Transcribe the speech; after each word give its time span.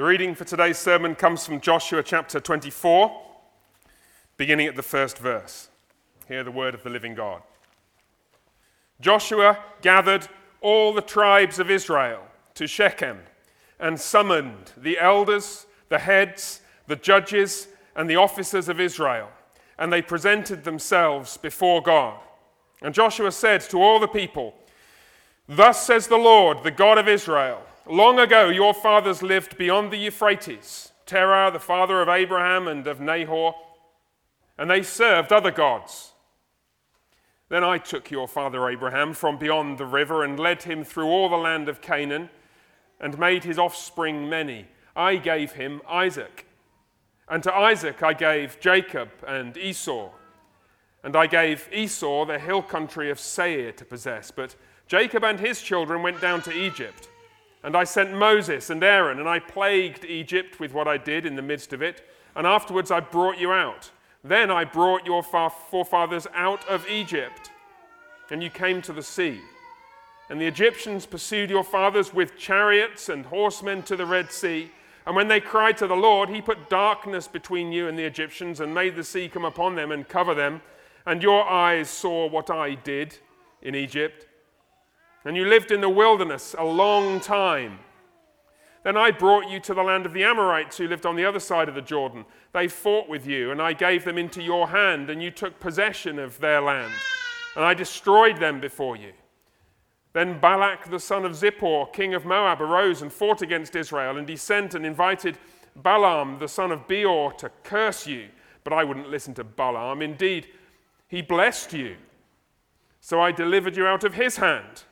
The 0.00 0.06
reading 0.06 0.34
for 0.34 0.44
today's 0.44 0.78
sermon 0.78 1.14
comes 1.14 1.44
from 1.44 1.60
Joshua 1.60 2.02
chapter 2.02 2.40
24, 2.40 3.20
beginning 4.38 4.66
at 4.66 4.74
the 4.74 4.82
first 4.82 5.18
verse. 5.18 5.68
Hear 6.26 6.42
the 6.42 6.50
word 6.50 6.74
of 6.74 6.82
the 6.82 6.88
living 6.88 7.14
God. 7.14 7.42
Joshua 9.02 9.58
gathered 9.82 10.26
all 10.62 10.94
the 10.94 11.02
tribes 11.02 11.58
of 11.58 11.70
Israel 11.70 12.22
to 12.54 12.66
Shechem 12.66 13.18
and 13.78 14.00
summoned 14.00 14.72
the 14.74 14.98
elders, 14.98 15.66
the 15.90 15.98
heads, 15.98 16.62
the 16.86 16.96
judges, 16.96 17.68
and 17.94 18.08
the 18.08 18.16
officers 18.16 18.70
of 18.70 18.80
Israel, 18.80 19.28
and 19.78 19.92
they 19.92 20.00
presented 20.00 20.64
themselves 20.64 21.36
before 21.36 21.82
God. 21.82 22.18
And 22.80 22.94
Joshua 22.94 23.32
said 23.32 23.60
to 23.68 23.82
all 23.82 24.00
the 24.00 24.08
people, 24.08 24.54
Thus 25.46 25.84
says 25.86 26.06
the 26.06 26.16
Lord, 26.16 26.62
the 26.62 26.70
God 26.70 26.96
of 26.96 27.06
Israel 27.06 27.66
Long 27.86 28.18
ago 28.18 28.48
your 28.48 28.74
fathers 28.74 29.22
lived 29.22 29.56
beyond 29.56 29.90
the 29.90 29.96
Euphrates, 29.96 30.92
Terah, 31.06 31.50
the 31.50 31.58
father 31.58 32.00
of 32.00 32.08
Abraham 32.08 32.68
and 32.68 32.86
of 32.86 33.00
Nahor, 33.00 33.54
and 34.58 34.70
they 34.70 34.82
served 34.82 35.32
other 35.32 35.50
gods. 35.50 36.12
Then 37.48 37.64
I 37.64 37.78
took 37.78 38.10
your 38.10 38.28
father 38.28 38.68
Abraham 38.68 39.12
from 39.12 39.36
beyond 39.36 39.78
the 39.78 39.86
river 39.86 40.22
and 40.22 40.38
led 40.38 40.62
him 40.62 40.84
through 40.84 41.08
all 41.08 41.28
the 41.28 41.36
land 41.36 41.68
of 41.68 41.80
Canaan 41.80 42.30
and 43.00 43.18
made 43.18 43.42
his 43.42 43.58
offspring 43.58 44.28
many. 44.28 44.68
I 44.94 45.16
gave 45.16 45.52
him 45.52 45.82
Isaac. 45.88 46.46
And 47.28 47.42
to 47.42 47.52
Isaac 47.52 48.02
I 48.02 48.12
gave 48.12 48.60
Jacob 48.60 49.08
and 49.26 49.56
Esau. 49.56 50.10
And 51.02 51.16
I 51.16 51.26
gave 51.26 51.68
Esau 51.72 52.26
the 52.26 52.38
hill 52.38 52.62
country 52.62 53.10
of 53.10 53.18
Seir 53.18 53.72
to 53.72 53.84
possess. 53.84 54.30
But 54.30 54.54
Jacob 54.86 55.24
and 55.24 55.40
his 55.40 55.62
children 55.62 56.02
went 56.02 56.20
down 56.20 56.42
to 56.42 56.52
Egypt. 56.52 57.08
And 57.62 57.76
I 57.76 57.84
sent 57.84 58.14
Moses 58.14 58.70
and 58.70 58.82
Aaron, 58.82 59.18
and 59.18 59.28
I 59.28 59.38
plagued 59.38 60.04
Egypt 60.04 60.58
with 60.60 60.72
what 60.72 60.88
I 60.88 60.96
did 60.96 61.26
in 61.26 61.36
the 61.36 61.42
midst 61.42 61.72
of 61.72 61.82
it. 61.82 62.02
And 62.34 62.46
afterwards 62.46 62.90
I 62.90 63.00
brought 63.00 63.38
you 63.38 63.52
out. 63.52 63.90
Then 64.22 64.50
I 64.50 64.64
brought 64.64 65.06
your 65.06 65.22
forefathers 65.22 66.26
out 66.34 66.66
of 66.68 66.88
Egypt, 66.88 67.50
and 68.30 68.42
you 68.42 68.50
came 68.50 68.82
to 68.82 68.92
the 68.92 69.02
sea. 69.02 69.40
And 70.28 70.40
the 70.40 70.46
Egyptians 70.46 71.06
pursued 71.06 71.50
your 71.50 71.64
fathers 71.64 72.14
with 72.14 72.36
chariots 72.36 73.08
and 73.08 73.26
horsemen 73.26 73.82
to 73.84 73.96
the 73.96 74.06
Red 74.06 74.30
Sea. 74.30 74.70
And 75.06 75.16
when 75.16 75.28
they 75.28 75.40
cried 75.40 75.76
to 75.78 75.86
the 75.86 75.96
Lord, 75.96 76.28
he 76.28 76.40
put 76.40 76.70
darkness 76.70 77.26
between 77.26 77.72
you 77.72 77.88
and 77.88 77.98
the 77.98 78.04
Egyptians 78.04 78.60
and 78.60 78.72
made 78.74 78.94
the 78.94 79.02
sea 79.02 79.28
come 79.28 79.44
upon 79.44 79.74
them 79.74 79.90
and 79.90 80.08
cover 80.08 80.34
them. 80.34 80.60
And 81.06 81.22
your 81.22 81.48
eyes 81.48 81.88
saw 81.90 82.28
what 82.28 82.50
I 82.50 82.74
did 82.74 83.16
in 83.62 83.74
Egypt. 83.74 84.26
And 85.24 85.36
you 85.36 85.44
lived 85.44 85.70
in 85.70 85.80
the 85.80 85.88
wilderness 85.88 86.54
a 86.58 86.64
long 86.64 87.20
time. 87.20 87.80
Then 88.82 88.96
I 88.96 89.10
brought 89.10 89.50
you 89.50 89.60
to 89.60 89.74
the 89.74 89.82
land 89.82 90.06
of 90.06 90.14
the 90.14 90.24
Amorites 90.24 90.78
who 90.78 90.88
lived 90.88 91.04
on 91.04 91.16
the 91.16 91.26
other 91.26 91.40
side 91.40 91.68
of 91.68 91.74
the 91.74 91.82
Jordan. 91.82 92.24
They 92.52 92.66
fought 92.66 93.08
with 93.08 93.26
you, 93.26 93.50
and 93.50 93.60
I 93.60 93.74
gave 93.74 94.04
them 94.04 94.16
into 94.16 94.42
your 94.42 94.68
hand, 94.68 95.10
and 95.10 95.22
you 95.22 95.30
took 95.30 95.60
possession 95.60 96.18
of 96.18 96.38
their 96.38 96.62
land. 96.62 96.92
And 97.54 97.64
I 97.64 97.74
destroyed 97.74 98.38
them 98.38 98.58
before 98.60 98.96
you. 98.96 99.12
Then 100.14 100.40
Balak 100.40 100.90
the 100.90 100.98
son 100.98 101.26
of 101.26 101.32
Zippor, 101.32 101.92
king 101.92 102.14
of 102.14 102.24
Moab, 102.24 102.62
arose 102.62 103.02
and 103.02 103.12
fought 103.12 103.42
against 103.42 103.76
Israel, 103.76 104.16
and 104.16 104.28
he 104.28 104.36
sent 104.36 104.74
and 104.74 104.86
invited 104.86 105.36
Balaam 105.76 106.38
the 106.38 106.48
son 106.48 106.72
of 106.72 106.88
Beor 106.88 107.32
to 107.34 107.50
curse 107.62 108.06
you. 108.06 108.28
But 108.64 108.72
I 108.72 108.84
wouldn't 108.84 109.10
listen 109.10 109.34
to 109.34 109.44
Balaam. 109.44 110.00
Indeed, 110.00 110.48
he 111.06 111.22
blessed 111.22 111.74
you. 111.74 111.96
So 113.00 113.20
I 113.20 113.30
delivered 113.30 113.76
you 113.76 113.86
out 113.86 114.04
of 114.04 114.14
his 114.14 114.38
hand. 114.38 114.84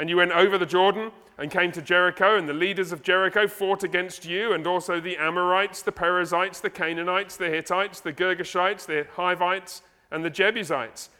And 0.00 0.08
you 0.08 0.16
went 0.16 0.32
over 0.32 0.56
the 0.56 0.64
Jordan 0.64 1.12
and 1.36 1.50
came 1.50 1.72
to 1.72 1.82
Jericho, 1.82 2.38
and 2.38 2.48
the 2.48 2.54
leaders 2.54 2.90
of 2.90 3.02
Jericho 3.02 3.46
fought 3.46 3.84
against 3.84 4.24
you, 4.24 4.54
and 4.54 4.66
also 4.66 4.98
the 4.98 5.18
Amorites, 5.18 5.82
the 5.82 5.92
Perizzites, 5.92 6.58
the 6.60 6.70
Canaanites, 6.70 7.36
the 7.36 7.50
Hittites, 7.50 8.00
the 8.00 8.10
Girgashites, 8.10 8.86
the 8.86 9.06
Hivites, 9.14 9.82
and 10.10 10.24
the 10.24 10.30
Jebusites. 10.30 11.10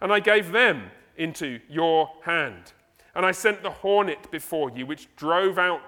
And 0.00 0.12
I 0.12 0.18
gave 0.18 0.50
them 0.50 0.90
into 1.16 1.60
your 1.68 2.10
hand. 2.24 2.72
And 3.14 3.24
I 3.24 3.30
sent 3.30 3.62
the 3.62 3.70
hornet 3.70 4.28
before 4.32 4.72
you, 4.72 4.86
which 4.86 5.06
drove 5.14 5.56
out 5.56 5.82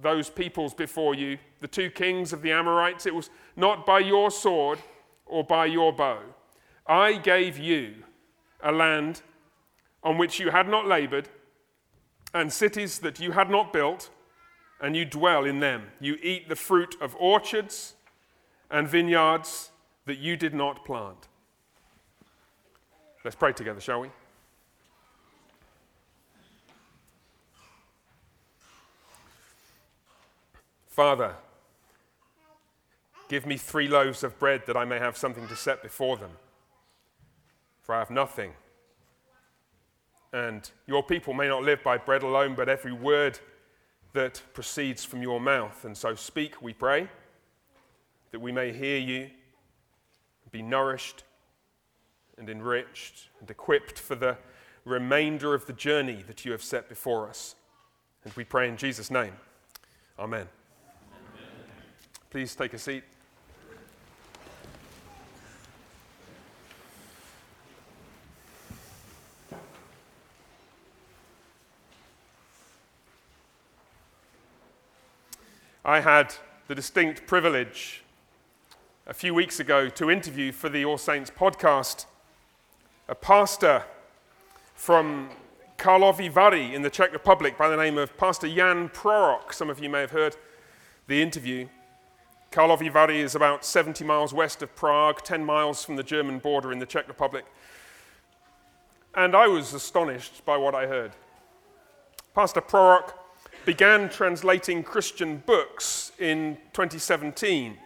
those 0.00 0.30
peoples 0.30 0.72
before 0.72 1.14
you, 1.14 1.36
the 1.60 1.68
two 1.68 1.90
kings 1.90 2.32
of 2.32 2.40
the 2.40 2.52
Amorites. 2.52 3.04
It 3.04 3.14
was 3.14 3.28
not 3.56 3.84
by 3.84 3.98
your 3.98 4.30
sword 4.30 4.78
or 5.26 5.44
by 5.44 5.66
your 5.66 5.92
bow. 5.92 6.20
I 6.86 7.18
gave 7.18 7.58
you 7.58 7.96
a 8.62 8.72
land 8.72 9.20
on 10.02 10.16
which 10.16 10.40
you 10.40 10.50
had 10.50 10.66
not 10.66 10.86
labored, 10.86 11.28
and 12.34 12.52
cities 12.52 12.98
that 12.98 13.20
you 13.20 13.30
had 13.30 13.48
not 13.48 13.72
built, 13.72 14.10
and 14.80 14.96
you 14.96 15.04
dwell 15.04 15.44
in 15.44 15.60
them. 15.60 15.84
You 16.00 16.18
eat 16.20 16.48
the 16.48 16.56
fruit 16.56 16.96
of 17.00 17.16
orchards 17.18 17.94
and 18.70 18.88
vineyards 18.88 19.70
that 20.04 20.18
you 20.18 20.36
did 20.36 20.52
not 20.52 20.84
plant. 20.84 21.28
Let's 23.24 23.36
pray 23.36 23.52
together, 23.52 23.80
shall 23.80 24.00
we? 24.00 24.10
Father, 30.88 31.34
give 33.28 33.46
me 33.46 33.56
three 33.56 33.88
loaves 33.88 34.22
of 34.22 34.38
bread 34.38 34.62
that 34.66 34.76
I 34.76 34.84
may 34.84 34.98
have 34.98 35.16
something 35.16 35.48
to 35.48 35.56
set 35.56 35.82
before 35.82 36.16
them, 36.16 36.30
for 37.82 37.94
I 37.94 38.00
have 38.00 38.10
nothing. 38.10 38.52
And 40.34 40.68
your 40.88 41.04
people 41.04 41.32
may 41.32 41.46
not 41.46 41.62
live 41.62 41.84
by 41.84 41.96
bread 41.96 42.24
alone, 42.24 42.56
but 42.56 42.68
every 42.68 42.92
word 42.92 43.38
that 44.14 44.42
proceeds 44.52 45.04
from 45.04 45.22
your 45.22 45.40
mouth. 45.40 45.84
And 45.84 45.96
so 45.96 46.16
speak, 46.16 46.60
we 46.60 46.72
pray, 46.72 47.08
that 48.32 48.40
we 48.40 48.50
may 48.50 48.72
hear 48.72 48.98
you, 48.98 49.30
be 50.50 50.60
nourished 50.60 51.22
and 52.36 52.50
enriched 52.50 53.28
and 53.38 53.48
equipped 53.48 53.96
for 53.96 54.16
the 54.16 54.36
remainder 54.84 55.54
of 55.54 55.66
the 55.66 55.72
journey 55.72 56.24
that 56.26 56.44
you 56.44 56.50
have 56.50 56.64
set 56.64 56.88
before 56.88 57.28
us. 57.28 57.54
And 58.24 58.32
we 58.34 58.42
pray 58.42 58.68
in 58.68 58.76
Jesus' 58.76 59.12
name. 59.12 59.34
Amen. 60.18 60.48
Please 62.30 62.56
take 62.56 62.74
a 62.74 62.78
seat. 62.78 63.04
I 75.86 76.00
had 76.00 76.34
the 76.66 76.74
distinct 76.74 77.26
privilege 77.26 78.02
a 79.06 79.12
few 79.12 79.34
weeks 79.34 79.60
ago 79.60 79.90
to 79.90 80.10
interview 80.10 80.50
for 80.50 80.70
the 80.70 80.82
All 80.82 80.96
Saints 80.96 81.30
podcast 81.30 82.06
a 83.06 83.14
pastor 83.14 83.82
from 84.74 85.28
Karlovy 85.76 86.30
Vary 86.30 86.74
in 86.74 86.80
the 86.80 86.88
Czech 86.88 87.12
Republic 87.12 87.58
by 87.58 87.68
the 87.68 87.76
name 87.76 87.98
of 87.98 88.16
Pastor 88.16 88.48
Jan 88.48 88.88
Prorok. 88.88 89.52
Some 89.52 89.68
of 89.68 89.78
you 89.78 89.90
may 89.90 90.00
have 90.00 90.12
heard 90.12 90.38
the 91.06 91.20
interview. 91.20 91.68
Karlovy 92.50 92.90
Vary 92.90 93.20
is 93.20 93.34
about 93.34 93.62
70 93.62 94.04
miles 94.04 94.32
west 94.32 94.62
of 94.62 94.74
Prague, 94.74 95.22
10 95.22 95.44
miles 95.44 95.84
from 95.84 95.96
the 95.96 96.02
German 96.02 96.38
border 96.38 96.72
in 96.72 96.78
the 96.78 96.86
Czech 96.86 97.08
Republic. 97.08 97.44
And 99.14 99.36
I 99.36 99.48
was 99.48 99.74
astonished 99.74 100.46
by 100.46 100.56
what 100.56 100.74
I 100.74 100.86
heard. 100.86 101.12
Pastor 102.34 102.62
Prorok 102.62 103.12
began 103.64 104.08
translating 104.08 104.82
Christian 104.82 105.42
books 105.46 106.12
in 106.18 106.56
2017. 106.72 107.78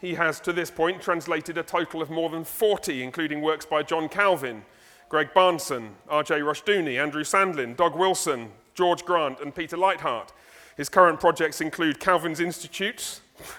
He 0.00 0.14
has, 0.14 0.40
to 0.40 0.52
this 0.52 0.70
point, 0.70 1.00
translated 1.00 1.58
a 1.58 1.62
total 1.62 2.02
of 2.02 2.10
more 2.10 2.28
than 2.28 2.44
40, 2.44 3.02
including 3.02 3.40
works 3.40 3.64
by 3.64 3.82
John 3.82 4.08
Calvin, 4.08 4.64
Greg 5.08 5.28
Bahnsen, 5.34 5.90
R.J. 6.08 6.40
Rushdoony, 6.40 7.00
Andrew 7.00 7.22
Sandlin, 7.22 7.76
Doug 7.76 7.96
Wilson, 7.96 8.50
George 8.74 9.04
Grant, 9.04 9.40
and 9.40 9.54
Peter 9.54 9.76
Leithart. 9.76 10.30
His 10.76 10.88
current 10.88 11.20
projects 11.20 11.60
include 11.60 12.00
Calvin's 12.00 12.40
Institutes, 12.40 13.20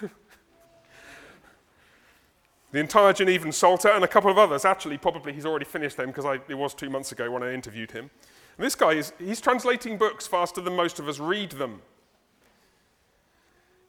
the 2.72 2.80
entire 2.80 3.12
Genevan 3.12 3.52
Psalter, 3.52 3.88
and 3.88 4.04
a 4.04 4.08
couple 4.08 4.30
of 4.30 4.36
others. 4.36 4.64
Actually, 4.64 4.98
probably 4.98 5.32
he's 5.32 5.46
already 5.46 5.64
finished 5.64 5.96
them 5.96 6.08
because 6.08 6.40
it 6.48 6.54
was 6.54 6.74
two 6.74 6.90
months 6.90 7.12
ago 7.12 7.30
when 7.30 7.42
I 7.42 7.54
interviewed 7.54 7.92
him. 7.92 8.10
This 8.58 8.74
guy 8.74 8.92
is 8.92 9.12
he's 9.18 9.40
translating 9.40 9.96
books 9.96 10.26
faster 10.26 10.60
than 10.60 10.76
most 10.76 10.98
of 10.98 11.08
us 11.08 11.18
read 11.18 11.52
them. 11.52 11.82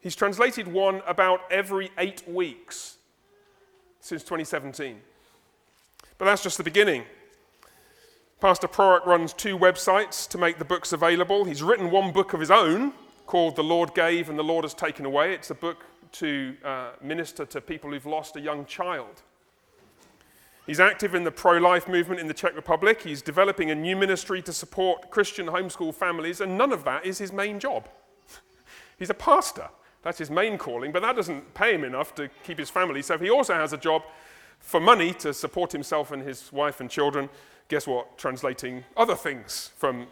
He's 0.00 0.16
translated 0.16 0.68
one 0.68 1.02
about 1.06 1.40
every 1.50 1.90
eight 1.98 2.28
weeks 2.28 2.98
since 4.00 4.22
2017. 4.22 5.00
But 6.18 6.26
that's 6.26 6.42
just 6.42 6.58
the 6.58 6.64
beginning. 6.64 7.04
Pastor 8.40 8.68
Prorok 8.68 9.06
runs 9.06 9.32
two 9.32 9.58
websites 9.58 10.28
to 10.28 10.38
make 10.38 10.58
the 10.58 10.64
books 10.64 10.92
available. 10.92 11.44
He's 11.44 11.62
written 11.62 11.90
one 11.90 12.12
book 12.12 12.32
of 12.34 12.40
his 12.40 12.50
own 12.50 12.92
called 13.26 13.56
The 13.56 13.64
Lord 13.64 13.94
Gave 13.94 14.28
and 14.28 14.38
the 14.38 14.44
Lord 14.44 14.64
Has 14.64 14.74
Taken 14.74 15.06
Away. 15.06 15.34
It's 15.34 15.50
a 15.50 15.54
book 15.54 15.84
to 16.12 16.54
uh, 16.64 16.90
minister 17.02 17.44
to 17.46 17.60
people 17.60 17.90
who've 17.90 18.06
lost 18.06 18.36
a 18.36 18.40
young 18.40 18.64
child. 18.66 19.22
He's 20.66 20.80
active 20.80 21.14
in 21.14 21.22
the 21.22 21.30
pro 21.30 21.58
life 21.58 21.86
movement 21.86 22.20
in 22.20 22.26
the 22.26 22.34
Czech 22.34 22.56
Republic. 22.56 23.02
He's 23.02 23.22
developing 23.22 23.70
a 23.70 23.74
new 23.74 23.94
ministry 23.94 24.42
to 24.42 24.52
support 24.52 25.10
Christian 25.10 25.46
homeschool 25.46 25.94
families, 25.94 26.40
and 26.40 26.58
none 26.58 26.72
of 26.72 26.82
that 26.84 27.06
is 27.06 27.18
his 27.18 27.32
main 27.32 27.60
job. 27.60 27.88
He's 28.98 29.10
a 29.10 29.14
pastor. 29.14 29.68
That's 30.02 30.18
his 30.18 30.30
main 30.30 30.58
calling, 30.58 30.92
but 30.92 31.02
that 31.02 31.16
doesn't 31.16 31.54
pay 31.54 31.74
him 31.74 31.84
enough 31.84 32.14
to 32.16 32.28
keep 32.44 32.58
his 32.58 32.70
family. 32.70 33.02
So 33.02 33.16
he 33.18 33.30
also 33.30 33.54
has 33.54 33.72
a 33.72 33.76
job 33.76 34.02
for 34.58 34.80
money 34.80 35.12
to 35.14 35.32
support 35.32 35.72
himself 35.72 36.10
and 36.12 36.22
his 36.22 36.52
wife 36.52 36.80
and 36.80 36.90
children. 36.90 37.28
Guess 37.68 37.86
what? 37.86 38.18
Translating 38.18 38.84
other 38.96 39.14
things 39.14 39.70
from 39.76 40.06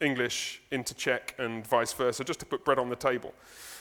English 0.00 0.62
into 0.70 0.94
Czech 0.94 1.34
and 1.38 1.66
vice 1.66 1.92
versa, 1.92 2.24
just 2.24 2.40
to 2.40 2.46
put 2.46 2.64
bread 2.64 2.78
on 2.78 2.88
the 2.88 2.96
table. 2.96 3.34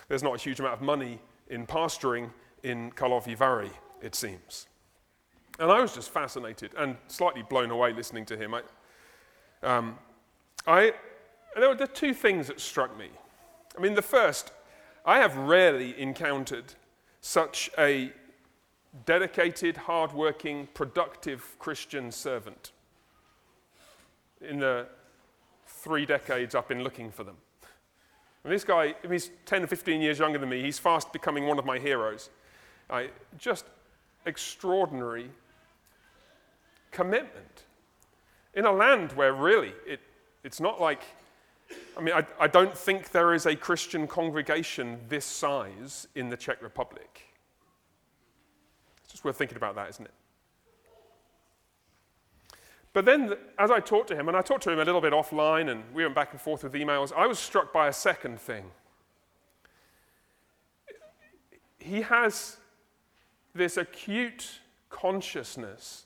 There's 0.08 0.24
not 0.24 0.36
a 0.36 0.38
huge 0.38 0.60
amount 0.60 0.76
of 0.76 0.82
money 0.82 1.20
in 1.48 1.66
pastoring 1.66 2.32
in 2.64 2.92
Karlovy 2.92 3.36
Vary, 3.38 3.72
it 4.02 4.16
seems. 4.16 4.68
And 5.60 5.72
I 5.72 5.80
was 5.80 5.94
just 5.94 6.10
fascinated 6.10 6.72
and 6.78 6.98
slightly 7.08 7.44
blown 7.44 7.72
away 7.72 7.94
listening 7.94 8.26
to 8.26 8.38
him. 8.38 8.56
I, 8.56 8.62
um, 9.62 9.98
I, 10.66 10.94
there 11.56 11.70
were 11.70 11.76
the 11.76 11.88
two 11.88 12.14
things 12.14 12.48
that 12.48 12.60
struck 12.60 12.98
me. 12.98 13.10
I 13.78 13.82
mean, 13.82 13.94
the 13.94 14.02
first, 14.02 14.52
I 15.06 15.20
have 15.20 15.36
rarely 15.38 16.00
encountered 16.00 16.74
such 17.22 17.70
a 17.78 18.12
dedicated, 19.06 19.78
hardworking, 19.78 20.68
productive 20.74 21.56
Christian 21.60 22.12
servant 22.12 22.72
in 24.42 24.60
the 24.60 24.88
three 25.66 26.06
decades 26.06 26.56
I've 26.56 26.68
been 26.68 26.84
looking 26.84 27.12
for 27.12 27.24
them. 27.24 27.38
And 28.44 28.52
this 28.52 28.64
guy, 28.64 28.96
he's 29.10 29.32
10 29.46 29.64
or 29.64 29.68
15 29.68 30.02
years 30.02 30.20
younger 30.20 30.38
than 30.38 30.50
me. 30.50 30.62
He's 30.62 30.80
fast 30.80 31.14
becoming 31.14 31.48
one 31.48 31.58
of 31.58 31.66
my 31.66 31.80
heroes. 31.80 32.30
I, 32.90 33.10
just 33.38 33.66
extraordinary 34.26 35.30
commitment 36.94 37.64
in 38.54 38.66
a 38.66 38.72
land 38.72 39.12
where 39.14 39.34
really 39.34 39.74
it, 39.86 40.00
it's 40.44 40.62
not 40.62 40.80
like 40.80 41.04
I 41.98 42.02
mean, 42.02 42.14
I, 42.14 42.26
I 42.40 42.48
don't 42.48 42.78
think 42.78 43.12
there 43.12 43.34
is 43.34 43.46
a 43.46 43.56
Christian 43.56 44.08
congregation 44.08 45.00
this 45.10 45.26
size 45.26 46.08
in 46.16 46.30
the 46.30 46.38
Czech 46.38 46.62
Republic. 46.62 47.22
It's 49.04 49.12
just 49.12 49.24
worth 49.24 49.38
thinking 49.38 49.58
about 49.58 49.76
that, 49.76 49.90
isn't 49.90 50.06
it? 50.06 50.14
But 52.94 53.06
then, 53.06 53.34
as 53.58 53.72
I 53.72 53.80
talked 53.80 54.08
to 54.10 54.16
him, 54.16 54.28
and 54.28 54.38
I 54.38 54.42
talked 54.42 54.64
to 54.64 54.72
him 54.72 54.80
a 54.80 54.86
little 54.86 55.02
bit 55.02 55.14
offline, 55.14 55.72
and 55.72 55.84
we 55.94 56.04
went 56.04 56.14
back 56.14 56.32
and 56.32 56.40
forth 56.40 56.64
with 56.64 56.74
emails, 56.74 57.12
I 57.12 57.26
was 57.26 57.40
struck 57.40 57.74
by 57.74 57.88
a 57.88 57.94
second 57.94 58.40
thing. 58.40 58.66
He 61.80 62.02
has 62.02 62.58
this 63.56 63.78
acute 63.78 64.60
consciousness, 64.90 66.06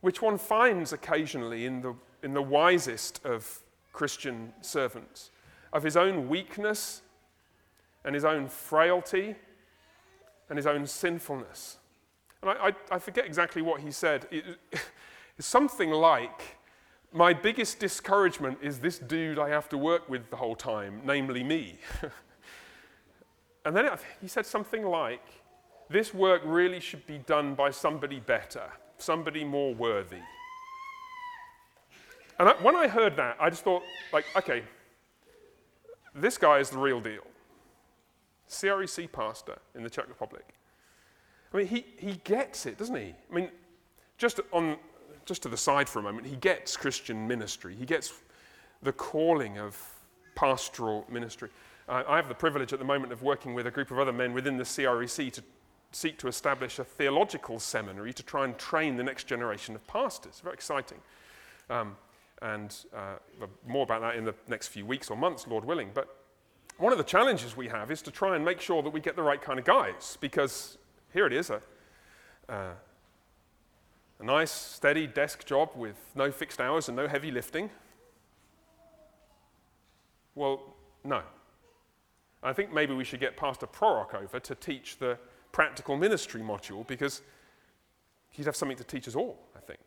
which 0.00 0.22
one 0.22 0.38
finds 0.38 0.92
occasionally 0.92 1.66
in 1.66 1.80
the, 1.80 1.94
in 2.22 2.34
the 2.34 2.42
wisest 2.42 3.24
of 3.24 3.60
Christian 3.92 4.52
servants 4.60 5.30
of 5.72 5.82
his 5.82 5.96
own 5.96 6.28
weakness 6.28 7.02
and 8.04 8.14
his 8.14 8.24
own 8.24 8.48
frailty 8.48 9.34
and 10.48 10.56
his 10.56 10.66
own 10.66 10.86
sinfulness. 10.86 11.78
And 12.42 12.50
I, 12.50 12.68
I, 12.68 12.72
I 12.92 12.98
forget 12.98 13.26
exactly 13.26 13.62
what 13.62 13.80
he 13.80 13.90
said. 13.90 14.26
It, 14.30 14.44
it's 15.38 15.46
something 15.46 15.90
like, 15.90 16.56
My 17.12 17.32
biggest 17.32 17.78
discouragement 17.78 18.58
is 18.62 18.78
this 18.78 18.98
dude 18.98 19.38
I 19.38 19.48
have 19.48 19.68
to 19.70 19.78
work 19.78 20.08
with 20.08 20.30
the 20.30 20.36
whole 20.36 20.56
time, 20.56 21.02
namely 21.04 21.42
me. 21.42 21.78
and 23.64 23.76
then 23.76 23.86
it, 23.86 23.92
he 24.20 24.28
said 24.28 24.46
something 24.46 24.84
like, 24.84 25.24
This 25.90 26.14
work 26.14 26.42
really 26.44 26.80
should 26.80 27.06
be 27.06 27.18
done 27.18 27.54
by 27.54 27.70
somebody 27.70 28.20
better, 28.20 28.70
somebody 28.98 29.44
more 29.44 29.74
worthy. 29.74 30.20
And 32.38 32.48
when 32.62 32.76
I 32.76 32.86
heard 32.86 33.16
that, 33.16 33.36
I 33.40 33.50
just 33.50 33.64
thought, 33.64 33.82
like, 34.12 34.24
okay, 34.36 34.62
this 36.14 36.38
guy 36.38 36.58
is 36.58 36.70
the 36.70 36.78
real 36.78 37.00
deal. 37.00 37.26
CREC 38.48 39.10
pastor 39.10 39.58
in 39.74 39.82
the 39.82 39.90
Czech 39.90 40.08
Republic. 40.08 40.44
I 41.52 41.56
mean, 41.56 41.66
he, 41.66 41.84
he 41.98 42.20
gets 42.24 42.66
it, 42.66 42.78
doesn't 42.78 42.94
he? 42.94 43.14
I 43.30 43.34
mean, 43.34 43.50
just, 44.18 44.40
on, 44.52 44.76
just 45.24 45.42
to 45.42 45.48
the 45.48 45.56
side 45.56 45.88
for 45.88 45.98
a 45.98 46.02
moment, 46.02 46.26
he 46.26 46.36
gets 46.36 46.76
Christian 46.76 47.26
ministry. 47.26 47.74
He 47.74 47.86
gets 47.86 48.12
the 48.82 48.92
calling 48.92 49.58
of 49.58 49.76
pastoral 50.34 51.06
ministry. 51.10 51.50
Uh, 51.88 52.04
I 52.06 52.16
have 52.16 52.28
the 52.28 52.34
privilege 52.34 52.72
at 52.72 52.78
the 52.78 52.84
moment 52.84 53.12
of 53.12 53.22
working 53.22 53.54
with 53.54 53.66
a 53.66 53.70
group 53.70 53.90
of 53.90 53.98
other 53.98 54.12
men 54.12 54.32
within 54.32 54.56
the 54.56 54.64
CREC 54.64 55.32
to 55.32 55.42
seek 55.92 56.18
to 56.18 56.28
establish 56.28 56.78
a 56.78 56.84
theological 56.84 57.58
seminary 57.58 58.12
to 58.12 58.22
try 58.22 58.44
and 58.44 58.58
train 58.58 58.96
the 58.96 59.02
next 59.02 59.26
generation 59.26 59.74
of 59.74 59.86
pastors. 59.86 60.40
Very 60.40 60.54
exciting. 60.54 60.98
Um, 61.70 61.96
and 62.42 62.74
uh, 62.94 63.16
more 63.66 63.82
about 63.82 64.00
that 64.02 64.16
in 64.16 64.24
the 64.24 64.34
next 64.46 64.68
few 64.68 64.86
weeks 64.86 65.10
or 65.10 65.16
months, 65.16 65.46
Lord 65.46 65.64
willing. 65.64 65.90
But 65.92 66.14
one 66.76 66.92
of 66.92 66.98
the 66.98 67.04
challenges 67.04 67.56
we 67.56 67.68
have 67.68 67.90
is 67.90 68.02
to 68.02 68.10
try 68.10 68.36
and 68.36 68.44
make 68.44 68.60
sure 68.60 68.82
that 68.82 68.90
we 68.90 69.00
get 69.00 69.16
the 69.16 69.22
right 69.22 69.40
kind 69.40 69.58
of 69.58 69.64
guys, 69.64 70.16
because 70.20 70.78
here 71.12 71.26
it 71.26 71.32
is 71.32 71.50
a, 71.50 71.60
uh, 72.48 72.74
a 74.20 74.24
nice, 74.24 74.52
steady 74.52 75.06
desk 75.06 75.44
job 75.44 75.70
with 75.74 75.96
no 76.14 76.30
fixed 76.30 76.60
hours 76.60 76.88
and 76.88 76.96
no 76.96 77.08
heavy 77.08 77.30
lifting. 77.30 77.70
Well, 80.34 80.76
no. 81.02 81.22
I 82.42 82.52
think 82.52 82.72
maybe 82.72 82.94
we 82.94 83.02
should 83.02 83.18
get 83.18 83.36
Pastor 83.36 83.66
Prorok 83.66 84.14
over 84.14 84.38
to 84.38 84.54
teach 84.54 84.98
the 84.98 85.18
practical 85.52 85.96
ministry 85.96 86.40
module 86.40 86.86
because 86.86 87.22
he'd 88.30 88.46
have 88.46 88.56
something 88.56 88.76
to 88.76 88.84
teach 88.84 89.08
us 89.08 89.16
all, 89.16 89.38
I 89.56 89.60
think. 89.60 89.80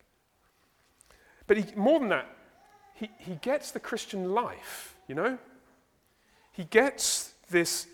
But 1.48 1.58
he, 1.58 1.66
more 1.76 2.00
than 2.00 2.10
that, 2.10 2.28
he, 2.94 3.10
he 3.18 3.36
gets 3.36 3.72
the 3.72 3.80
Christian 3.80 4.34
life, 4.34 4.96
you 5.08 5.16
know? 5.16 5.38
He 6.52 6.66
gets 6.66 7.34
this. 7.50 7.88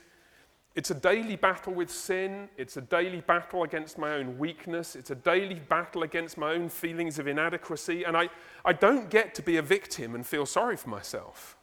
It's 0.75 0.91
a 0.91 0.95
daily 0.95 1.35
battle 1.35 1.73
with 1.73 1.89
sin. 1.89 2.49
It's 2.57 2.77
a 2.77 2.81
daily 2.81 3.21
battle 3.21 3.63
against 3.63 3.97
my 3.97 4.13
own 4.13 4.37
weakness. 4.37 4.95
It's 4.95 5.11
a 5.11 5.15
daily 5.15 5.59
battle 5.59 6.03
against 6.03 6.37
my 6.37 6.51
own 6.53 6.69
feelings 6.69 7.19
of 7.19 7.27
inadequacy. 7.27 8.03
And 8.03 8.17
I, 8.17 8.29
I 8.65 8.73
don't 8.73 9.09
get 9.09 9.33
to 9.35 9.41
be 9.41 9.57
a 9.57 9.61
victim 9.61 10.13
and 10.13 10.25
feel 10.25 10.45
sorry 10.45 10.75
for 10.75 10.89
myself. 10.89 11.55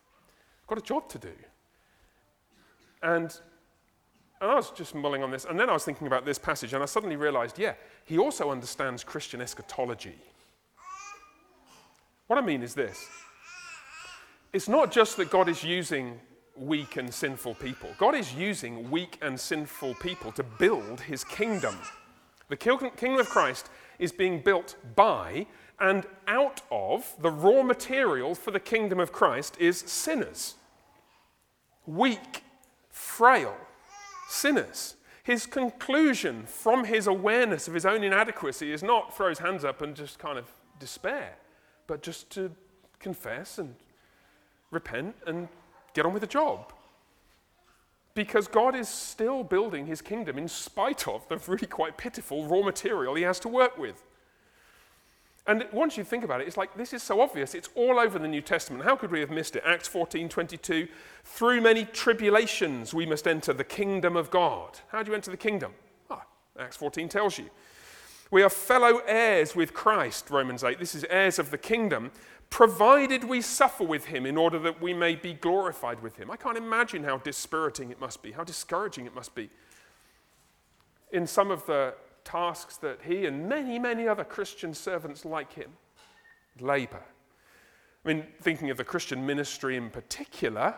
I've 0.62 0.69
got 0.69 0.79
a 0.79 0.83
job 0.83 1.09
to 1.11 1.19
do. 1.19 1.35
And, 3.03 3.39
and 4.44 4.52
I 4.52 4.56
was 4.56 4.70
just 4.73 4.94
mulling 4.94 5.23
on 5.23 5.31
this. 5.31 5.46
And 5.46 5.58
then 5.58 5.70
I 5.70 5.73
was 5.73 5.85
thinking 5.85 6.06
about 6.06 6.26
this 6.26 6.38
passage, 6.38 6.75
and 6.75 6.82
I 6.82 6.87
suddenly 6.87 7.17
realized 7.17 7.58
yeah, 7.58 7.73
he 8.05 8.19
also 8.19 8.50
understands 8.50 9.02
Christian 9.02 9.41
eschatology. 9.41 10.17
What 12.26 12.38
I 12.38 12.43
mean 12.43 12.62
is 12.62 12.75
this 12.75 13.08
it's 14.52 14.69
not 14.69 14.93
just 14.93 15.17
that 15.17 15.31
God 15.31 15.49
is 15.49 15.64
using 15.64 16.20
weak 16.56 16.96
and 16.96 17.12
sinful 17.12 17.55
people, 17.55 17.88
God 17.96 18.14
is 18.14 18.35
using 18.35 18.91
weak 18.91 19.19
and 19.23 19.41
sinful 19.41 19.94
people 19.94 20.31
to 20.32 20.43
build 20.43 21.01
his 21.01 21.24
kingdom. 21.24 21.79
The 22.48 22.56
kingdom 22.56 23.19
of 23.19 23.31
Christ 23.31 23.70
is 23.98 24.13
being 24.13 24.41
built 24.41 24.77
by 24.94 25.46
and 25.81 26.05
out 26.29 26.60
of 26.70 27.15
the 27.19 27.31
raw 27.31 27.63
material 27.63 28.34
for 28.34 28.51
the 28.51 28.60
kingdom 28.60 29.01
of 29.01 29.10
Christ 29.10 29.56
is 29.58 29.79
sinners. 29.79 30.56
Weak, 31.86 32.44
frail 32.91 33.56
sinners. 34.29 34.97
His 35.23 35.47
conclusion 35.47 36.45
from 36.47 36.85
his 36.85 37.07
awareness 37.07 37.67
of 37.67 37.75
his 37.75 37.87
own 37.87 38.05
inadequacy 38.05 38.73
is 38.73 38.83
not 38.83 39.17
throw 39.17 39.31
his 39.31 39.39
hands 39.39 39.65
up 39.65 39.81
and 39.81 39.95
just 39.95 40.19
kind 40.19 40.39
of 40.39 40.53
despair, 40.79 41.37
but 41.87 42.03
just 42.03 42.31
to 42.31 42.51
confess 43.01 43.59
and 43.59 43.75
repent, 44.71 45.15
and 45.27 45.49
get 45.95 46.05
on 46.05 46.13
with 46.13 46.21
the 46.21 46.27
job. 46.27 46.73
Because 48.15 48.49
God 48.49 48.75
is 48.75 48.89
still 48.89 49.43
building 49.43 49.87
his 49.87 50.03
kingdom 50.03 50.37
in 50.39 50.49
spite 50.49 51.09
of 51.09 51.27
the 51.29 51.39
really 51.47 51.67
quite 51.67 51.97
pitiful 51.97 52.47
raw 52.47 52.63
material 52.63 53.15
he 53.15 53.23
has 53.23 53.41
to 53.41 53.49
work 53.49 53.79
with. 53.79 54.03
And 55.46 55.67
once 55.72 55.98
you 55.98 56.05
think 56.05 56.24
about 56.24 56.41
it, 56.41 56.46
it's 56.46 56.56
like 56.56 56.74
this 56.74 56.94
is 56.94 57.03
so 57.03 57.20
obvious. 57.20 57.55
It's 57.55 57.69
all 57.74 57.98
over 57.98 58.19
the 58.19 58.29
New 58.29 58.41
Testament. 58.41 58.84
How 58.84 58.96
could 58.96 59.10
we 59.10 59.20
have 59.20 59.31
missed 59.31 59.56
it? 59.56 59.63
Acts 59.67 59.86
14 59.89 60.29
22. 60.29 60.89
Through 61.24 61.60
many 61.60 61.84
tribulations, 61.84 62.94
we 62.94 63.05
must 63.05 63.27
enter 63.27 63.53
the 63.53 63.65
kingdom 63.65 64.17
of 64.17 64.31
God. 64.31 64.79
How 64.89 65.03
do 65.03 65.10
you 65.10 65.15
enter 65.15 65.31
the 65.31 65.36
kingdom? 65.36 65.72
Ah, 66.10 66.24
Acts 66.58 66.77
14 66.77 67.08
tells 67.10 67.39
you. 67.39 67.51
We 68.31 68.43
are 68.43 68.48
fellow 68.48 69.03
heirs 69.06 69.55
with 69.55 69.74
Christ, 69.74 70.31
Romans 70.31 70.65
8. 70.65 70.79
This 70.79 70.94
is 70.94 71.05
heirs 71.10 71.39
of 71.39 71.51
the 71.51 71.58
kingdom, 71.58 72.10
provided 72.48 73.22
we 73.22 73.43
suffer 73.43 73.84
with 73.84 74.06
him 74.06 74.24
in 74.24 74.39
order 74.39 74.58
that 74.60 74.81
we 74.81 74.94
may 74.94 75.15
be 75.15 75.34
glorified 75.34 76.03
with 76.03 76.17
him. 76.17 76.31
I 76.31 76.36
can't 76.36 76.56
imagine 76.56 77.05
how 77.05 77.19
dispiriting 77.19 77.91
it 77.91 78.01
must 78.01 78.22
be, 78.22 78.32
how 78.32 78.44
discouraging 78.44 79.05
it 79.05 79.15
must 79.15 79.34
be. 79.34 79.51
In 81.13 81.27
some 81.27 81.51
of 81.51 81.67
the 81.67 81.94
tasks 82.25 82.77
that 82.79 83.01
he 83.03 83.27
and 83.27 83.49
many, 83.49 83.79
many 83.79 84.09
other 84.09 84.25
Christian 84.25 84.75
servants 84.75 85.25
like 85.25 85.53
him 85.53 85.71
labor. 86.61 87.03
I 88.05 88.09
mean, 88.09 88.27
thinking 88.43 88.71
of 88.71 88.77
the 88.77 88.85
Christian 88.85 89.25
ministry 89.25 89.77
in 89.77 89.91
particular, 89.91 90.75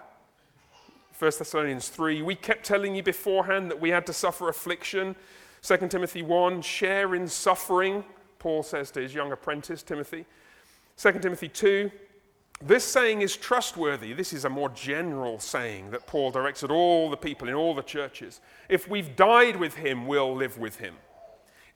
1 1.18 1.32
Thessalonians 1.38 1.88
3, 1.88 2.22
we 2.22 2.34
kept 2.34 2.64
telling 2.64 2.94
you 2.94 3.02
beforehand 3.02 3.70
that 3.70 3.80
we 3.80 3.90
had 3.90 4.06
to 4.06 4.12
suffer 4.12 4.48
affliction. 4.48 5.16
2 5.62 5.88
Timothy 5.88 6.22
1, 6.22 6.62
share 6.62 7.14
in 7.14 7.26
suffering, 7.26 8.04
Paul 8.38 8.62
says 8.62 8.90
to 8.92 9.00
his 9.00 9.14
young 9.14 9.32
apprentice, 9.32 9.82
Timothy. 9.82 10.26
2 10.98 11.12
Timothy 11.18 11.48
2, 11.48 11.90
This 12.62 12.84
saying 12.84 13.22
is 13.22 13.36
trustworthy. 13.36 14.12
This 14.12 14.32
is 14.32 14.44
a 14.44 14.50
more 14.50 14.68
general 14.68 15.38
saying 15.38 15.90
that 15.90 16.06
Paul 16.06 16.30
directs 16.30 16.62
at 16.62 16.70
all 16.70 17.10
the 17.10 17.16
people 17.16 17.48
in 17.48 17.54
all 17.54 17.74
the 17.74 17.82
churches. 17.82 18.40
If 18.68 18.88
we've 18.88 19.16
died 19.16 19.56
with 19.56 19.74
him, 19.74 20.06
we'll 20.06 20.34
live 20.34 20.58
with 20.58 20.76
him. 20.76 20.94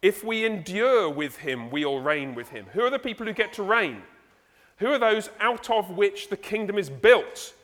If 0.03 0.25
we 0.25 0.45
endure 0.47 1.11
with 1.11 1.37
him, 1.37 1.71
we'll 1.71 2.01
reign 2.01 2.35
with 2.35 2.49
him. 2.49 2.67
Who 2.73 2.83
are 2.83 2.91
the 2.91 2.99
people 2.99 3.27
who 3.27 3.33
get 3.33 3.53
to 3.55 3.63
reign? 3.63 4.03
Who 4.79 4.87
are 4.87 4.99
those 4.99 5.29
out 5.41 5.69
of 5.69 5.91
which 5.91 6.29
the 6.29 6.37
kingdom 6.37 6.79
is 6.79 6.89
built? 6.89 7.55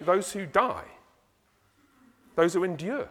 Those 0.00 0.32
who 0.32 0.46
die, 0.46 0.86
those 2.36 2.54
who 2.54 2.64
endure, 2.64 3.08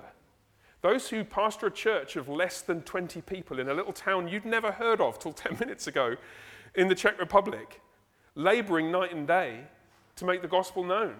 those 0.81 1.09
who 1.09 1.23
pastor 1.23 1.67
a 1.67 1.71
church 1.71 2.15
of 2.15 2.29
less 2.29 2.61
than 2.61 2.81
20 2.81 3.21
people 3.21 3.59
in 3.59 3.69
a 3.69 3.73
little 3.73 3.93
town 3.93 4.27
you'd 4.27 4.45
never 4.45 4.71
heard 4.71 5.01
of 5.01 5.19
till 5.19 5.33
10 5.33 5.57
minutes 5.59 5.87
ago 5.87 6.15
in 6.75 6.87
the 6.87 6.95
Czech 6.95 7.19
Republic 7.19 7.81
laboring 8.35 8.91
night 8.91 9.13
and 9.13 9.27
day 9.27 9.61
to 10.15 10.25
make 10.25 10.41
the 10.41 10.47
gospel 10.47 10.83
known 10.83 11.15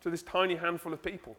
to 0.00 0.10
this 0.10 0.22
tiny 0.22 0.54
handful 0.54 0.92
of 0.92 1.02
people. 1.02 1.36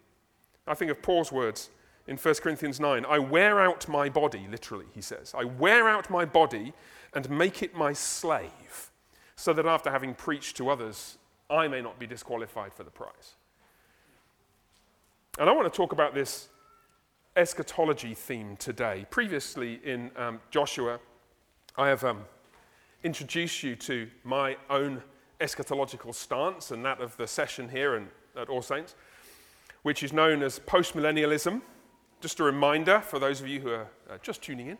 I 0.68 0.74
think 0.74 0.92
of 0.92 1.02
Paul's 1.02 1.32
words 1.32 1.70
in 2.08 2.18
1 2.18 2.36
Corinthians 2.36 2.80
9 2.80 3.06
I 3.06 3.20
wear 3.20 3.60
out 3.60 3.88
my 3.88 4.10
body, 4.10 4.48
literally, 4.50 4.86
he 4.94 5.02
says. 5.02 5.34
I 5.38 5.44
wear 5.44 5.88
out 5.88 6.10
my 6.10 6.26
body 6.26 6.74
and 7.14 7.30
make 7.30 7.64
it 7.64 7.76
my 7.76 7.94
slave, 7.94 8.92
so 9.36 9.54
that 9.54 9.66
after 9.66 9.90
having 9.90 10.14
preached 10.14 10.58
to 10.58 10.70
others, 10.70 11.18
I 11.50 11.68
may 11.68 11.82
not 11.82 12.00
be 12.00 12.08
disqualified 12.08 12.74
for 12.74 12.84
the 12.84 12.92
prize. 12.92 13.36
And 15.38 15.50
I 15.50 15.54
want 15.54 15.72
to 15.72 15.76
talk 15.76 15.92
about 15.92 16.14
this 16.14 16.50
eschatology 17.36 18.14
theme 18.14 18.56
today. 18.58 19.06
Previously 19.10 19.82
in 19.84 20.12
um, 20.16 20.40
Joshua, 20.50 21.00
I 21.78 21.90
have 21.90 22.04
um, 22.06 22.22
introduce 23.04 23.62
you 23.62 23.76
to 23.76 24.08
my 24.24 24.56
own 24.70 25.02
eschatological 25.42 26.16
stance 26.16 26.72
and 26.72 26.86
that 26.86 27.02
of 27.02 27.16
the 27.18 27.28
session 27.28 27.68
here 27.68 27.96
and 27.96 28.08
at 28.38 28.50
All 28.50 28.62
Saints, 28.62 28.96
which 29.84 30.04
is 30.04 30.14
known 30.14 30.42
as 30.42 30.60
postmillennialism. 30.60 31.62
Just 32.22 32.40
a 32.40 32.44
reminder 32.44 33.02
for 33.02 33.20
those 33.20 33.42
of 33.42 33.48
you 33.48 33.60
who 33.60 33.70
are 33.70 33.88
uh, 34.10 34.18
just 34.22 34.42
tuning 34.42 34.68
in. 34.68 34.78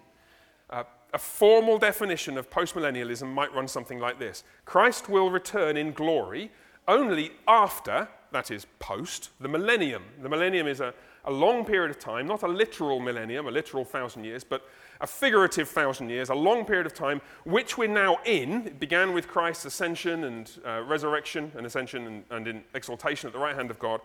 Uh, 0.70 0.84
a 1.14 1.18
formal 1.18 1.78
definition 1.78 2.38
of 2.38 2.50
postmillennialism 2.50 3.32
might 3.34 3.54
run 3.54 3.68
something 3.68 4.00
like 4.00 4.20
this 4.20 4.44
Christ 4.66 5.10
will 5.10 5.30
return 5.30 5.78
in 5.78 5.94
glory 5.94 6.52
only 6.88 7.32
after, 7.48 8.08
that 8.32 8.52
is, 8.52 8.66
post, 8.80 9.30
the 9.40 9.48
millennium. 9.48 10.04
The 10.22 10.30
millennium 10.30 10.68
is 10.68 10.82
a, 10.82 10.94
a 11.24 11.32
long 11.32 11.66
period 11.66 11.90
of 11.90 12.00
time, 12.00 12.28
not 12.28 12.44
a 12.44 12.48
literal 12.48 13.00
millennium, 13.00 13.48
a 13.48 13.52
literal 13.52 13.84
thousand 13.84 14.24
years, 14.24 14.44
but 14.44 14.68
a 15.02 15.08
figurative 15.08 15.68
thousand 15.68 16.10
years, 16.10 16.30
a 16.30 16.36
long 16.36 16.64
period 16.66 16.86
of 16.86 16.94
time, 16.94 17.22
which 17.44 17.78
we're 17.78 17.88
now 17.88 18.20
in. 18.26 18.68
It 18.68 18.80
began 18.80 19.14
with 19.14 19.28
Christ's 19.28 19.66
ascension 19.66 20.26
and 20.26 20.52
uh, 20.66 20.84
resurrection 20.86 21.52
and 21.56 21.66
ascension 21.66 22.06
and, 22.08 22.24
and 22.30 22.48
in 22.48 22.64
exaltation 22.74 23.28
at 23.28 23.34
the 23.34 23.40
right 23.40 23.56
hand 23.56 23.72
of 23.72 23.80
God. 23.80 24.00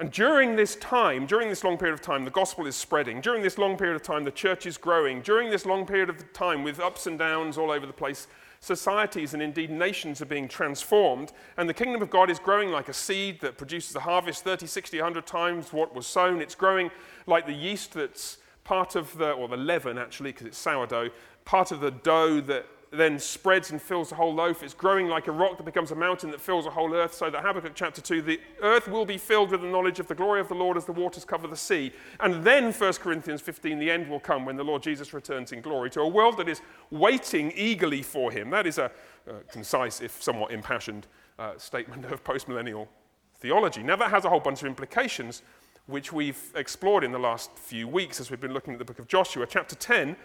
And 0.00 0.10
during 0.10 0.56
this 0.56 0.76
time, 0.76 1.26
during 1.26 1.50
this 1.50 1.62
long 1.62 1.76
period 1.76 1.92
of 1.92 2.00
time, 2.00 2.24
the 2.24 2.30
gospel 2.30 2.66
is 2.66 2.74
spreading. 2.74 3.20
During 3.20 3.42
this 3.42 3.58
long 3.58 3.76
period 3.76 3.96
of 3.96 4.02
time, 4.02 4.24
the 4.24 4.30
church 4.30 4.64
is 4.64 4.78
growing. 4.78 5.20
During 5.20 5.50
this 5.50 5.66
long 5.66 5.84
period 5.84 6.08
of 6.08 6.32
time, 6.32 6.64
with 6.64 6.80
ups 6.80 7.06
and 7.06 7.18
downs 7.18 7.58
all 7.58 7.70
over 7.70 7.84
the 7.84 7.92
place, 7.92 8.26
societies 8.60 9.34
and 9.34 9.42
indeed 9.42 9.68
nations 9.70 10.22
are 10.22 10.26
being 10.26 10.48
transformed. 10.48 11.32
And 11.58 11.68
the 11.68 11.74
kingdom 11.74 12.00
of 12.00 12.08
God 12.08 12.30
is 12.30 12.38
growing 12.38 12.70
like 12.70 12.88
a 12.88 12.94
seed 12.94 13.42
that 13.42 13.58
produces 13.58 13.94
a 13.94 14.00
harvest 14.00 14.42
30, 14.42 14.66
60, 14.66 14.96
100 14.96 15.26
times 15.26 15.70
what 15.70 15.94
was 15.94 16.06
sown. 16.06 16.40
It's 16.40 16.54
growing 16.54 16.90
like 17.26 17.46
the 17.46 17.52
yeast 17.52 17.92
that's 17.92 18.38
part 18.64 18.96
of 18.96 19.18
the, 19.18 19.32
or 19.32 19.48
the 19.48 19.58
leaven 19.58 19.98
actually, 19.98 20.32
because 20.32 20.46
it's 20.46 20.58
sourdough, 20.58 21.10
part 21.44 21.72
of 21.72 21.80
the 21.80 21.90
dough 21.90 22.40
that 22.40 22.64
then 22.92 23.18
spreads 23.20 23.70
and 23.70 23.80
fills 23.80 24.08
the 24.08 24.16
whole 24.16 24.34
loaf. 24.34 24.62
It's 24.62 24.74
growing 24.74 25.06
like 25.06 25.28
a 25.28 25.32
rock 25.32 25.56
that 25.58 25.64
becomes 25.64 25.92
a 25.92 25.94
mountain 25.94 26.30
that 26.32 26.40
fills 26.40 26.64
the 26.64 26.72
whole 26.72 26.92
earth. 26.92 27.14
So 27.14 27.30
that 27.30 27.42
Habakkuk 27.42 27.72
chapter 27.74 28.00
2, 28.00 28.22
the 28.22 28.40
earth 28.62 28.88
will 28.88 29.04
be 29.04 29.16
filled 29.16 29.50
with 29.50 29.60
the 29.60 29.68
knowledge 29.68 30.00
of 30.00 30.08
the 30.08 30.14
glory 30.14 30.40
of 30.40 30.48
the 30.48 30.54
Lord 30.54 30.76
as 30.76 30.86
the 30.86 30.92
waters 30.92 31.24
cover 31.24 31.46
the 31.46 31.56
sea. 31.56 31.92
And 32.18 32.42
then 32.42 32.72
1 32.72 32.92
Corinthians 32.94 33.40
15, 33.40 33.78
the 33.78 33.90
end 33.90 34.08
will 34.08 34.18
come 34.18 34.44
when 34.44 34.56
the 34.56 34.64
Lord 34.64 34.82
Jesus 34.82 35.14
returns 35.14 35.52
in 35.52 35.60
glory 35.60 35.88
to 35.90 36.00
a 36.00 36.08
world 36.08 36.36
that 36.38 36.48
is 36.48 36.62
waiting 36.90 37.52
eagerly 37.54 38.02
for 38.02 38.32
him. 38.32 38.50
That 38.50 38.66
is 38.66 38.78
a, 38.78 38.90
a 39.28 39.34
concise, 39.52 40.00
if 40.00 40.20
somewhat 40.20 40.50
impassioned, 40.50 41.06
uh, 41.38 41.56
statement 41.58 42.06
of 42.06 42.24
postmillennial 42.24 42.88
theology. 43.36 43.84
Now, 43.84 43.96
that 43.96 44.10
has 44.10 44.24
a 44.24 44.28
whole 44.28 44.40
bunch 44.40 44.62
of 44.62 44.66
implications 44.66 45.42
which 45.86 46.12
we've 46.12 46.52
explored 46.54 47.04
in 47.04 47.12
the 47.12 47.18
last 47.18 47.56
few 47.56 47.86
weeks 47.88 48.20
as 48.20 48.30
we've 48.30 48.40
been 48.40 48.52
looking 48.52 48.72
at 48.72 48.78
the 48.78 48.84
book 48.84 48.98
of 48.98 49.08
Joshua. 49.08 49.46
Chapter 49.48 49.74
10, 49.74 50.16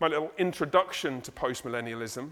my 0.00 0.08
little 0.08 0.32
introduction 0.38 1.20
to 1.20 1.30
postmillennialism. 1.30 2.30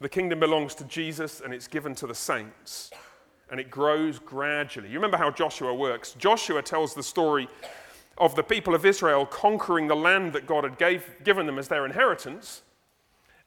The 0.00 0.08
kingdom 0.08 0.40
belongs 0.40 0.74
to 0.76 0.84
Jesus 0.84 1.40
and 1.40 1.52
it's 1.52 1.68
given 1.68 1.94
to 1.96 2.06
the 2.06 2.14
saints, 2.14 2.90
and 3.50 3.60
it 3.60 3.70
grows 3.70 4.18
gradually. 4.18 4.88
You 4.88 4.94
remember 4.94 5.18
how 5.18 5.30
Joshua 5.30 5.74
works? 5.74 6.14
Joshua 6.18 6.62
tells 6.62 6.94
the 6.94 7.02
story 7.02 7.48
of 8.18 8.34
the 8.34 8.42
people 8.42 8.74
of 8.74 8.86
Israel 8.86 9.26
conquering 9.26 9.86
the 9.86 9.96
land 9.96 10.32
that 10.32 10.46
God 10.46 10.64
had 10.64 10.78
gave, 10.78 11.04
given 11.24 11.46
them 11.46 11.58
as 11.58 11.68
their 11.68 11.84
inheritance. 11.84 12.62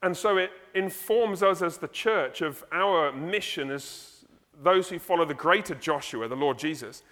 And 0.02 0.16
so 0.16 0.38
it 0.38 0.52
informs 0.76 1.44
us 1.44 1.62
as 1.62 1.78
the 1.78 1.88
church 1.88 2.42
of 2.42 2.64
our 2.72 3.12
mission 3.12 3.72
as 3.72 4.26
those 4.62 4.90
who 4.90 5.00
follow 5.00 5.26
the 5.26 5.34
greater 5.34 5.76
Joshua, 5.76 6.28
the 6.28 6.36
Lord 6.36 6.60
Jesus 6.60 7.04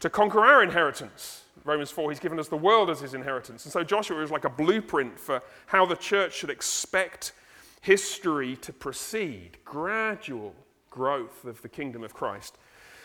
to 0.00 0.10
conquer 0.10 0.44
our 0.44 0.62
inheritance. 0.62 1.43
Romans 1.62 1.90
4, 1.90 2.10
he's 2.10 2.20
given 2.20 2.38
us 2.38 2.48
the 2.48 2.56
world 2.56 2.90
as 2.90 3.00
his 3.00 3.14
inheritance. 3.14 3.64
And 3.64 3.72
so 3.72 3.84
Joshua 3.84 4.22
is 4.22 4.30
like 4.30 4.44
a 4.44 4.50
blueprint 4.50 5.18
for 5.18 5.42
how 5.66 5.86
the 5.86 5.96
church 5.96 6.34
should 6.34 6.50
expect 6.50 7.32
history 7.80 8.56
to 8.56 8.72
proceed 8.72 9.58
gradual 9.64 10.54
growth 10.90 11.44
of 11.44 11.62
the 11.62 11.68
kingdom 11.68 12.02
of 12.02 12.14
Christ. 12.14 12.58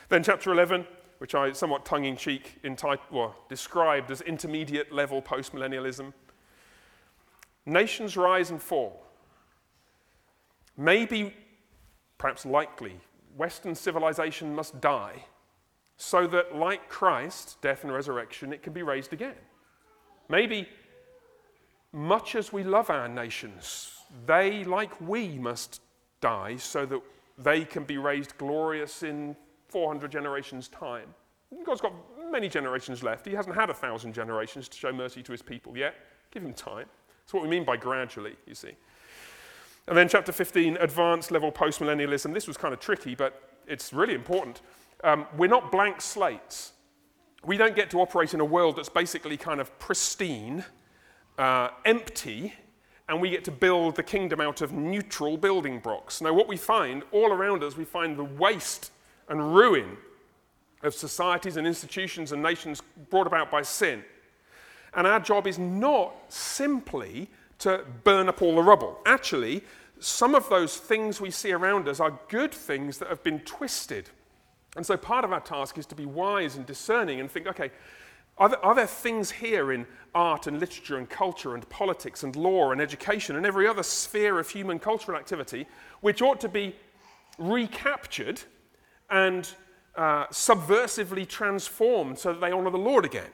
Then, 0.10 0.24
chapter 0.24 0.52
11, 0.52 0.86
which 1.20 1.36
I 1.36 1.52
somewhat 1.52 1.86
tongue 1.86 2.06
in 2.06 2.18
cheek 2.18 2.60
well, 3.12 3.36
described 3.50 4.10
as 4.10 4.22
intermediate 4.22 4.92
level 4.92 5.22
postmillennialism. 5.22 6.14
Nations 7.66 8.18
rise 8.18 8.50
and 8.50 8.62
fall. 8.62 9.06
Maybe, 10.76 11.34
perhaps 12.18 12.46
likely, 12.46 13.00
Western 13.36 13.76
civilization 13.76 14.56
must 14.56 14.80
die 14.82 15.26
so 16.02 16.26
that, 16.28 16.56
like 16.56 16.88
Christ, 16.88 17.58
death 17.62 17.84
and 17.84 17.92
resurrection, 17.92 18.54
it 18.54 18.64
can 18.64 18.72
be 18.72 18.84
raised 18.84 19.12
again. 19.12 19.36
Maybe, 20.30 20.70
much 21.92 22.36
as 22.36 22.54
we 22.54 22.64
love 22.64 22.90
our 22.90 23.10
nations, 23.10 23.92
they, 24.26 24.64
like 24.64 25.00
we, 25.02 25.38
must 25.38 25.82
die 26.22 26.56
so 26.56 26.86
that 26.86 27.02
they 27.38 27.66
can 27.66 27.84
be 27.84 27.98
raised 27.98 28.38
glorious 28.38 29.04
in 29.04 29.36
400 29.68 30.10
generations' 30.10 30.70
time. 30.70 31.14
God's 31.66 31.82
got 31.82 31.94
many 32.32 32.48
generations 32.48 33.04
left. 33.04 33.26
He 33.26 33.34
hasn't 33.34 33.56
had 33.56 33.70
a 33.70 33.74
thousand 33.74 34.14
generations 34.14 34.70
to 34.70 34.78
show 34.78 34.94
mercy 34.94 35.22
to 35.22 35.34
his 35.34 35.42
people 35.42 35.78
yet. 35.78 35.96
Give 36.32 36.44
him 36.44 36.54
time. 36.54 36.86
That's 37.24 37.34
what 37.34 37.44
we 37.44 37.50
mean 37.50 37.66
by 37.66 37.76
gradually, 37.76 38.38
you 38.48 38.56
see. 38.56 38.72
And 39.86 39.98
then, 39.98 40.08
chapter 40.08 40.32
15, 40.32 40.78
advanced 40.78 41.30
level 41.30 41.52
postmillennialism. 41.52 42.34
This 42.34 42.48
was 42.48 42.56
kind 42.56 42.74
of 42.74 42.80
tricky, 42.80 43.16
but 43.16 43.42
it's 43.68 43.92
really 43.92 44.14
important 44.14 44.62
um, 45.04 45.26
we're 45.38 45.48
not 45.48 45.72
blank 45.72 46.02
slates. 46.02 46.74
We 47.46 47.58
don't 47.58 47.76
get 47.76 47.90
to 47.92 48.02
operate 48.02 48.34
in 48.34 48.40
a 48.40 48.46
world 48.46 48.76
that's 48.76 48.90
basically 48.90 49.38
kind 49.38 49.62
of 49.62 49.78
pristine, 49.80 50.66
uh, 51.38 51.70
empty, 51.86 52.54
and 53.08 53.20
we 53.22 53.30
get 53.30 53.44
to 53.46 53.52
build 53.52 53.96
the 53.96 54.04
kingdom 54.04 54.42
out 54.42 54.62
of 54.62 54.72
neutral 54.72 55.38
building 55.38 55.80
blocks. 55.80 56.22
Now, 56.22 56.34
what 56.34 56.48
we 56.48 56.58
find 56.58 57.04
all 57.12 57.32
around 57.32 57.64
us, 57.64 57.76
we 57.76 57.86
find 57.86 58.18
the 58.18 58.24
waste 58.24 58.92
and 59.30 59.56
ruin 59.56 59.98
of 60.84 60.94
societies 60.94 61.58
and 61.58 61.66
institutions 61.66 62.32
and 62.32 62.44
nations 62.44 62.82
brought 63.10 63.28
about 63.28 63.50
by 63.50 63.62
sin. 63.62 64.04
And 64.94 65.08
our 65.08 65.20
job 65.20 65.48
is 65.48 65.58
not 65.58 66.14
simply 66.30 67.30
to 67.60 67.84
burn 68.04 68.30
up 68.30 68.42
all 68.42 68.56
the 68.56 68.64
rubble. 68.64 69.00
Actually, 69.06 69.64
some 70.00 70.36
of 70.36 70.50
those 70.50 70.78
things 70.78 71.20
we 71.20 71.32
see 71.32 71.52
around 71.52 71.88
us 71.88 72.00
are 72.00 72.18
good 72.30 72.54
things 72.54 72.98
that 73.00 73.10
have 73.10 73.24
been 73.24 73.40
twisted 73.40 74.10
and 74.76 74.86
so 74.86 74.96
part 74.98 75.26
of 75.26 75.34
our 75.34 75.40
task 75.40 75.78
is 75.78 75.86
to 75.88 75.96
be 75.96 76.06
wise 76.06 76.56
and 76.56 76.66
discerning 76.66 77.20
and 77.20 77.30
think, 77.30 77.48
okay, 77.48 77.72
are 78.38 78.50
there, 78.50 78.66
are 78.66 78.76
there, 78.76 78.88
things 78.88 79.32
here 79.32 79.74
in 79.74 79.86
art 80.16 80.48
and 80.48 80.60
literature 80.60 80.98
and 80.98 81.10
culture 81.10 81.56
and 81.56 81.68
politics 81.70 82.24
and 82.24 82.36
law 82.36 82.72
and 82.72 82.80
education 82.80 83.36
and 83.36 83.46
every 83.46 83.68
other 83.68 83.84
sphere 83.84 84.40
of 84.40 84.50
human 84.50 84.80
cultural 84.80 85.18
activity 85.18 85.68
which 86.02 86.22
ought 86.22 86.40
to 86.40 86.50
be 86.50 86.76
recaptured 87.38 88.42
and 89.10 89.52
uh, 89.96 90.28
subversively 90.28 91.28
transformed 91.28 92.18
so 92.18 92.32
that 92.32 92.40
they 92.40 92.52
honor 92.52 92.70
the 92.70 92.78
Lord 92.78 93.04
again? 93.04 93.30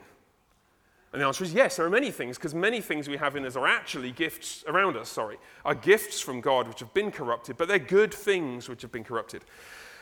And 1.12 1.22
the 1.22 1.26
answer 1.26 1.44
is 1.44 1.54
yes, 1.54 1.76
there 1.76 1.86
are 1.86 1.90
many 1.90 2.10
things, 2.10 2.36
because 2.36 2.54
many 2.54 2.80
things 2.80 3.08
we 3.08 3.16
have 3.16 3.36
in 3.36 3.46
us 3.46 3.56
are 3.56 3.66
actually 3.66 4.10
gifts 4.10 4.64
around 4.66 4.96
us, 4.96 5.08
sorry, 5.08 5.38
are 5.64 5.74
gifts 5.74 6.20
from 6.20 6.40
God 6.40 6.66
which 6.66 6.80
have 6.80 6.92
been 6.92 7.10
corrupted, 7.10 7.56
but 7.56 7.68
they're 7.68 7.78
good 7.78 8.12
things 8.12 8.68
which 8.68 8.82
have 8.82 8.92
been 8.92 9.04
corrupted. 9.04 9.42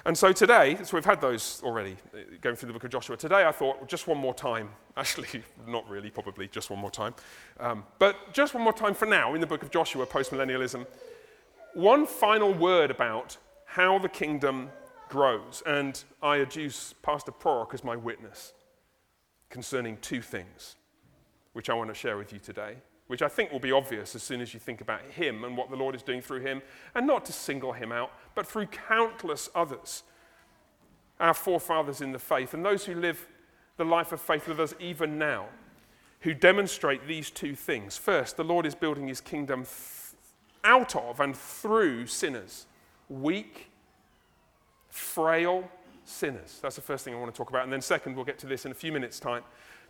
And 0.06 0.18
so 0.18 0.32
today, 0.32 0.76
so 0.82 0.96
we've 0.96 1.04
had 1.04 1.22
those 1.22 1.62
already 1.64 1.96
uh, 2.14 2.18
going 2.42 2.56
through 2.56 2.66
the 2.66 2.72
book 2.74 2.84
of 2.84 2.90
Joshua. 2.90 3.16
Today 3.16 3.46
I 3.46 3.52
thought 3.52 3.88
just 3.88 4.06
one 4.06 4.18
more 4.18 4.34
time, 4.34 4.68
actually, 4.96 5.42
not 5.66 5.88
really, 5.88 6.10
probably 6.10 6.46
just 6.48 6.68
one 6.68 6.78
more 6.78 6.90
time, 6.90 7.14
um, 7.58 7.84
but 7.98 8.32
just 8.32 8.52
one 8.52 8.62
more 8.62 8.74
time 8.74 8.94
for 8.94 9.06
now 9.06 9.34
in 9.34 9.40
the 9.40 9.46
book 9.46 9.62
of 9.62 9.70
Joshua, 9.70 10.06
postmillennialism. 10.06 10.86
One 11.72 12.06
final 12.06 12.52
word 12.52 12.90
about 12.90 13.38
how 13.64 13.98
the 13.98 14.08
kingdom 14.08 14.70
grows. 15.08 15.62
And 15.64 16.02
I 16.22 16.38
adduce 16.38 16.94
Pastor 17.02 17.32
Prorok 17.32 17.72
as 17.72 17.82
my 17.82 17.96
witness 17.96 18.52
concerning 19.48 19.96
two 19.98 20.20
things, 20.20 20.76
which 21.54 21.70
I 21.70 21.74
want 21.74 21.88
to 21.88 21.94
share 21.94 22.16
with 22.16 22.32
you 22.32 22.38
today, 22.38 22.76
which 23.06 23.22
I 23.22 23.28
think 23.28 23.52
will 23.52 23.60
be 23.60 23.72
obvious 23.72 24.14
as 24.14 24.22
soon 24.22 24.40
as 24.40 24.54
you 24.54 24.60
think 24.60 24.80
about 24.80 25.02
him 25.02 25.44
and 25.44 25.56
what 25.56 25.70
the 25.70 25.76
Lord 25.76 25.94
is 25.94 26.02
doing 26.02 26.22
through 26.22 26.40
him, 26.40 26.62
and 26.94 27.06
not 27.06 27.24
to 27.26 27.32
single 27.32 27.72
him 27.72 27.92
out, 27.92 28.10
but 28.34 28.46
through 28.46 28.66
countless 28.66 29.50
others, 29.54 30.02
our 31.20 31.34
forefathers 31.34 32.00
in 32.00 32.12
the 32.12 32.18
faith, 32.18 32.54
and 32.54 32.64
those 32.64 32.86
who 32.86 32.94
live 32.94 33.28
the 33.76 33.84
life 33.84 34.12
of 34.12 34.20
faith 34.20 34.48
with 34.48 34.60
us 34.60 34.74
even 34.80 35.18
now, 35.18 35.46
who 36.20 36.32
demonstrate 36.32 37.06
these 37.06 37.30
two 37.30 37.54
things. 37.54 37.96
First, 37.96 38.36
the 38.36 38.44
Lord 38.44 38.64
is 38.64 38.74
building 38.74 39.08
his 39.08 39.20
kingdom 39.20 39.66
out 40.62 40.96
of 40.96 41.20
and 41.20 41.36
through 41.36 42.06
sinners, 42.06 42.66
weak, 43.08 43.70
frail 44.88 45.68
sinners. 46.04 46.58
That's 46.62 46.76
the 46.76 46.82
first 46.82 47.04
thing 47.04 47.14
I 47.14 47.18
want 47.18 47.32
to 47.32 47.36
talk 47.36 47.50
about. 47.50 47.64
And 47.64 47.72
then, 47.72 47.82
second, 47.82 48.16
we'll 48.16 48.24
get 48.24 48.38
to 48.38 48.46
this 48.46 48.64
in 48.64 48.72
a 48.72 48.74
few 48.74 48.92
minutes' 48.92 49.20
time. 49.20 49.42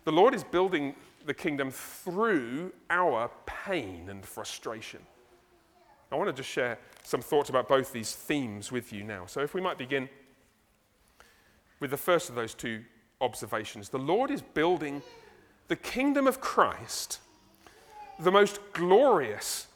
The 0.05 0.13
Lord 0.13 0.35
is 0.35 0.45
building 0.45 0.95
the 1.25 1.35
kingdom 1.35 1.71
through 1.71 2.73
our 2.91 3.31
pain 3.47 4.09
and 4.11 4.25
frustration. 4.25 5.01
I 6.13 6.17
want 6.17 6.29
to 6.29 6.35
just 6.35 6.49
share 6.49 6.79
some 7.03 7.23
thoughts 7.23 7.49
about 7.49 7.69
both 7.69 7.93
these 7.93 8.13
themes 8.13 8.71
with 8.71 8.93
you 8.93 9.03
now. 9.03 9.27
So, 9.27 9.41
if 9.41 9.55
we 9.55 9.61
might 9.61 9.79
begin 9.79 10.09
with 11.81 11.91
the 11.91 11.97
first 11.97 12.29
of 12.29 12.35
those 12.35 12.55
two 12.55 12.85
observations 13.21 13.89
the 13.89 13.99
Lord 13.99 14.31
is 14.31 14.43
building 14.43 15.03
the 15.69 15.77
kingdom 15.77 16.27
of 16.27 16.41
Christ, 16.41 17.21
the 18.19 18.31
most 18.31 18.61
glorious 18.73 19.67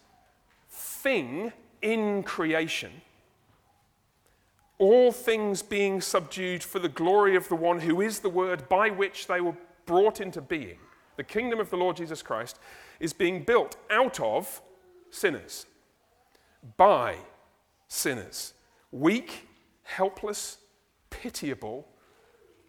thing 0.68 1.52
in 1.80 2.22
creation 2.22 2.90
all 4.78 5.10
things 5.10 5.60
being 5.60 6.00
subdued 6.00 6.62
for 6.62 6.78
the 6.78 6.88
glory 6.88 7.34
of 7.34 7.48
the 7.48 7.56
one 7.56 7.80
who 7.80 8.00
is 8.00 8.20
the 8.20 8.28
word 8.28 8.68
by 8.68 8.90
which 8.90 9.26
they 9.26 9.40
were 9.40 9.56
brought 9.88 10.20
into 10.20 10.40
being. 10.40 10.78
The 11.16 11.24
kingdom 11.24 11.58
of 11.58 11.70
the 11.70 11.76
Lord 11.76 11.96
Jesus 11.96 12.22
Christ 12.22 12.60
is 13.00 13.12
being 13.12 13.42
built 13.42 13.76
out 13.90 14.20
of 14.20 14.60
sinners, 15.10 15.66
by 16.76 17.16
sinners, 17.88 18.52
weak, 18.92 19.48
helpless, 19.82 20.58
pitiable 21.10 21.88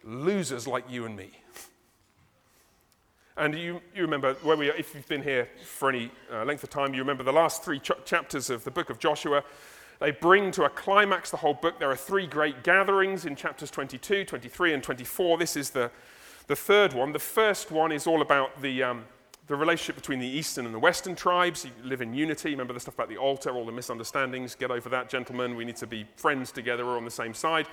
losers 0.04 0.66
like 0.66 0.90
you 0.90 1.06
and 1.06 1.16
me. 1.16 1.30
And 3.36 3.54
you, 3.54 3.82
you 3.94 4.02
remember, 4.02 4.34
where 4.36 4.58
we, 4.58 4.70
if 4.72 4.96
you've 4.96 5.08
been 5.08 5.22
here 5.22 5.48
for 5.64 5.90
any 5.90 6.12
uh, 6.32 6.44
length 6.46 6.64
of 6.64 6.70
time, 6.70 6.94
you 6.94 7.02
remember 7.02 7.24
the 7.24 7.34
last 7.34 7.64
three 7.64 7.80
ch- 7.80 7.92
chapters 8.06 8.50
of 8.50 8.64
the 8.64 8.72
book 8.72 8.90
of 8.90 8.98
Joshua 8.98 9.44
they 10.00 10.12
bring 10.12 10.52
to 10.52 10.64
a 10.64 10.70
climax 10.70 11.30
the 11.30 11.38
whole 11.38 11.54
book. 11.54 11.78
There 11.78 11.92
are 11.92 11.96
three 11.96 12.26
great 12.26 12.64
gatherings 12.64 13.26
in 13.26 13.36
chapters 13.36 13.70
22, 13.70 14.24
23, 14.24 14.74
and 14.74 14.82
24. 14.82 15.38
This 15.38 15.58
is 15.58 15.70
the, 15.72 15.92
the 16.50 16.56
third 16.56 16.94
one. 16.94 17.14
The 17.14 17.20
first 17.20 17.70
one 17.70 17.92
is 17.92 18.08
all 18.08 18.24
about 18.24 18.60
the, 18.60 18.82
um, 18.82 19.06
the 19.46 19.56
relationship 19.56 19.96
between 19.96 20.18
the 20.18 20.28
eastern 20.28 20.66
and 20.66 20.74
the 20.74 20.80
western 20.80 21.16
tribes. 21.16 21.64
You 21.64 21.72
live 21.88 22.02
in 22.02 22.12
unity. 22.12 22.50
Remember 22.50 22.74
the 22.74 22.80
stuff 22.80 22.96
about 22.96 23.08
the 23.08 23.18
altar, 23.18 23.52
all 23.52 23.68
the 23.68 23.72
misunderstandings. 23.72 24.56
Get 24.56 24.72
over 24.72 24.90
that, 24.90 25.10
gentlemen. 25.10 25.56
We 25.56 25.64
need 25.64 25.76
to 25.76 25.86
be 25.86 26.08
friends 26.16 26.52
together. 26.52 26.88
We're 26.88 26.98
on 26.98 27.06
the 27.06 27.12
same 27.12 27.36
side. 27.36 27.68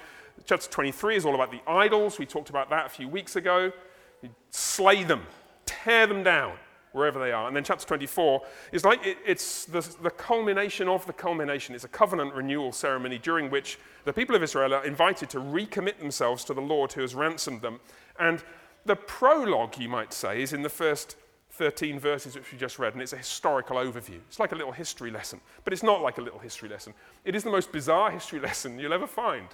Chapter 0.45 0.71
23 0.71 1.17
is 1.17 1.25
all 1.25 1.35
about 1.35 1.51
the 1.51 1.63
idols. 1.67 2.19
We 2.19 2.27
talked 2.27 2.51
about 2.51 2.69
that 2.69 2.85
a 2.85 2.89
few 2.91 3.09
weeks 3.09 3.35
ago. 3.35 3.73
You 4.21 4.29
slay 4.51 5.05
them, 5.05 5.23
tear 5.65 6.07
them 6.07 6.23
down 6.23 6.59
wherever 6.93 7.19
they 7.19 7.33
are. 7.33 7.47
And 7.47 7.57
then 7.57 7.65
chapter 7.65 7.87
24 7.87 8.43
is 8.73 8.85
like 8.85 9.07
it, 9.07 9.17
it's 9.25 9.65
the, 9.65 9.81
the 10.03 10.11
culmination 10.11 10.87
of 10.87 11.07
the 11.07 11.15
culmination. 11.15 11.75
It's 11.75 11.85
a 11.85 11.89
covenant 11.89 12.35
renewal 12.35 12.73
ceremony 12.73 13.17
during 13.19 13.51
which 13.51 13.79
the 14.05 14.13
people 14.13 14.37
of 14.37 14.43
Israel 14.43 14.75
are 14.75 14.85
invited 14.85 15.31
to 15.31 15.39
recommit 15.39 15.99
themselves 15.99 16.45
to 16.45 16.55
the 16.55 16.61
Lord 16.61 16.93
who 16.93 17.01
has 17.01 17.15
ransomed 17.15 17.63
them. 17.63 17.81
And 18.19 18.43
the 18.87 18.97
prologue, 18.97 19.79
you 19.79 19.89
might 19.89 20.13
say, 20.13 20.43
is 20.43 20.53
in 20.53 20.63
the 20.63 20.69
first 20.69 21.17
13 21.51 21.99
verses 21.99 22.35
which 22.35 22.53
we 22.53 22.59
just 22.59 22.79
read, 22.79 22.93
and 22.93 23.03
it's 23.03 23.13
a 23.13 23.17
historical 23.19 23.77
overview. 23.77 24.21
It's 24.29 24.39
like 24.39 24.53
a 24.53 24.55
little 24.55 24.73
history 24.73 25.11
lesson, 25.11 25.41
but 25.65 25.73
it's 25.73 25.83
not 25.83 26.03
like 26.03 26.19
a 26.19 26.21
little 26.21 26.39
history 26.39 26.69
lesson. 26.69 26.93
It 27.25 27.35
is 27.35 27.45
the 27.45 27.51
most 27.51 27.73
bizarre 27.73 28.11
history 28.11 28.41
lesson 28.49 28.79
you'll 28.79 28.93
ever 28.93 29.07
find 29.07 29.49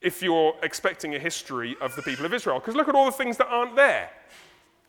if 0.00 0.22
you're 0.22 0.54
expecting 0.62 1.14
a 1.14 1.18
history 1.18 1.76
of 1.80 1.94
the 1.96 2.02
people 2.02 2.24
of 2.24 2.34
Israel. 2.34 2.58
Because 2.58 2.74
look 2.74 2.88
at 2.88 2.94
all 2.94 3.06
the 3.06 3.12
things 3.12 3.36
that 3.36 3.46
aren't 3.48 3.76
there. 3.76 4.10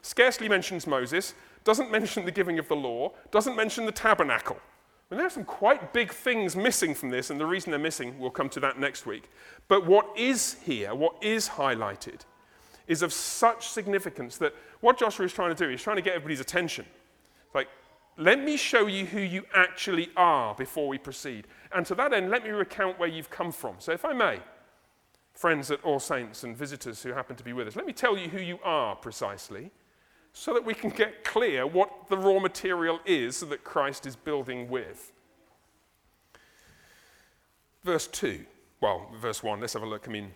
Scarcely 0.01 0.49
mentions 0.49 0.85
Moses, 0.85 1.33
doesn't 1.63 1.91
mention 1.91 2.25
the 2.25 2.31
giving 2.31 2.59
of 2.59 2.67
the 2.67 2.75
law, 2.75 3.11
doesn't 3.31 3.55
mention 3.55 3.85
the 3.85 3.91
tabernacle. 3.91 4.57
And 5.09 5.19
there 5.19 5.27
are 5.27 5.31
some 5.31 5.45
quite 5.45 5.93
big 5.93 6.11
things 6.11 6.55
missing 6.55 6.95
from 6.95 7.09
this, 7.09 7.29
and 7.29 7.39
the 7.39 7.45
reason 7.45 7.71
they're 7.71 7.79
missing, 7.79 8.19
we'll 8.19 8.31
come 8.31 8.49
to 8.49 8.59
that 8.61 8.79
next 8.79 9.05
week. 9.05 9.29
But 9.67 9.85
what 9.85 10.07
is 10.17 10.57
here, 10.63 10.95
what 10.95 11.15
is 11.21 11.49
highlighted, 11.49 12.21
is 12.87 13.01
of 13.01 13.13
such 13.13 13.69
significance 13.69 14.37
that 14.37 14.53
what 14.81 14.97
Joshua 14.97 15.25
is 15.25 15.33
trying 15.33 15.55
to 15.55 15.65
do, 15.65 15.69
he's 15.69 15.81
trying 15.81 15.95
to 15.95 16.01
get 16.01 16.15
everybody's 16.15 16.39
attention. 16.39 16.85
Like, 17.53 17.67
let 18.17 18.39
me 18.39 18.57
show 18.57 18.87
you 18.87 19.05
who 19.05 19.19
you 19.19 19.43
actually 19.53 20.09
are 20.15 20.53
before 20.55 20.87
we 20.87 20.97
proceed. 20.97 21.47
And 21.71 21.85
to 21.85 21.95
that 21.95 22.13
end, 22.13 22.29
let 22.29 22.43
me 22.43 22.49
recount 22.51 22.99
where 22.99 23.09
you've 23.09 23.29
come 23.29 23.51
from. 23.51 23.75
So, 23.79 23.91
if 23.91 24.05
I 24.05 24.13
may, 24.13 24.39
friends 25.33 25.71
at 25.71 25.83
All 25.83 25.99
Saints 25.99 26.43
and 26.43 26.55
visitors 26.55 27.01
who 27.01 27.13
happen 27.13 27.35
to 27.35 27.43
be 27.43 27.53
with 27.53 27.67
us, 27.67 27.75
let 27.75 27.85
me 27.85 27.93
tell 27.93 28.17
you 28.17 28.29
who 28.29 28.39
you 28.39 28.59
are 28.63 28.95
precisely 28.95 29.71
so 30.33 30.53
that 30.53 30.65
we 30.65 30.73
can 30.73 30.89
get 30.89 31.23
clear 31.23 31.65
what 31.65 32.09
the 32.09 32.17
raw 32.17 32.39
material 32.39 32.99
is 33.05 33.39
that 33.41 33.63
Christ 33.63 34.05
is 34.05 34.15
building 34.15 34.67
with. 34.69 35.11
Verse 37.83 38.07
2, 38.07 38.45
well, 38.81 39.09
verse 39.19 39.43
1, 39.43 39.59
let's 39.59 39.73
have 39.73 39.83
a 39.83 39.87
look. 39.87 40.07
I 40.07 40.11
mean, 40.11 40.31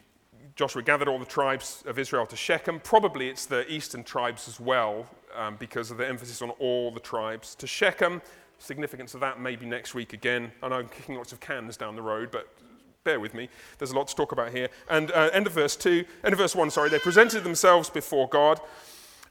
Joshua 0.57 0.81
gathered 0.81 1.07
all 1.07 1.19
the 1.19 1.25
tribes 1.25 1.83
of 1.85 1.99
Israel 1.99 2.25
to 2.25 2.35
Shechem. 2.35 2.79
Probably 2.79 3.29
it's 3.29 3.45
the 3.45 3.71
eastern 3.71 4.03
tribes 4.03 4.47
as 4.47 4.59
well, 4.59 5.05
um, 5.35 5.55
because 5.57 5.91
of 5.91 5.97
the 5.97 6.07
emphasis 6.07 6.41
on 6.41 6.49
all 6.49 6.89
the 6.89 6.99
tribes. 6.99 7.53
To 7.55 7.67
Shechem, 7.67 8.23
significance 8.57 9.13
of 9.13 9.19
that 9.19 9.39
maybe 9.39 9.67
next 9.67 9.93
week 9.93 10.13
again. 10.13 10.51
I 10.63 10.69
know 10.69 10.77
I'm 10.77 10.89
kicking 10.89 11.13
lots 11.13 11.31
of 11.31 11.39
cans 11.39 11.77
down 11.77 11.95
the 11.95 12.01
road, 12.01 12.31
but 12.31 12.47
bear 13.03 13.19
with 13.19 13.35
me. 13.35 13.49
There's 13.77 13.91
a 13.91 13.95
lot 13.95 14.07
to 14.07 14.15
talk 14.15 14.31
about 14.31 14.51
here. 14.51 14.69
And 14.89 15.11
uh, 15.11 15.29
end 15.31 15.45
of 15.45 15.53
verse 15.53 15.75
2, 15.75 16.03
end 16.23 16.33
of 16.33 16.39
verse 16.39 16.55
1, 16.55 16.71
sorry, 16.71 16.89
they 16.89 16.97
presented 16.97 17.43
themselves 17.43 17.91
before 17.91 18.27
God. 18.27 18.59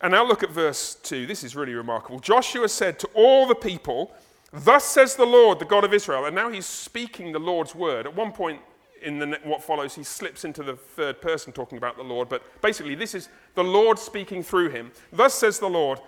And 0.01 0.12
now 0.12 0.25
look 0.25 0.45
at 0.45 0.51
verse 0.51 0.95
2. 1.03 1.27
This 1.27 1.43
is 1.43 1.57
really 1.57 1.75
remarkable. 1.75 2.21
Joshua 2.21 2.69
said 2.69 3.01
to 3.01 3.09
all 3.15 3.49
the 3.49 3.57
people, 3.57 4.12
Thus 4.53 4.85
says 4.85 5.17
the 5.17 5.27
Lord, 5.27 5.59
the 5.59 5.65
God 5.65 5.83
of 5.83 5.93
Israel. 5.93 6.25
And 6.25 6.37
now 6.37 6.51
he's 6.51 6.67
speaking 6.67 7.33
the 7.33 7.41
Lord's 7.41 7.75
word. 7.75 8.07
At 8.07 8.15
one 8.15 8.31
point 8.31 8.61
in 9.07 9.19
the, 9.19 9.38
what 9.45 9.62
follows, 9.62 9.95
he 9.95 10.03
slips 10.03 10.45
into 10.45 10.62
the 10.62 10.75
third 10.75 11.23
person 11.23 11.53
talking 11.53 11.79
about 11.79 11.97
the 11.97 12.03
Lord. 12.03 12.29
But 12.29 12.42
basically, 12.61 12.95
this 12.95 13.14
is 13.14 13.29
the 13.55 13.64
Lord 13.64 13.99
speaking 13.99 14.42
through 14.42 14.71
him. 14.71 14.90
Thus 15.12 15.33
says 15.33 15.59
the 15.59 15.69
Lord, 15.69 16.01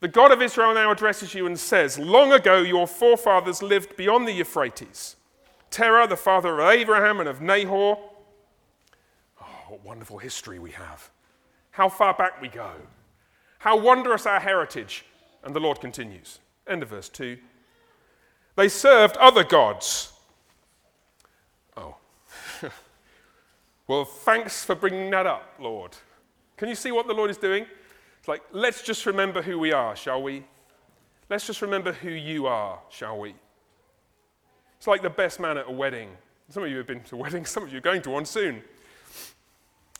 the 0.00 0.08
God 0.08 0.32
of 0.32 0.40
Israel 0.40 0.72
now 0.72 0.90
addresses 0.90 1.34
you 1.34 1.46
and 1.46 1.58
says, 1.58 1.98
Long 1.98 2.32
ago 2.32 2.58
your 2.58 2.86
forefathers 2.86 3.62
lived 3.62 3.96
beyond 3.96 4.26
the 4.26 4.32
Euphrates. 4.32 5.16
Terah, 5.70 6.06
the 6.06 6.16
father 6.16 6.60
of 6.60 6.70
Abraham 6.70 7.20
and 7.20 7.28
of 7.28 7.40
Nahor. 7.42 7.98
Oh, 9.40 9.46
what 9.68 9.84
wonderful 9.84 10.18
history 10.18 10.58
we 10.58 10.70
have 10.70 11.10
how 11.74 11.88
far 11.88 12.14
back 12.14 12.40
we 12.40 12.46
go, 12.46 12.70
how 13.58 13.76
wondrous 13.76 14.26
our 14.26 14.38
heritage. 14.38 15.04
And 15.42 15.54
the 15.54 15.60
Lord 15.60 15.80
continues. 15.80 16.38
End 16.68 16.84
of 16.84 16.90
verse 16.90 17.08
2. 17.08 17.36
They 18.54 18.68
served 18.68 19.16
other 19.16 19.42
gods. 19.42 20.12
Well, 23.86 24.04
thanks 24.04 24.64
for 24.64 24.74
bringing 24.74 25.10
that 25.10 25.26
up, 25.26 25.54
Lord. 25.58 25.92
Can 26.56 26.68
you 26.68 26.74
see 26.74 26.92
what 26.92 27.06
the 27.06 27.12
Lord 27.12 27.30
is 27.30 27.36
doing? 27.36 27.66
It's 28.18 28.28
like, 28.28 28.42
let's 28.52 28.82
just 28.82 29.04
remember 29.04 29.42
who 29.42 29.58
we 29.58 29.72
are, 29.72 29.94
shall 29.94 30.22
we? 30.22 30.44
Let's 31.28 31.46
just 31.46 31.60
remember 31.62 31.92
who 31.92 32.10
you 32.10 32.46
are, 32.46 32.78
shall 32.88 33.18
we? 33.18 33.34
It's 34.78 34.86
like 34.86 35.02
the 35.02 35.10
best 35.10 35.40
man 35.40 35.58
at 35.58 35.68
a 35.68 35.70
wedding. 35.70 36.10
Some 36.48 36.62
of 36.62 36.70
you 36.70 36.78
have 36.78 36.86
been 36.86 37.02
to 37.04 37.16
weddings, 37.18 37.50
some 37.50 37.62
of 37.62 37.72
you 37.72 37.78
are 37.78 37.82
going 37.82 38.02
to 38.02 38.10
one 38.10 38.24
soon. 38.24 38.62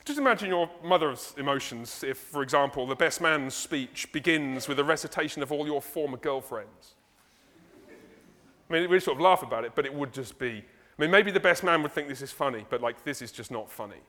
Just 0.05 0.19
imagine 0.19 0.49
your 0.49 0.69
mother's 0.83 1.33
emotions 1.37 2.03
if, 2.03 2.17
for 2.17 2.43
example, 2.43 2.85
the 2.85 2.95
best 2.95 3.21
man's 3.21 3.55
speech 3.55 4.11
begins 4.11 4.67
with 4.67 4.79
a 4.79 4.83
recitation 4.83 5.41
of 5.41 5.51
all 5.51 5.65
your 5.65 5.81
former 5.81 6.17
girlfriends. 6.17 6.93
I 8.69 8.73
mean, 8.73 8.89
we 8.89 8.99
sort 8.99 9.17
of 9.17 9.21
laugh 9.21 9.41
about 9.43 9.65
it, 9.65 9.73
but 9.75 9.85
it 9.85 9.93
would 9.93 10.13
just 10.13 10.37
be. 10.37 10.63
I 10.97 11.01
mean, 11.01 11.11
maybe 11.11 11.31
the 11.31 11.39
best 11.39 11.63
man 11.63 11.81
would 11.83 11.91
think 11.91 12.07
this 12.07 12.21
is 12.21 12.31
funny, 12.31 12.65
but 12.69 12.81
like, 12.81 13.03
this 13.03 13.21
is 13.21 13.31
just 13.31 13.51
not 13.51 13.69
funny. 13.69 14.01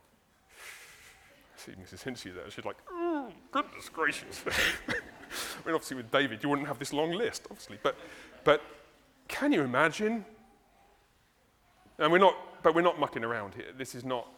See 1.57 1.73
Mrs. 1.73 2.03
Hinsey 2.03 2.31
there. 2.31 2.49
She's 2.51 2.65
like, 2.65 2.77
oh, 2.91 3.33
goodness 3.51 3.89
gracious. 3.89 4.45
I 4.49 5.67
mean, 5.67 5.75
obviously, 5.75 5.97
with 5.97 6.11
David, 6.11 6.43
you 6.43 6.49
wouldn't 6.49 6.69
have 6.69 6.79
this 6.79 6.93
long 6.93 7.13
list, 7.13 7.47
obviously. 7.51 7.79
But, 7.83 7.97
but 8.45 8.63
can 9.27 9.53
you 9.53 9.63
imagine? 9.63 10.25
And 11.99 12.13
we're 12.13 12.19
not, 12.19 12.37
but 12.63 12.75
we're 12.75 12.83
not 12.83 13.01
mucking 13.01 13.25
around 13.25 13.55
here. 13.55 13.73
This 13.77 13.95
is 13.95 14.05
not 14.05 14.29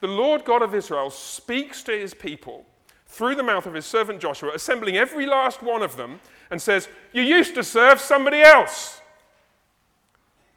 the 0.00 0.06
Lord 0.06 0.44
God 0.44 0.62
of 0.62 0.74
Israel 0.74 1.10
speaks 1.10 1.82
to 1.84 1.92
his 1.92 2.14
people 2.14 2.66
through 3.06 3.34
the 3.34 3.42
mouth 3.42 3.66
of 3.66 3.74
his 3.74 3.86
servant 3.86 4.20
Joshua, 4.20 4.52
assembling 4.54 4.96
every 4.96 5.26
last 5.26 5.62
one 5.62 5.82
of 5.82 5.96
them, 5.96 6.20
and 6.50 6.60
says, 6.60 6.88
You 7.12 7.22
used 7.22 7.54
to 7.54 7.64
serve 7.64 8.00
somebody 8.00 8.42
else. 8.42 9.00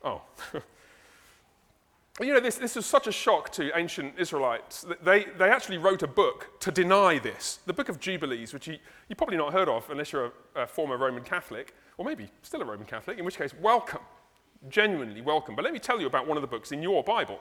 Oh, 0.03 0.21
You 2.21 2.33
know, 2.33 2.41
this, 2.41 2.55
this 2.55 2.75
was 2.75 2.85
such 2.85 3.07
a 3.07 3.13
shock 3.13 3.49
to 3.53 3.71
ancient 3.77 4.15
Israelites 4.17 4.81
that 4.81 5.05
they, 5.05 5.27
they 5.38 5.49
actually 5.49 5.77
wrote 5.77 6.03
a 6.03 6.07
book 6.07 6.49
to 6.59 6.69
deny 6.69 7.17
this. 7.17 7.59
The 7.65 7.71
book 7.71 7.88
of 7.88 8.01
Jubilees, 8.01 8.53
which 8.53 8.67
you, 8.67 8.77
you've 9.07 9.17
probably 9.17 9.38
not 9.38 9.53
heard 9.53 9.69
of 9.69 9.89
unless 9.89 10.12
you're 10.12 10.25
a, 10.25 10.63
a 10.63 10.67
former 10.67 10.97
Roman 10.97 11.23
Catholic, 11.23 11.73
or 11.97 12.03
maybe 12.03 12.29
still 12.41 12.62
a 12.62 12.65
Roman 12.65 12.85
Catholic, 12.85 13.19
in 13.19 13.23
which 13.23 13.38
case, 13.38 13.53
welcome. 13.62 14.01
Genuinely 14.67 15.21
welcome. 15.21 15.55
But 15.55 15.63
let 15.63 15.71
me 15.71 15.79
tell 15.79 16.01
you 16.01 16.07
about 16.07 16.27
one 16.27 16.35
of 16.35 16.41
the 16.41 16.47
books 16.47 16.73
in 16.73 16.83
your 16.83 17.05
Bible 17.05 17.39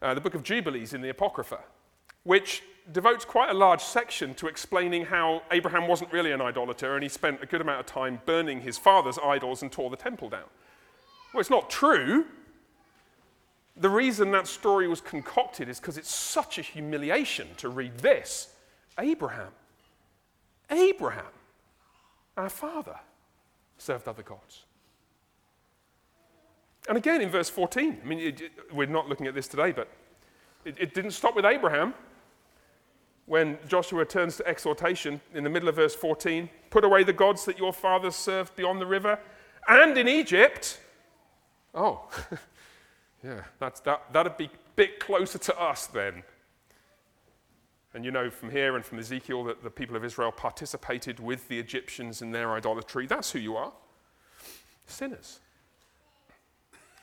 uh, 0.00 0.14
the 0.14 0.20
book 0.20 0.34
of 0.34 0.42
Jubilees 0.42 0.94
in 0.94 1.00
the 1.00 1.10
Apocrypha, 1.10 1.60
which 2.24 2.62
devotes 2.90 3.24
quite 3.24 3.50
a 3.50 3.54
large 3.54 3.80
section 3.82 4.34
to 4.34 4.48
explaining 4.48 5.04
how 5.04 5.42
Abraham 5.52 5.86
wasn't 5.86 6.12
really 6.12 6.32
an 6.32 6.40
idolater 6.40 6.94
and 6.94 7.02
he 7.02 7.08
spent 7.08 7.40
a 7.42 7.46
good 7.46 7.60
amount 7.60 7.78
of 7.78 7.86
time 7.86 8.20
burning 8.26 8.60
his 8.62 8.76
father's 8.76 9.18
idols 9.22 9.62
and 9.62 9.70
tore 9.70 9.90
the 9.90 9.96
temple 9.96 10.28
down. 10.28 10.48
Well, 11.32 11.40
it's 11.40 11.50
not 11.50 11.70
true. 11.70 12.26
The 13.76 13.88
reason 13.88 14.30
that 14.32 14.46
story 14.46 14.86
was 14.86 15.00
concocted 15.00 15.68
is 15.68 15.80
because 15.80 15.96
it's 15.96 16.14
such 16.14 16.58
a 16.58 16.62
humiliation 16.62 17.48
to 17.56 17.68
read 17.68 17.96
this. 17.98 18.54
Abraham, 18.98 19.52
Abraham, 20.70 21.24
our 22.36 22.50
father, 22.50 22.98
served 23.78 24.06
other 24.08 24.22
gods. 24.22 24.64
And 26.88 26.98
again 26.98 27.20
in 27.22 27.30
verse 27.30 27.48
14, 27.48 28.00
I 28.02 28.06
mean, 28.06 28.18
it, 28.18 28.40
it, 28.40 28.52
we're 28.72 28.86
not 28.86 29.08
looking 29.08 29.26
at 29.26 29.34
this 29.34 29.48
today, 29.48 29.72
but 29.72 29.88
it, 30.64 30.76
it 30.78 30.94
didn't 30.94 31.12
stop 31.12 31.34
with 31.34 31.44
Abraham. 31.44 31.94
When 33.26 33.58
Joshua 33.68 34.04
turns 34.04 34.36
to 34.38 34.46
exhortation 34.46 35.20
in 35.32 35.44
the 35.44 35.50
middle 35.50 35.68
of 35.68 35.76
verse 35.76 35.94
14, 35.94 36.50
put 36.70 36.84
away 36.84 37.04
the 37.04 37.12
gods 37.12 37.44
that 37.44 37.56
your 37.56 37.72
fathers 37.72 38.16
served 38.16 38.56
beyond 38.56 38.80
the 38.80 38.86
river 38.86 39.18
and 39.68 39.96
in 39.96 40.08
Egypt. 40.08 40.80
Oh, 41.74 42.08
yeah, 43.24 43.42
that's, 43.58 43.80
that, 43.80 44.12
that'd 44.12 44.36
be 44.36 44.46
a 44.46 44.50
bit 44.76 45.00
closer 45.00 45.38
to 45.38 45.60
us 45.60 45.86
then. 45.86 46.22
And 47.94 48.04
you 48.04 48.10
know 48.10 48.30
from 48.30 48.50
here 48.50 48.76
and 48.76 48.84
from 48.84 48.98
Ezekiel 48.98 49.44
that 49.44 49.62
the 49.62 49.70
people 49.70 49.96
of 49.96 50.04
Israel 50.04 50.32
participated 50.32 51.20
with 51.20 51.48
the 51.48 51.58
Egyptians 51.58 52.22
in 52.22 52.32
their 52.32 52.52
idolatry. 52.52 53.06
That's 53.06 53.32
who 53.32 53.38
you 53.38 53.56
are 53.56 53.72
sinners. 54.86 55.40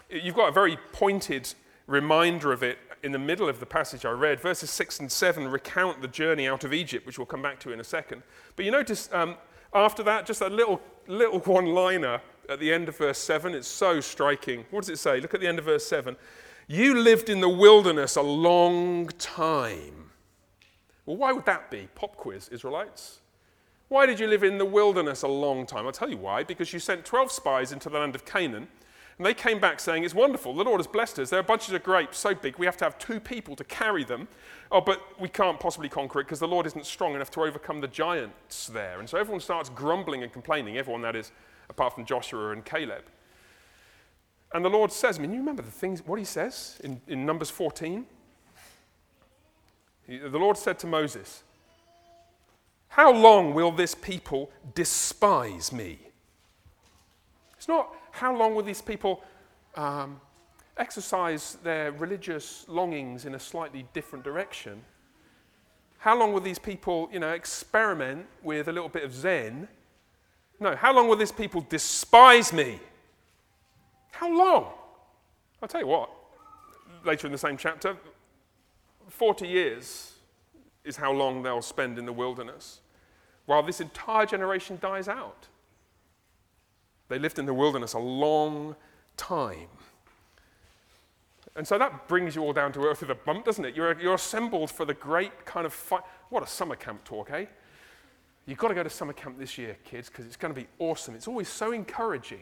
You've 0.10 0.36
got 0.36 0.50
a 0.50 0.52
very 0.52 0.78
pointed 0.94 1.54
reminder 1.88 2.52
of 2.52 2.64
it 2.64 2.78
in 3.04 3.12
the 3.12 3.20
middle 3.20 3.50
of 3.50 3.60
the 3.60 3.66
passage 3.66 4.06
I 4.06 4.12
read. 4.12 4.40
Verses 4.40 4.70
6 4.72 5.00
and 5.00 5.12
7 5.12 5.48
recount 5.48 6.02
the 6.02 6.08
journey 6.08 6.48
out 6.48 6.64
of 6.64 6.74
Egypt, 6.74 7.06
which 7.06 7.18
we'll 7.18 7.26
come 7.26 7.42
back 7.42 7.60
to 7.62 7.72
in 7.72 7.80
a 7.80 7.84
second. 7.84 8.24
But 8.56 8.66
you 8.66 8.72
notice 8.72 9.10
um, 9.12 9.36
after 9.74 10.04
that, 10.04 10.26
just 10.26 10.42
a 10.42 10.48
little, 10.48 10.82
little 11.08 11.40
one 11.46 11.68
liner 11.68 12.22
at 12.50 12.60
the 12.60 12.74
end 12.74 12.90
of 12.90 12.98
verse 12.98 13.18
7. 13.20 13.54
It's 13.54 13.68
so 13.68 14.00
striking. 14.02 14.66
What 14.72 14.82
does 14.82 14.90
it 14.90 14.98
say? 14.98 15.22
Look 15.22 15.34
at 15.34 15.40
the 15.40 15.48
end 15.48 15.60
of 15.60 15.66
verse 15.66 15.86
7. 15.86 16.16
You 16.68 17.00
lived 17.00 17.30
in 17.30 17.40
the 17.40 17.50
wilderness 17.50 18.16
a 18.16 18.22
long 18.22 19.08
time. 19.18 20.12
Well, 21.06 21.18
why 21.18 21.32
would 21.32 21.46
that 21.46 21.72
be? 21.72 21.88
Pop 21.96 22.16
quiz, 22.16 22.50
Israelites. 22.50 23.20
Why 23.88 24.06
did 24.06 24.20
you 24.20 24.28
live 24.28 24.44
in 24.44 24.60
the 24.60 24.66
wilderness 24.66 25.24
a 25.24 25.28
long 25.28 25.66
time? 25.66 25.86
I'll 25.86 25.92
tell 25.92 26.10
you 26.10 26.18
why. 26.18 26.44
Because 26.44 26.72
you 26.72 26.80
sent 26.80 27.06
12 27.06 27.32
spies 27.32 27.72
into 27.72 27.90
the 27.90 27.98
land 27.98 28.14
of 28.14 28.26
Canaan 28.26 28.68
and 29.20 29.26
they 29.26 29.34
came 29.34 29.60
back 29.60 29.82
saying, 29.82 30.04
It's 30.04 30.14
wonderful. 30.14 30.56
The 30.56 30.64
Lord 30.64 30.80
has 30.80 30.88
blessed 30.88 31.20
us. 31.20 31.30
There 31.30 31.40
are 31.40 31.44
bunches 31.44 31.74
of 31.74 31.84
grapes 31.84 32.18
so 32.18 32.34
big 32.34 32.58
we 32.58 32.66
have 32.66 32.78
to 32.78 32.86
have 32.86 32.98
two 32.98 33.20
people 33.20 33.56
to 33.58 33.64
carry 33.66 34.04
them. 34.06 34.28
Oh, 34.72 34.80
but 34.80 35.02
we 35.20 35.28
can't 35.28 35.60
possibly 35.60 35.90
conquer 35.90 36.22
it 36.22 36.24
because 36.24 36.40
the 36.40 36.48
Lord 36.48 36.66
isn't 36.68 36.86
strong 36.86 37.16
enough 37.16 37.30
to 37.32 37.42
overcome 37.42 37.82
the 37.82 37.88
giants 37.88 38.68
there. 38.68 39.00
And 39.00 39.10
so 39.10 39.18
everyone 39.18 39.42
starts 39.42 39.70
grumbling 39.70 40.24
and 40.24 40.32
complaining, 40.32 40.78
everyone 40.78 41.02
that 41.02 41.18
is, 41.18 41.32
apart 41.70 41.94
from 41.94 42.06
Joshua 42.06 42.52
and 42.52 42.66
Caleb. 42.66 43.04
And 44.54 44.66
the 44.66 44.70
Lord 44.70 44.92
says, 44.92 45.20
I 45.20 45.22
mean, 45.22 45.32
you 45.32 45.40
remember 45.40 45.62
the 45.62 45.72
things, 45.72 46.06
what 46.06 46.18
he 46.18 46.26
says 46.26 46.80
in, 46.84 47.02
in 47.08 47.26
Numbers 47.26 47.50
14? 47.50 48.06
He, 50.08 50.18
the 50.18 50.40
Lord 50.40 50.58
said 50.58 50.80
to 50.80 50.88
Moses, 50.88 51.44
How 52.88 53.14
long 53.14 53.54
will 53.54 53.72
this 53.72 53.94
people 53.94 54.50
despise 54.74 55.72
me? 55.72 56.00
It's 57.58 57.68
not 57.68 57.94
how 58.12 58.36
long 58.36 58.56
will 58.56 58.64
these 58.64 58.82
people 58.82 59.24
um, 59.76 60.20
exercise 60.78 61.58
their 61.64 61.92
religious 61.92 62.66
longings 62.68 63.26
in 63.26 63.36
a 63.36 63.40
slightly 63.40 63.86
different 63.94 64.26
direction? 64.26 64.82
How 66.00 66.18
long 66.18 66.34
will 66.34 66.42
these 66.42 66.60
people, 66.60 67.10
you 67.12 67.20
know, 67.20 67.34
experiment 67.34 68.26
with 68.42 68.68
a 68.70 68.72
little 68.72 68.90
bit 68.90 69.04
of 69.04 69.14
Zen? 69.14 69.68
No, 70.60 70.76
how 70.76 70.93
long 70.93 71.08
will 71.08 71.15
these 71.15 71.32
people 71.32 71.65
despise 71.69 72.52
me? 72.52 72.80
How 74.12 74.36
long? 74.36 74.74
I'll 75.62 75.69
tell 75.69 75.82
you 75.82 75.88
what, 75.88 76.10
later 77.06 77.28
in 77.28 77.32
the 77.32 77.38
same 77.38 77.58
chapter, 77.58 77.95
40 79.08 79.48
years 79.48 80.13
is 80.84 80.98
how 80.98 81.12
long 81.12 81.43
they'll 81.43 81.62
spend 81.62 81.98
in 81.98 82.06
the 82.06 82.13
wilderness 82.13 82.80
while 83.45 83.63
this 83.63 83.82
entire 83.82 84.26
generation 84.26 84.78
dies 84.82 85.08
out. 85.08 85.48
They 87.08 87.17
lived 87.17 87.39
in 87.39 87.45
the 87.45 87.54
wilderness 87.54 87.93
a 87.93 88.00
long 88.00 88.76
time. 89.17 89.67
And 91.56 91.67
so 91.67 91.78
that 91.78 92.08
brings 92.08 92.36
you 92.36 92.43
all 92.43 92.54
down 92.54 92.72
to 92.74 92.82
earth 92.82 93.02
with 93.02 93.10
a 93.10 93.15
bump, 93.15 93.45
doesn't 93.45 93.65
it? 93.65 93.76
You're, 93.76 94.00
you're 94.00 94.13
assembled 94.13 94.69
for 94.69 94.86
the 94.86 94.93
great 94.93 95.45
kind 95.45 95.65
of 95.65 95.74
fight. 95.74 96.04
What 96.30 96.43
a 96.43 96.48
summer 96.48 96.76
camp 96.76 97.04
talk, 97.04 97.32
eh? 97.32 97.45
You've 98.50 98.58
got 98.58 98.70
to 98.70 98.74
go 98.74 98.82
to 98.82 98.90
summer 98.90 99.14
camp 99.14 99.38
this 99.38 99.60
year, 99.60 99.78
kids, 99.84 100.10
because 100.10 100.26
it's 100.26 100.36
going 100.36 100.52
to 100.52 100.60
be 100.60 100.66
awesome. 100.80 101.14
It's 101.14 101.28
always 101.28 101.48
so 101.48 101.72
encouraging. 101.72 102.42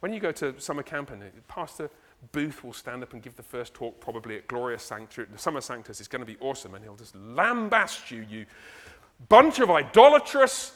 When 0.00 0.10
you 0.10 0.18
go 0.18 0.32
to 0.32 0.58
summer 0.58 0.82
camp 0.82 1.10
and 1.10 1.22
uh, 1.22 1.26
Pastor 1.48 1.90
Booth 2.32 2.64
will 2.64 2.72
stand 2.72 3.02
up 3.02 3.12
and 3.12 3.20
give 3.20 3.36
the 3.36 3.42
first 3.42 3.74
talk, 3.74 4.00
probably 4.00 4.36
at 4.38 4.48
Gloria 4.48 4.78
Sanctuary, 4.78 5.28
the 5.30 5.36
Summer 5.36 5.60
Sanctus, 5.60 6.00
it's 6.00 6.08
going 6.08 6.20
to 6.20 6.26
be 6.26 6.38
awesome. 6.40 6.74
And 6.74 6.82
he'll 6.82 6.96
just 6.96 7.14
lambast 7.14 8.10
you, 8.10 8.26
you 8.26 8.46
bunch 9.28 9.58
of 9.58 9.70
idolatrous, 9.70 10.72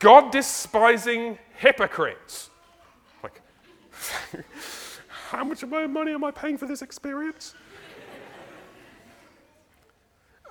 God 0.00 0.30
despising 0.30 1.38
hypocrites. 1.56 2.50
Like, 3.22 3.40
how 5.30 5.44
much 5.44 5.62
of 5.62 5.70
my 5.70 5.86
money 5.86 6.12
am 6.12 6.24
I 6.24 6.30
paying 6.30 6.58
for 6.58 6.66
this 6.66 6.82
experience? 6.82 7.54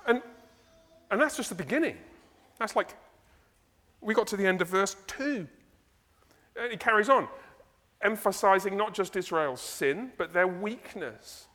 and, 0.08 0.20
and 1.12 1.20
that's 1.20 1.36
just 1.36 1.50
the 1.50 1.54
beginning. 1.54 1.98
That's 2.58 2.76
like, 2.76 2.96
we 4.00 4.14
got 4.14 4.26
to 4.28 4.36
the 4.36 4.46
end 4.46 4.62
of 4.62 4.68
verse 4.68 4.96
2. 5.06 5.46
And 6.58 6.72
it 6.72 6.80
carries 6.80 7.08
on, 7.08 7.28
emphasizing 8.02 8.76
not 8.76 8.94
just 8.94 9.16
Israel's 9.16 9.60
sin, 9.60 10.12
but 10.16 10.32
their 10.32 10.48
weakness 10.48 11.46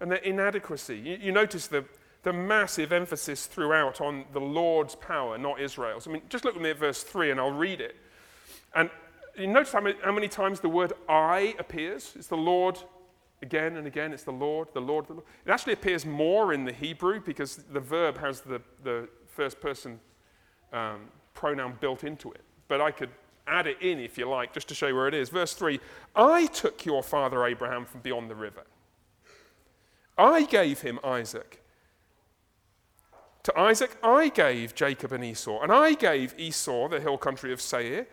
and 0.00 0.10
their 0.10 0.18
inadequacy. 0.18 0.96
You, 0.96 1.18
you 1.20 1.32
notice 1.32 1.66
the, 1.68 1.84
the 2.22 2.32
massive 2.32 2.92
emphasis 2.92 3.46
throughout 3.46 4.00
on 4.00 4.24
the 4.32 4.40
Lord's 4.40 4.94
power, 4.94 5.38
not 5.38 5.60
Israel's. 5.60 6.06
I 6.06 6.10
mean, 6.10 6.22
just 6.28 6.44
look 6.44 6.54
with 6.54 6.62
me 6.62 6.70
at 6.70 6.78
verse 6.78 7.02
3 7.02 7.30
and 7.30 7.40
I'll 7.40 7.50
read 7.50 7.80
it. 7.80 7.96
And 8.74 8.90
you 9.38 9.46
notice 9.46 9.72
how 9.72 9.80
many, 9.80 9.96
how 10.02 10.12
many 10.12 10.28
times 10.28 10.60
the 10.60 10.68
word 10.68 10.92
I 11.08 11.54
appears? 11.58 12.12
It's 12.16 12.28
the 12.28 12.36
Lord 12.36 12.78
again 13.42 13.76
and 13.76 13.86
again. 13.86 14.12
It's 14.12 14.22
the 14.22 14.32
Lord, 14.32 14.68
the 14.72 14.80
Lord, 14.80 15.06
the 15.06 15.14
Lord. 15.14 15.26
It 15.44 15.50
actually 15.50 15.74
appears 15.74 16.04
more 16.04 16.52
in 16.52 16.64
the 16.64 16.72
Hebrew 16.72 17.20
because 17.20 17.56
the 17.56 17.80
verb 17.80 18.18
has 18.18 18.40
the, 18.40 18.60
the 18.82 19.08
first 19.36 19.60
person 19.60 20.00
um, 20.72 21.02
pronoun 21.34 21.74
built 21.80 22.02
into 22.02 22.32
it. 22.32 22.40
But 22.68 22.80
I 22.80 22.90
could 22.90 23.10
add 23.46 23.66
it 23.66 23.80
in 23.80 24.00
if 24.00 24.18
you 24.18 24.28
like, 24.28 24.52
just 24.52 24.68
to 24.68 24.74
show 24.74 24.88
you 24.88 24.96
where 24.96 25.08
it 25.08 25.14
is. 25.14 25.28
Verse 25.28 25.54
3 25.54 25.78
I 26.14 26.46
took 26.46 26.84
your 26.84 27.02
father 27.02 27.44
Abraham 27.44 27.84
from 27.84 28.00
beyond 28.00 28.30
the 28.30 28.34
river, 28.34 28.64
I 30.18 30.44
gave 30.44 30.80
him 30.80 30.98
Isaac. 31.04 31.62
To 33.44 33.56
Isaac, 33.56 33.96
I 34.02 34.28
gave 34.28 34.74
Jacob 34.74 35.12
and 35.12 35.22
Esau, 35.22 35.60
and 35.62 35.70
I 35.70 35.94
gave 35.94 36.34
Esau 36.36 36.88
the 36.88 36.98
hill 36.98 37.16
country 37.16 37.52
of 37.52 37.60
Seir. 37.60 38.08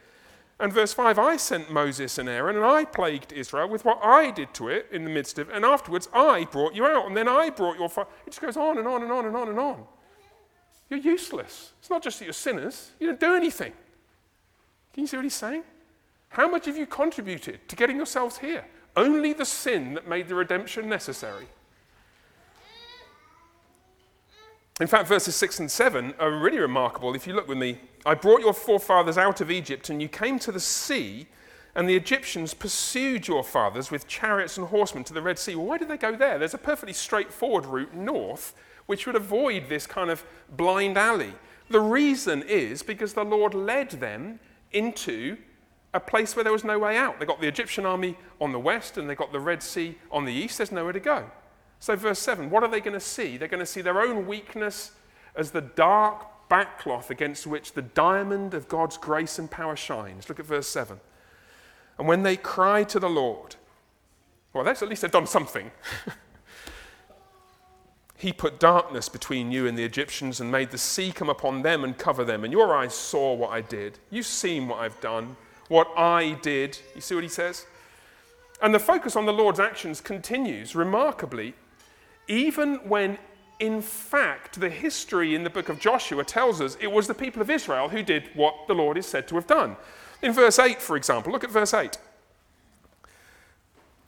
And 0.59 0.71
verse 0.71 0.93
5 0.93 1.17
I 1.17 1.37
sent 1.37 1.71
Moses 1.71 2.19
and 2.19 2.29
Aaron, 2.29 2.55
and 2.55 2.63
I 2.63 2.85
plagued 2.85 3.33
Israel 3.33 3.67
with 3.67 3.83
what 3.83 3.99
I 4.03 4.29
did 4.29 4.53
to 4.55 4.67
it 4.67 4.87
in 4.91 5.03
the 5.03 5.09
midst 5.09 5.39
of, 5.39 5.49
it, 5.49 5.55
and 5.55 5.65
afterwards 5.65 6.07
I 6.13 6.45
brought 6.51 6.75
you 6.75 6.85
out, 6.85 7.07
and 7.07 7.17
then 7.17 7.27
I 7.27 7.49
brought 7.49 7.79
your 7.79 7.89
father. 7.89 8.09
It 8.27 8.29
just 8.29 8.41
goes 8.41 8.57
on 8.57 8.77
and 8.77 8.87
on 8.87 9.01
and 9.01 9.11
on 9.11 9.25
and 9.25 9.35
on 9.35 9.49
and 9.49 9.59
on. 9.59 9.85
You're 10.89 10.99
useless. 10.99 11.71
It's 11.79 11.89
not 11.89 12.03
just 12.03 12.19
that 12.19 12.25
you're 12.25 12.33
sinners, 12.33 12.91
you 12.99 13.07
don't 13.07 13.19
do 13.19 13.35
anything. 13.35 13.73
Can 14.93 15.01
you 15.01 15.07
see 15.07 15.17
what 15.17 15.23
he's 15.23 15.33
saying? 15.33 15.63
How 16.29 16.47
much 16.49 16.65
have 16.65 16.77
you 16.77 16.85
contributed 16.85 17.67
to 17.67 17.75
getting 17.75 17.97
yourselves 17.97 18.37
here? 18.37 18.65
Only 18.95 19.33
the 19.33 19.45
sin 19.45 19.93
that 19.95 20.07
made 20.07 20.27
the 20.27 20.35
redemption 20.35 20.87
necessary. 20.87 21.47
In 24.81 24.87
fact, 24.87 25.07
verses 25.07 25.35
6 25.35 25.59
and 25.59 25.71
7 25.71 26.15
are 26.19 26.31
really 26.31 26.57
remarkable. 26.57 27.13
If 27.13 27.27
you 27.27 27.33
look 27.33 27.47
with 27.47 27.59
me, 27.59 27.79
I 28.05 28.15
brought 28.15 28.41
your 28.41 28.53
forefathers 28.53 29.17
out 29.17 29.39
of 29.39 29.51
Egypt, 29.51 29.89
and 29.89 30.01
you 30.01 30.07
came 30.07 30.39
to 30.39 30.51
the 30.51 30.59
sea, 30.59 31.27
and 31.75 31.87
the 31.87 31.95
Egyptians 31.95 32.53
pursued 32.53 33.27
your 33.27 33.43
fathers 33.43 33.91
with 33.91 34.07
chariots 34.07 34.57
and 34.57 34.67
horsemen 34.67 35.03
to 35.05 35.13
the 35.13 35.21
Red 35.21 35.37
Sea. 35.37 35.55
Well, 35.55 35.67
why 35.67 35.77
did 35.77 35.89
they 35.89 35.97
go 35.97 36.15
there? 36.15 36.39
There's 36.39 36.55
a 36.55 36.59
perfectly 36.59 36.93
straightforward 36.93 37.65
route 37.65 37.93
north, 37.93 38.55
which 38.85 39.05
would 39.05 39.15
avoid 39.15 39.69
this 39.69 39.87
kind 39.87 40.09
of 40.09 40.23
blind 40.55 40.97
alley. 40.97 41.33
The 41.69 41.79
reason 41.79 42.43
is 42.43 42.83
because 42.83 43.13
the 43.13 43.23
Lord 43.23 43.53
led 43.53 43.91
them 43.91 44.39
into 44.71 45.37
a 45.93 45.99
place 45.99 46.35
where 46.35 46.43
there 46.43 46.53
was 46.53 46.63
no 46.63 46.79
way 46.79 46.97
out. 46.97 47.19
They 47.19 47.25
got 47.25 47.39
the 47.39 47.47
Egyptian 47.47 47.85
army 47.85 48.17
on 48.41 48.51
the 48.51 48.59
west 48.59 48.97
and 48.97 49.09
they 49.09 49.15
got 49.15 49.31
the 49.31 49.39
Red 49.39 49.61
Sea 49.61 49.97
on 50.11 50.25
the 50.25 50.33
east. 50.33 50.57
There's 50.57 50.71
nowhere 50.71 50.93
to 50.93 50.99
go. 50.99 51.29
So, 51.79 51.95
verse 51.95 52.19
7 52.19 52.49
what 52.49 52.63
are 52.63 52.69
they 52.69 52.79
going 52.79 52.93
to 52.93 52.99
see? 52.99 53.37
They're 53.37 53.47
going 53.47 53.59
to 53.59 53.65
see 53.65 53.81
their 53.81 54.01
own 54.01 54.25
weakness 54.25 54.91
as 55.35 55.51
the 55.51 55.61
dark 55.61 56.25
backcloth 56.49 57.09
against 57.09 57.47
which 57.47 57.73
the 57.73 57.81
diamond 57.81 58.53
of 58.53 58.67
God's 58.67 58.97
grace 58.97 59.39
and 59.39 59.49
power 59.49 59.75
shines. 59.75 60.29
Look 60.29 60.39
at 60.39 60.45
verse 60.45 60.67
7. 60.67 60.99
And 61.97 62.07
when 62.07 62.23
they 62.23 62.37
cry 62.37 62.83
to 62.85 62.99
the 62.99 63.09
Lord, 63.09 63.55
well, 64.53 64.63
that's 64.63 64.81
at 64.81 64.89
least 64.89 65.01
they've 65.01 65.11
done 65.11 65.27
something. 65.27 65.71
he 68.23 68.31
put 68.31 68.57
darkness 68.57 69.09
between 69.09 69.51
you 69.51 69.67
and 69.67 69.77
the 69.77 69.83
Egyptians 69.83 70.39
and 70.39 70.49
made 70.49 70.71
the 70.71 70.77
sea 70.77 71.11
come 71.11 71.29
upon 71.29 71.61
them 71.61 71.83
and 71.83 71.97
cover 71.97 72.23
them. 72.23 72.45
And 72.45 72.53
your 72.53 72.73
eyes 72.73 72.93
saw 72.93 73.33
what 73.33 73.51
I 73.51 73.59
did. 73.59 73.99
You've 74.09 74.25
seen 74.25 74.69
what 74.69 74.79
I've 74.79 74.99
done, 75.01 75.35
what 75.67 75.89
I 75.97 76.37
did. 76.41 76.79
You 76.95 77.01
see 77.01 77.15
what 77.15 77.25
he 77.25 77.29
says? 77.29 77.65
And 78.61 78.73
the 78.73 78.79
focus 78.79 79.17
on 79.17 79.25
the 79.25 79.33
Lord's 79.33 79.59
actions 79.59 79.99
continues 79.99 80.73
remarkably, 80.73 81.53
even 82.29 82.75
when, 82.87 83.17
in 83.59 83.81
fact, 83.81 84.57
the 84.57 84.69
history 84.69 85.35
in 85.35 85.43
the 85.43 85.49
book 85.49 85.67
of 85.67 85.77
Joshua 85.77 86.23
tells 86.23 86.61
us 86.61 86.77
it 86.79 86.93
was 86.93 87.07
the 87.07 87.13
people 87.13 87.41
of 87.41 87.49
Israel 87.49 87.89
who 87.89 88.03
did 88.03 88.29
what 88.35 88.55
the 88.69 88.73
Lord 88.73 88.97
is 88.97 89.05
said 89.05 89.27
to 89.27 89.35
have 89.35 89.47
done. 89.47 89.75
In 90.21 90.31
verse 90.31 90.59
8, 90.59 90.81
for 90.81 90.95
example, 90.95 91.33
look 91.33 91.43
at 91.43 91.51
verse 91.51 91.73
8. 91.73 91.97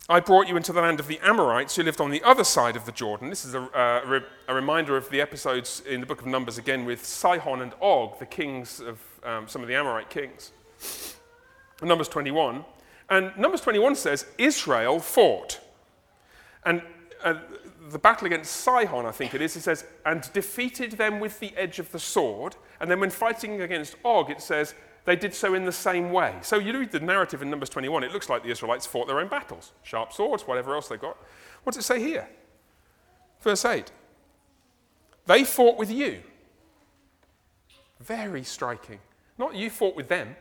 I 0.07 0.19
brought 0.19 0.47
you 0.47 0.55
into 0.55 0.71
the 0.71 0.81
land 0.81 0.99
of 0.99 1.07
the 1.07 1.19
Amorites 1.23 1.75
who 1.75 1.81
lived 1.81 1.99
on 1.99 2.11
the 2.11 2.21
other 2.21 2.43
side 2.43 2.75
of 2.75 2.85
the 2.85 2.91
Jordan. 2.91 3.29
This 3.29 3.43
is 3.43 3.55
a, 3.55 3.61
uh, 3.61 4.19
a, 4.47 4.53
reminder 4.53 4.95
of 4.95 5.09
the 5.09 5.19
episodes 5.19 5.81
in 5.81 5.99
the 5.99 6.05
book 6.05 6.21
of 6.21 6.27
Numbers 6.27 6.59
again 6.59 6.85
with 6.85 7.03
Sihon 7.03 7.59
and 7.59 7.73
Og, 7.81 8.19
the 8.19 8.27
kings 8.27 8.79
of 8.79 8.99
um, 9.23 9.47
some 9.47 9.63
of 9.63 9.67
the 9.67 9.73
Amorite 9.73 10.11
kings. 10.11 10.51
Numbers 11.81 12.07
21. 12.07 12.63
And 13.09 13.35
Numbers 13.35 13.61
21 13.61 13.95
says 13.95 14.27
Israel 14.37 14.99
fought. 14.99 15.59
And 16.63 16.83
uh, 17.23 17.39
the 17.89 17.97
battle 17.97 18.27
against 18.27 18.57
Sihon, 18.57 19.07
I 19.07 19.11
think 19.11 19.33
it 19.33 19.41
is, 19.41 19.55
it 19.55 19.61
says, 19.61 19.85
and 20.05 20.31
defeated 20.33 20.91
them 20.91 21.19
with 21.19 21.39
the 21.39 21.51
edge 21.57 21.79
of 21.79 21.91
the 21.91 21.99
sword. 21.99 22.55
And 22.79 22.91
then 22.91 22.99
when 22.99 23.09
fighting 23.09 23.59
against 23.59 23.95
Og, 24.05 24.29
it 24.29 24.41
says, 24.41 24.75
they 25.05 25.15
did 25.15 25.33
so 25.33 25.53
in 25.53 25.65
the 25.65 25.71
same 25.71 26.11
way. 26.11 26.35
So 26.41 26.57
you 26.57 26.77
read 26.77 26.91
the 26.91 26.99
narrative 26.99 27.41
in 27.41 27.49
Numbers 27.49 27.69
21, 27.69 28.03
it 28.03 28.11
looks 28.11 28.29
like 28.29 28.43
the 28.43 28.49
Israelites 28.49 28.85
fought 28.85 29.07
their 29.07 29.19
own 29.19 29.27
battles 29.27 29.71
sharp 29.83 30.11
swords, 30.11 30.43
whatever 30.43 30.73
else 30.75 30.87
they 30.87 30.97
got. 30.97 31.17
What 31.63 31.73
does 31.73 31.83
it 31.83 31.87
say 31.87 31.99
here? 31.99 32.27
Verse 33.41 33.63
8 33.63 33.91
They 35.27 35.43
fought 35.43 35.77
with 35.77 35.91
you. 35.91 36.21
Very 37.99 38.43
striking. 38.43 38.99
Not 39.37 39.55
you 39.55 39.69
fought 39.69 39.95
with 39.95 40.09
them. 40.09 40.35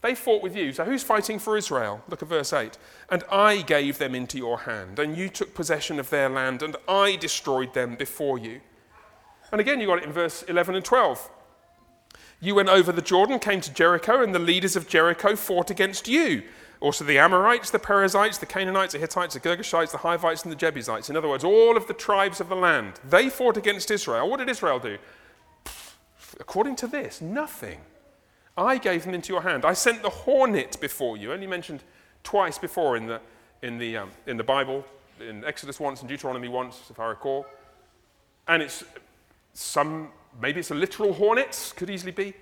They 0.00 0.14
fought 0.14 0.42
with 0.42 0.54
you. 0.54 0.72
So 0.72 0.84
who's 0.84 1.02
fighting 1.02 1.38
for 1.38 1.56
Israel? 1.56 2.02
Look 2.08 2.22
at 2.22 2.28
verse 2.28 2.52
8. 2.52 2.76
And 3.08 3.24
I 3.32 3.62
gave 3.62 3.96
them 3.96 4.14
into 4.14 4.36
your 4.36 4.58
hand, 4.58 4.98
and 4.98 5.16
you 5.16 5.30
took 5.30 5.54
possession 5.54 5.98
of 5.98 6.10
their 6.10 6.28
land, 6.28 6.62
and 6.62 6.76
I 6.86 7.16
destroyed 7.16 7.72
them 7.72 7.96
before 7.96 8.38
you. 8.38 8.60
And 9.50 9.62
again, 9.62 9.80
you 9.80 9.86
got 9.86 9.98
it 9.98 10.04
in 10.04 10.12
verse 10.12 10.42
11 10.42 10.74
and 10.74 10.84
12. 10.84 11.30
You 12.44 12.54
went 12.56 12.68
over 12.68 12.92
the 12.92 13.00
Jordan, 13.00 13.38
came 13.38 13.62
to 13.62 13.72
Jericho, 13.72 14.22
and 14.22 14.34
the 14.34 14.38
leaders 14.38 14.76
of 14.76 14.86
Jericho 14.86 15.34
fought 15.34 15.70
against 15.70 16.06
you. 16.06 16.42
Also, 16.78 17.02
the 17.02 17.18
Amorites, 17.18 17.70
the 17.70 17.78
Perizzites, 17.78 18.36
the 18.36 18.44
Canaanites, 18.44 18.92
the 18.92 18.98
Hittites, 18.98 19.32
the 19.32 19.40
Girgashites, 19.40 19.92
the 19.92 19.96
Hivites, 19.96 20.42
and 20.42 20.52
the 20.52 20.56
Jebusites. 20.56 21.08
In 21.08 21.16
other 21.16 21.30
words, 21.30 21.42
all 21.42 21.74
of 21.74 21.86
the 21.86 21.94
tribes 21.94 22.40
of 22.40 22.50
the 22.50 22.54
land. 22.54 23.00
They 23.08 23.30
fought 23.30 23.56
against 23.56 23.90
Israel. 23.90 24.28
What 24.28 24.40
did 24.40 24.50
Israel 24.50 24.78
do? 24.78 24.98
According 26.38 26.76
to 26.76 26.86
this, 26.86 27.22
nothing. 27.22 27.80
I 28.58 28.76
gave 28.76 29.06
them 29.06 29.14
into 29.14 29.32
your 29.32 29.40
hand. 29.40 29.64
I 29.64 29.72
sent 29.72 30.02
the 30.02 30.10
hornet 30.10 30.76
before 30.82 31.16
you, 31.16 31.32
only 31.32 31.46
mentioned 31.46 31.82
twice 32.24 32.58
before 32.58 32.98
in 32.98 33.06
the, 33.06 33.22
in 33.62 33.78
the, 33.78 33.96
um, 33.96 34.10
in 34.26 34.36
the 34.36 34.44
Bible, 34.44 34.84
in 35.18 35.46
Exodus 35.46 35.80
once 35.80 36.00
and 36.00 36.10
Deuteronomy 36.10 36.48
once, 36.48 36.82
if 36.90 37.00
I 37.00 37.06
recall. 37.06 37.46
And 38.46 38.62
it's 38.62 38.84
some 39.54 40.10
maybe 40.40 40.60
it's 40.60 40.70
a 40.70 40.74
literal 40.74 41.12
hornets, 41.12 41.72
could 41.72 41.90
easily 41.90 42.12
be. 42.12 42.34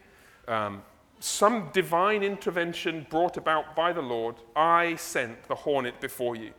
Um, 0.49 0.83
some 1.21 1.71
divine 1.73 2.23
intervention 2.23 3.07
brought 3.09 3.37
about 3.37 3.77
by 3.77 3.93
the 3.93 4.03
Lord. 4.03 4.37
I 4.57 4.97
sent 4.97 5.45
the 5.45 5.55
hornet 5.55 6.01
before 6.01 6.35
you. 6.35 6.53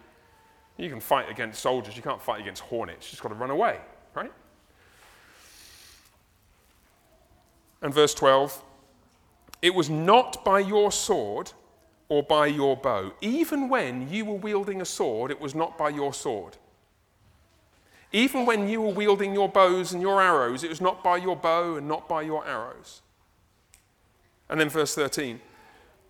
You 0.77 0.89
can 0.89 0.99
fight 0.99 1.29
against 1.29 1.61
soldiers, 1.61 1.95
you 1.95 2.01
can't 2.01 2.21
fight 2.21 2.41
against 2.41 2.61
hornets. 2.63 3.07
You 3.07 3.11
just 3.11 3.21
got 3.21 3.29
to 3.29 3.35
run 3.35 3.51
away, 3.51 3.79
right? 4.15 4.31
And 7.81 7.93
verse 7.93 8.13
12 8.13 8.63
It 9.61 9.75
was 9.75 9.89
not 9.89 10.43
by 10.43 10.59
your 10.59 10.91
sword 10.91 11.51
or 12.09 12.23
by 12.23 12.47
your 12.47 12.75
bow. 12.77 13.11
Even 13.21 13.69
when 13.69 14.09
you 14.09 14.25
were 14.25 14.35
wielding 14.35 14.81
a 14.81 14.85
sword, 14.85 15.29
it 15.29 15.39
was 15.39 15.53
not 15.53 15.77
by 15.77 15.89
your 15.89 16.13
sword. 16.13 16.57
Even 18.13 18.45
when 18.45 18.69
you 18.69 18.79
were 18.79 18.93
wielding 18.93 19.33
your 19.33 19.49
bows 19.49 19.91
and 19.91 20.01
your 20.01 20.21
arrows, 20.21 20.63
it 20.63 20.69
was 20.69 20.79
not 20.79 21.03
by 21.03 21.17
your 21.17 21.35
bow 21.35 21.75
and 21.75 21.87
not 21.87 22.07
by 22.07 22.21
your 22.21 22.47
arrows. 22.47 23.01
And 24.49 24.59
then 24.59 24.69
verse 24.69 24.93
13 24.93 25.41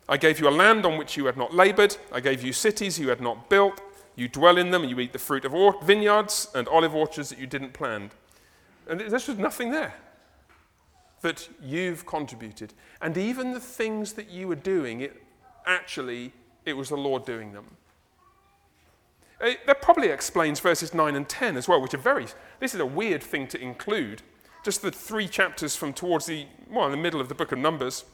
I 0.10 0.18
gave 0.18 0.38
you 0.40 0.50
a 0.50 0.52
land 0.52 0.86
on 0.86 0.98
which 0.98 1.16
you 1.16 1.26
had 1.26 1.38
not 1.38 1.54
labored, 1.54 1.96
I 2.12 2.20
gave 2.20 2.44
you 2.44 2.52
cities 2.52 3.00
you 3.00 3.08
had 3.08 3.22
not 3.22 3.50
built. 3.50 3.82
You 4.16 4.28
dwell 4.28 4.58
in 4.58 4.70
them, 4.70 4.84
and 4.84 4.92
you 4.92 5.00
eat 5.00 5.14
the 5.14 5.18
fruit 5.18 5.44
of 5.44 5.54
vineyards 5.84 6.48
and 6.54 6.68
olive 6.68 6.94
orchards 6.94 7.30
that 7.30 7.40
you 7.40 7.48
didn't 7.48 7.74
plant. 7.74 8.12
And 8.88 9.00
there's 9.00 9.26
just 9.26 9.40
nothing 9.40 9.72
there 9.72 9.96
that 11.22 11.48
you've 11.64 12.06
contributed. 12.06 12.74
And 13.02 13.18
even 13.18 13.54
the 13.54 13.60
things 13.60 14.14
that 14.14 14.30
you 14.30 14.48
were 14.48 14.56
doing, 14.56 15.02
it 15.02 15.24
actually, 15.66 16.34
it 16.66 16.74
was 16.74 16.90
the 16.90 16.98
Lord 16.98 17.26
doing 17.26 17.54
them. 17.54 17.66
Uh, 19.44 19.52
that 19.66 19.82
probably 19.82 20.08
explains 20.08 20.62
verses 20.62 20.94
9 20.94 21.16
and 21.16 21.28
10 21.28 21.58
as 21.58 21.68
well, 21.68 21.82
which 21.82 21.94
are 21.94 21.98
very, 21.98 22.28
this 22.62 22.74
is 22.74 22.80
a 22.80 22.86
weird 22.86 23.22
thing 23.22 23.46
to 23.48 23.62
include. 23.62 24.22
Just 24.64 24.82
the 24.82 24.92
three 24.92 25.28
chapters 25.28 25.76
from 25.76 25.92
towards 25.92 26.26
the, 26.28 26.48
well, 26.70 26.86
in 26.86 26.92
the 26.92 26.98
middle 26.98 27.20
of 27.20 27.28
the 27.28 27.36
book 27.36 27.52
of 27.52 27.60
Numbers, 27.60 28.06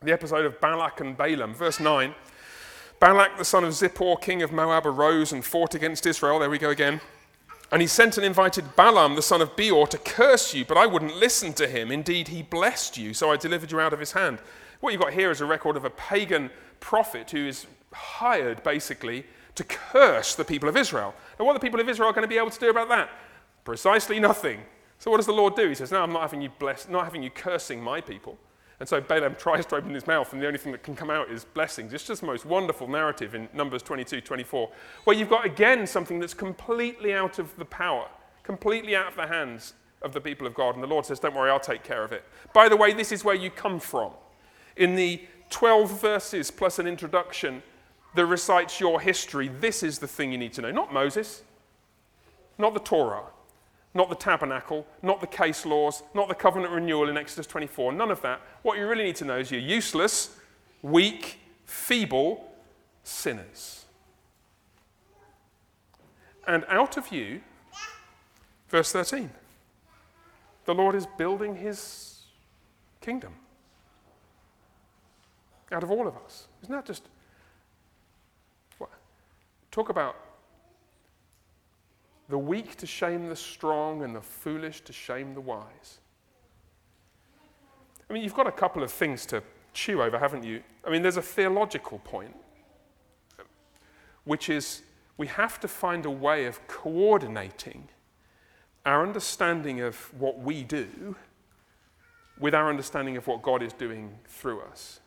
the 0.00 0.12
episode 0.12 0.46
of 0.46 0.58
Balak 0.62 1.00
and 1.00 1.16
Balaam. 1.16 1.54
Verse 1.54 1.78
9 1.78 2.14
Balak, 2.98 3.36
the 3.36 3.44
son 3.44 3.64
of 3.64 3.72
Zippor, 3.72 4.20
king 4.20 4.42
of 4.42 4.52
Moab, 4.52 4.86
arose 4.86 5.32
and 5.32 5.44
fought 5.44 5.74
against 5.74 6.06
Israel. 6.06 6.38
There 6.38 6.48
we 6.48 6.58
go 6.58 6.70
again. 6.70 7.00
And 7.72 7.82
he 7.82 7.88
sent 7.88 8.16
and 8.16 8.24
invited 8.24 8.76
Balaam, 8.76 9.16
the 9.16 9.22
son 9.22 9.42
of 9.42 9.56
Beor, 9.56 9.88
to 9.88 9.98
curse 9.98 10.54
you, 10.54 10.64
but 10.64 10.76
I 10.76 10.86
wouldn't 10.86 11.16
listen 11.16 11.52
to 11.54 11.66
him. 11.66 11.90
Indeed, 11.90 12.28
he 12.28 12.42
blessed 12.42 12.96
you, 12.96 13.12
so 13.12 13.30
I 13.30 13.36
delivered 13.36 13.72
you 13.72 13.80
out 13.80 13.92
of 13.92 13.98
his 13.98 14.12
hand. 14.12 14.38
What 14.80 14.92
you've 14.92 15.02
got 15.02 15.12
here 15.12 15.30
is 15.30 15.40
a 15.40 15.46
record 15.46 15.76
of 15.76 15.84
a 15.84 15.90
pagan 15.90 16.50
prophet 16.80 17.30
who 17.32 17.46
is 17.46 17.66
hired, 17.92 18.62
basically, 18.62 19.26
to 19.54 19.64
curse 19.64 20.34
the 20.34 20.44
people 20.44 20.68
of 20.68 20.76
Israel. 20.76 21.14
And 21.38 21.46
what 21.46 21.52
are 21.52 21.58
the 21.58 21.62
people 21.64 21.80
of 21.80 21.88
Israel 21.88 22.12
going 22.12 22.22
to 22.22 22.28
be 22.28 22.38
able 22.38 22.50
to 22.50 22.60
do 22.60 22.70
about 22.70 22.88
that? 22.88 23.10
Precisely 23.64 24.18
nothing. 24.18 24.60
So 24.98 25.10
what 25.10 25.18
does 25.18 25.26
the 25.26 25.32
Lord 25.32 25.56
do? 25.56 25.68
He 25.68 25.74
says, 25.74 25.90
No, 25.90 26.02
I'm 26.02 26.12
not 26.12 26.22
having 26.22 26.42
you 26.42 26.50
bless, 26.58 26.88
not 26.88 27.04
having 27.04 27.22
you 27.22 27.30
cursing 27.30 27.82
my 27.82 28.00
people. 28.00 28.38
And 28.80 28.88
so 28.88 29.00
Balaam 29.00 29.34
tries 29.38 29.66
to 29.66 29.76
open 29.76 29.94
his 29.94 30.06
mouth, 30.06 30.32
and 30.32 30.40
the 30.40 30.46
only 30.46 30.58
thing 30.58 30.72
that 30.72 30.82
can 30.82 30.96
come 30.96 31.10
out 31.10 31.30
is 31.30 31.44
blessings. 31.44 31.92
It's 31.92 32.06
just 32.06 32.20
the 32.20 32.26
most 32.26 32.44
wonderful 32.44 32.88
narrative 32.88 33.34
in 33.34 33.48
Numbers 33.52 33.82
22, 33.82 34.20
24, 34.20 34.70
where 35.04 35.16
you've 35.16 35.28
got 35.28 35.44
again 35.44 35.86
something 35.86 36.18
that's 36.18 36.34
completely 36.34 37.12
out 37.14 37.38
of 37.38 37.54
the 37.56 37.64
power, 37.64 38.08
completely 38.42 38.96
out 38.96 39.08
of 39.08 39.16
the 39.16 39.26
hands 39.26 39.74
of 40.02 40.12
the 40.12 40.20
people 40.20 40.46
of 40.46 40.54
God. 40.54 40.74
And 40.74 40.82
the 40.82 40.88
Lord 40.88 41.06
says, 41.06 41.20
Don't 41.20 41.34
worry, 41.34 41.50
I'll 41.50 41.60
take 41.60 41.84
care 41.84 42.02
of 42.02 42.12
it. 42.12 42.24
By 42.52 42.68
the 42.68 42.76
way, 42.76 42.92
this 42.92 43.12
is 43.12 43.24
where 43.24 43.34
you 43.34 43.50
come 43.50 43.78
from. 43.78 44.12
In 44.76 44.94
the 44.94 45.22
12 45.50 46.00
verses 46.00 46.50
plus 46.50 46.78
an 46.78 46.86
introduction, 46.86 47.62
that 48.14 48.26
recites 48.26 48.80
your 48.80 49.00
history, 49.00 49.48
this 49.48 49.82
is 49.82 49.98
the 49.98 50.06
thing 50.06 50.32
you 50.32 50.38
need 50.38 50.52
to 50.54 50.62
know. 50.62 50.70
Not 50.70 50.92
Moses, 50.92 51.42
not 52.58 52.74
the 52.74 52.80
Torah, 52.80 53.24
not 53.94 54.08
the 54.08 54.14
tabernacle, 54.14 54.86
not 55.02 55.20
the 55.20 55.26
case 55.26 55.66
laws, 55.66 56.02
not 56.14 56.28
the 56.28 56.34
covenant 56.34 56.72
renewal 56.72 57.08
in 57.08 57.16
Exodus 57.16 57.46
24, 57.46 57.92
none 57.92 58.10
of 58.10 58.22
that. 58.22 58.40
What 58.62 58.78
you 58.78 58.86
really 58.86 59.04
need 59.04 59.16
to 59.16 59.24
know 59.24 59.38
is 59.38 59.50
you're 59.50 59.60
useless, 59.60 60.36
weak, 60.82 61.38
feeble 61.64 62.52
sinners. 63.02 63.84
And 66.46 66.64
out 66.68 66.96
of 66.96 67.12
you, 67.12 67.40
verse 68.68 68.92
13, 68.92 69.30
the 70.64 70.74
Lord 70.74 70.94
is 70.94 71.06
building 71.18 71.56
his 71.56 72.22
kingdom. 73.00 73.34
Out 75.70 75.82
of 75.82 75.90
all 75.90 76.06
of 76.06 76.16
us. 76.16 76.48
Isn't 76.62 76.74
that 76.74 76.84
just 76.84 77.08
Talk 79.72 79.88
about 79.88 80.16
the 82.28 82.38
weak 82.38 82.76
to 82.76 82.86
shame 82.86 83.28
the 83.28 83.36
strong 83.36 84.02
and 84.02 84.14
the 84.14 84.20
foolish 84.20 84.82
to 84.82 84.92
shame 84.92 85.34
the 85.34 85.40
wise. 85.40 85.98
I 88.08 88.12
mean, 88.12 88.22
you've 88.22 88.34
got 88.34 88.46
a 88.46 88.52
couple 88.52 88.82
of 88.82 88.92
things 88.92 89.26
to 89.26 89.42
chew 89.72 90.02
over, 90.02 90.18
haven't 90.18 90.44
you? 90.44 90.62
I 90.86 90.90
mean, 90.90 91.02
there's 91.02 91.16
a 91.16 91.22
theological 91.22 91.98
point, 92.00 92.36
which 94.24 94.50
is 94.50 94.82
we 95.16 95.26
have 95.28 95.58
to 95.60 95.68
find 95.68 96.04
a 96.04 96.10
way 96.10 96.44
of 96.44 96.66
coordinating 96.68 97.88
our 98.84 99.02
understanding 99.02 99.80
of 99.80 99.96
what 100.18 100.38
we 100.38 100.64
do 100.64 101.16
with 102.38 102.54
our 102.54 102.68
understanding 102.68 103.16
of 103.16 103.26
what 103.26 103.40
God 103.40 103.62
is 103.62 103.72
doing 103.72 104.18
through 104.26 104.60
us. 104.60 105.00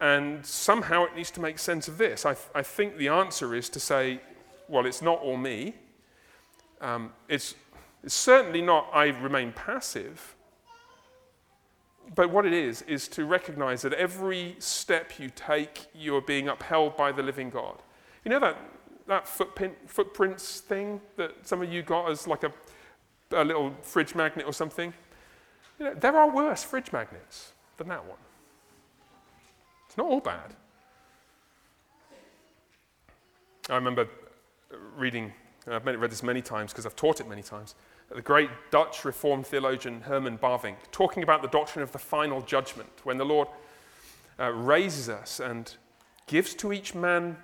And 0.00 0.44
somehow 0.44 1.04
it 1.04 1.14
needs 1.14 1.30
to 1.32 1.40
make 1.40 1.58
sense 1.58 1.86
of 1.86 1.98
this. 1.98 2.24
I, 2.24 2.34
I 2.54 2.62
think 2.62 2.96
the 2.96 3.08
answer 3.08 3.54
is 3.54 3.68
to 3.70 3.80
say, 3.80 4.20
well, 4.68 4.86
it's 4.86 5.02
not 5.02 5.20
all 5.20 5.36
me. 5.36 5.74
Um, 6.80 7.12
it's, 7.28 7.54
it's 8.02 8.14
certainly 8.14 8.62
not 8.62 8.88
I 8.94 9.06
remain 9.08 9.52
passive. 9.52 10.36
But 12.14 12.30
what 12.30 12.46
it 12.46 12.52
is, 12.52 12.82
is 12.82 13.08
to 13.08 13.24
recognize 13.24 13.82
that 13.82 13.92
every 13.92 14.56
step 14.58 15.18
you 15.18 15.30
take, 15.30 15.86
you 15.94 16.16
are 16.16 16.22
being 16.22 16.48
upheld 16.48 16.96
by 16.96 17.12
the 17.12 17.22
living 17.22 17.50
God. 17.50 17.76
You 18.24 18.30
know 18.30 18.40
that, 18.40 18.56
that 19.06 19.28
footprint, 19.28 19.76
footprints 19.86 20.60
thing 20.60 21.00
that 21.16 21.46
some 21.46 21.62
of 21.62 21.72
you 21.72 21.82
got 21.82 22.10
as 22.10 22.26
like 22.26 22.42
a, 22.42 22.52
a 23.32 23.44
little 23.44 23.74
fridge 23.82 24.14
magnet 24.14 24.46
or 24.46 24.52
something? 24.52 24.94
You 25.78 25.86
know, 25.86 25.94
there 25.94 26.16
are 26.16 26.30
worse 26.30 26.64
fridge 26.64 26.90
magnets 26.90 27.52
than 27.76 27.88
that 27.88 28.04
one. 28.04 28.18
It's 29.90 29.96
not 29.96 30.06
all 30.06 30.20
bad. 30.20 30.54
I 33.68 33.74
remember 33.74 34.06
reading, 34.96 35.32
I've 35.66 35.84
read 35.84 36.12
this 36.12 36.22
many 36.22 36.42
times 36.42 36.70
because 36.70 36.86
I've 36.86 36.94
taught 36.94 37.20
it 37.20 37.28
many 37.28 37.42
times, 37.42 37.74
the 38.08 38.22
great 38.22 38.50
Dutch 38.70 39.04
Reformed 39.04 39.48
theologian 39.48 40.02
Herman 40.02 40.38
Bavinck, 40.38 40.76
talking 40.92 41.24
about 41.24 41.42
the 41.42 41.48
doctrine 41.48 41.82
of 41.82 41.90
the 41.90 41.98
final 41.98 42.40
judgment, 42.40 42.88
when 43.02 43.18
the 43.18 43.24
Lord 43.24 43.48
uh, 44.38 44.52
raises 44.52 45.08
us 45.08 45.40
and 45.40 45.74
gives 46.28 46.54
to 46.54 46.72
each 46.72 46.94
man 46.94 47.36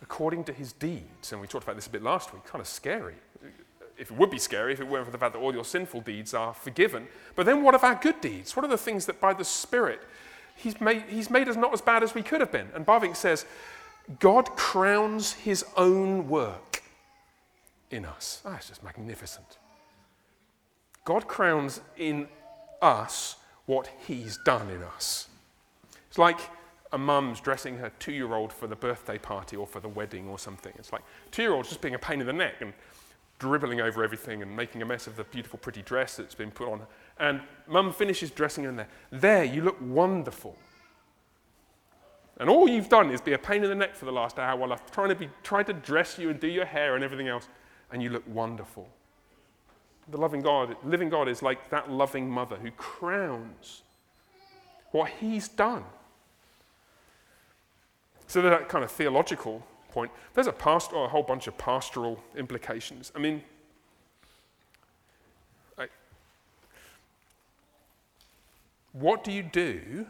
according 0.00 0.44
to 0.44 0.54
his 0.54 0.72
deeds. 0.72 1.32
And 1.32 1.40
we 1.42 1.46
talked 1.46 1.64
about 1.64 1.76
this 1.76 1.86
a 1.86 1.90
bit 1.90 2.02
last 2.02 2.32
week, 2.32 2.46
kind 2.46 2.62
of 2.62 2.66
scary. 2.66 3.16
If 3.98 4.10
it 4.10 4.16
would 4.16 4.30
be 4.30 4.38
scary 4.38 4.72
if 4.72 4.80
it 4.80 4.88
weren't 4.88 5.04
for 5.04 5.12
the 5.12 5.18
fact 5.18 5.34
that 5.34 5.38
all 5.38 5.52
your 5.52 5.66
sinful 5.66 6.00
deeds 6.00 6.32
are 6.32 6.54
forgiven. 6.54 7.08
But 7.36 7.44
then 7.44 7.62
what 7.62 7.74
of 7.74 7.84
our 7.84 7.94
good 7.94 8.22
deeds? 8.22 8.56
What 8.56 8.64
are 8.64 8.68
the 8.68 8.78
things 8.78 9.04
that 9.04 9.20
by 9.20 9.34
the 9.34 9.44
Spirit 9.44 10.00
he's 10.56 10.80
made, 10.80 11.04
he's 11.08 11.30
made 11.30 11.48
us 11.48 11.56
not 11.56 11.72
as 11.72 11.80
bad 11.80 12.02
as 12.02 12.14
we 12.14 12.22
could 12.22 12.40
have 12.40 12.52
been? 12.52 12.68
And 12.74 12.86
Bavinck 12.86 13.16
says, 13.16 13.46
God 14.18 14.56
crowns 14.56 15.32
his 15.32 15.64
own 15.76 16.28
work 16.28 16.82
in 17.90 18.04
us. 18.04 18.42
Ah, 18.44 18.56
it's 18.56 18.68
just 18.68 18.82
magnificent. 18.82 19.58
God 21.04 21.28
crowns 21.28 21.80
in 21.96 22.28
us 22.80 23.36
what 23.66 23.88
He's 24.06 24.38
done 24.44 24.68
in 24.70 24.82
us. 24.82 25.28
It's 26.08 26.18
like 26.18 26.38
a 26.92 26.98
mum's 26.98 27.40
dressing 27.40 27.78
her 27.78 27.90
two 27.98 28.12
year 28.12 28.34
old 28.34 28.52
for 28.52 28.66
the 28.66 28.76
birthday 28.76 29.18
party 29.18 29.56
or 29.56 29.66
for 29.66 29.80
the 29.80 29.88
wedding 29.88 30.28
or 30.28 30.38
something. 30.38 30.72
It's 30.78 30.92
like 30.92 31.02
two 31.30 31.42
year 31.42 31.52
olds 31.52 31.68
just 31.68 31.80
being 31.80 31.94
a 31.94 31.98
pain 31.98 32.20
in 32.20 32.26
the 32.26 32.32
neck 32.32 32.54
and 32.60 32.72
dribbling 33.38 33.80
over 33.80 34.04
everything 34.04 34.42
and 34.42 34.54
making 34.54 34.82
a 34.82 34.86
mess 34.86 35.06
of 35.06 35.16
the 35.16 35.24
beautiful, 35.24 35.58
pretty 35.58 35.82
dress 35.82 36.16
that's 36.16 36.34
been 36.34 36.50
put 36.50 36.68
on. 36.68 36.82
And 37.18 37.40
mum 37.66 37.92
finishes 37.92 38.30
dressing 38.30 38.64
her 38.64 38.70
in 38.70 38.76
there. 38.76 38.88
There, 39.10 39.44
you 39.44 39.62
look 39.62 39.76
wonderful. 39.80 40.56
And 42.38 42.50
all 42.50 42.68
you've 42.68 42.88
done 42.88 43.10
is 43.10 43.20
be 43.20 43.32
a 43.32 43.38
pain 43.38 43.62
in 43.62 43.68
the 43.68 43.76
neck 43.76 43.94
for 43.94 44.06
the 44.06 44.12
last 44.12 44.38
hour 44.38 44.58
while 44.58 44.72
I've 44.72 44.90
trying 44.90 45.10
to, 45.10 45.14
be, 45.14 45.28
tried 45.42 45.66
to 45.66 45.72
dress 45.72 46.18
you 46.18 46.30
and 46.30 46.40
do 46.40 46.48
your 46.48 46.64
hair 46.64 46.96
and 46.96 47.04
everything 47.04 47.28
else, 47.28 47.48
and 47.92 48.02
you 48.02 48.10
look 48.10 48.24
wonderful. 48.26 48.88
The 50.10 50.18
loving 50.18 50.42
God, 50.42 50.76
living 50.84 51.08
God 51.08 51.28
is 51.28 51.42
like 51.42 51.70
that 51.70 51.90
loving 51.90 52.28
mother 52.28 52.56
who 52.56 52.70
crowns 52.72 53.82
what 54.90 55.10
he's 55.20 55.48
done. 55.48 55.84
So 58.26 58.42
that 58.42 58.68
kind 58.68 58.84
of 58.84 58.90
theological 58.90 59.64
point, 59.90 60.10
there's 60.34 60.46
a 60.46 60.52
pastoral, 60.52 61.04
a 61.04 61.08
whole 61.08 61.22
bunch 61.22 61.46
of 61.46 61.56
pastoral 61.56 62.22
implications. 62.36 63.12
I 63.14 63.20
mean, 63.20 63.42
what 68.94 69.24
do 69.24 69.32
you 69.32 69.42
do? 69.42 70.06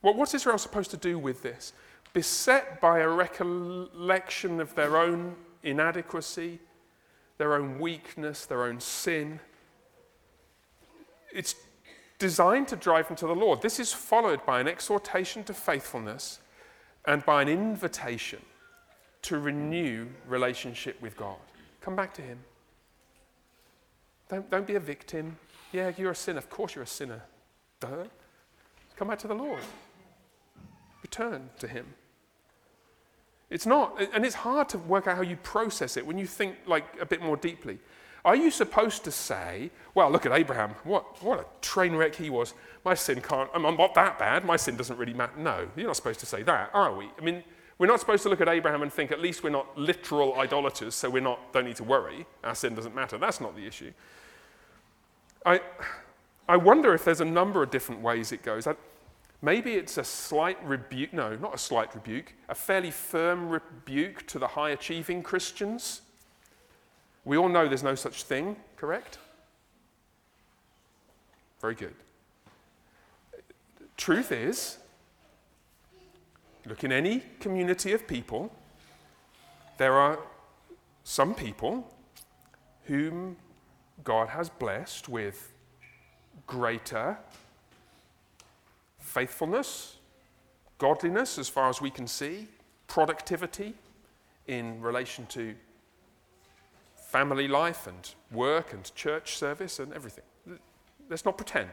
What, 0.00 0.16
what's 0.16 0.34
Israel 0.34 0.56
supposed 0.56 0.90
to 0.92 0.96
do 0.96 1.18
with 1.18 1.42
this? 1.42 1.72
Beset 2.12 2.80
by 2.80 3.00
a 3.00 3.08
recollection 3.08 4.60
of 4.60 4.74
their 4.74 4.96
own 4.96 5.34
inadequacy, 5.62 6.60
their 7.38 7.54
own 7.54 7.78
weakness, 7.78 8.46
their 8.46 8.64
own 8.64 8.80
sin. 8.80 9.40
It's 11.32 11.54
designed 12.18 12.68
to 12.68 12.76
drive 12.76 13.08
them 13.08 13.16
to 13.16 13.26
the 13.26 13.34
Lord. 13.34 13.62
This 13.62 13.80
is 13.80 13.92
followed 13.92 14.44
by 14.46 14.60
an 14.60 14.68
exhortation 14.68 15.42
to 15.44 15.54
faithfulness 15.54 16.38
and 17.06 17.24
by 17.24 17.42
an 17.42 17.48
invitation 17.48 18.40
to 19.22 19.38
renew 19.38 20.06
relationship 20.28 21.00
with 21.02 21.16
God. 21.16 21.36
Come 21.80 21.96
back 21.96 22.14
to 22.14 22.22
Him. 22.22 22.38
Don't, 24.28 24.48
don't 24.50 24.66
be 24.66 24.76
a 24.76 24.80
victim. 24.80 25.36
Yeah, 25.72 25.92
you're 25.96 26.12
a 26.12 26.16
sinner. 26.16 26.38
Of 26.38 26.48
course, 26.48 26.74
you're 26.74 26.84
a 26.84 26.86
sinner. 26.86 27.22
Duh. 27.80 28.04
Come 29.00 29.08
back 29.08 29.18
to 29.20 29.28
the 29.28 29.34
Lord. 29.34 29.62
Return 31.00 31.48
to 31.60 31.66
Him. 31.66 31.86
It's 33.48 33.64
not, 33.64 33.98
and 34.12 34.26
it's 34.26 34.34
hard 34.34 34.68
to 34.68 34.78
work 34.78 35.06
out 35.06 35.16
how 35.16 35.22
you 35.22 35.36
process 35.36 35.96
it 35.96 36.06
when 36.06 36.18
you 36.18 36.26
think 36.26 36.56
like 36.66 36.84
a 37.00 37.06
bit 37.06 37.22
more 37.22 37.38
deeply. 37.38 37.78
Are 38.26 38.36
you 38.36 38.50
supposed 38.50 39.02
to 39.04 39.10
say, 39.10 39.70
well, 39.94 40.10
look 40.10 40.26
at 40.26 40.32
Abraham, 40.32 40.74
what, 40.84 41.22
what 41.24 41.40
a 41.40 41.46
train 41.62 41.96
wreck 41.96 42.14
he 42.14 42.28
was. 42.28 42.52
My 42.84 42.92
sin 42.92 43.22
can't, 43.22 43.48
I'm 43.54 43.62
not 43.62 43.94
that 43.94 44.18
bad, 44.18 44.44
my 44.44 44.58
sin 44.58 44.76
doesn't 44.76 44.98
really 44.98 45.14
matter. 45.14 45.32
No, 45.38 45.66
you're 45.76 45.86
not 45.86 45.96
supposed 45.96 46.20
to 46.20 46.26
say 46.26 46.42
that, 46.42 46.68
are 46.74 46.94
we? 46.94 47.08
I 47.18 47.24
mean, 47.24 47.42
we're 47.78 47.86
not 47.86 48.00
supposed 48.00 48.22
to 48.24 48.28
look 48.28 48.42
at 48.42 48.50
Abraham 48.50 48.82
and 48.82 48.92
think, 48.92 49.12
at 49.12 49.20
least 49.22 49.42
we're 49.42 49.48
not 49.48 49.78
literal 49.78 50.38
idolaters, 50.38 50.94
so 50.94 51.08
we 51.08 51.22
not, 51.22 51.54
don't 51.54 51.64
need 51.64 51.76
to 51.76 51.84
worry. 51.84 52.26
Our 52.44 52.54
sin 52.54 52.74
doesn't 52.74 52.94
matter. 52.94 53.16
That's 53.16 53.40
not 53.40 53.56
the 53.56 53.66
issue. 53.66 53.92
I, 55.46 55.62
I 56.46 56.58
wonder 56.58 56.92
if 56.92 57.06
there's 57.06 57.22
a 57.22 57.24
number 57.24 57.62
of 57.62 57.70
different 57.70 58.02
ways 58.02 58.30
it 58.32 58.42
goes. 58.42 58.66
I, 58.66 58.74
Maybe 59.42 59.72
it's 59.74 59.96
a 59.96 60.04
slight 60.04 60.62
rebuke, 60.64 61.12
no, 61.14 61.34
not 61.36 61.54
a 61.54 61.58
slight 61.58 61.94
rebuke, 61.94 62.34
a 62.48 62.54
fairly 62.54 62.90
firm 62.90 63.48
rebuke 63.48 64.26
to 64.26 64.38
the 64.38 64.48
high 64.48 64.70
achieving 64.70 65.22
Christians. 65.22 66.02
We 67.24 67.38
all 67.38 67.48
know 67.48 67.66
there's 67.66 67.82
no 67.82 67.94
such 67.94 68.24
thing, 68.24 68.56
correct? 68.76 69.18
Very 71.60 71.74
good. 71.74 71.94
Truth 73.96 74.32
is, 74.32 74.78
look 76.66 76.84
in 76.84 76.92
any 76.92 77.22
community 77.38 77.92
of 77.92 78.06
people, 78.06 78.52
there 79.78 79.94
are 79.94 80.18
some 81.04 81.34
people 81.34 81.90
whom 82.84 83.36
God 84.04 84.28
has 84.28 84.50
blessed 84.50 85.08
with 85.08 85.52
greater 86.46 87.18
faithfulness, 89.10 89.96
godliness, 90.78 91.36
as 91.36 91.48
far 91.48 91.68
as 91.68 91.80
we 91.80 91.90
can 91.90 92.06
see, 92.06 92.46
productivity 92.86 93.74
in 94.46 94.80
relation 94.80 95.26
to 95.26 95.54
family 96.94 97.48
life 97.48 97.88
and 97.88 98.14
work 98.30 98.72
and 98.72 98.94
church 98.94 99.36
service 99.36 99.80
and 99.80 99.92
everything. 99.92 100.24
Let's 101.08 101.24
not 101.24 101.36
pretend. 101.36 101.70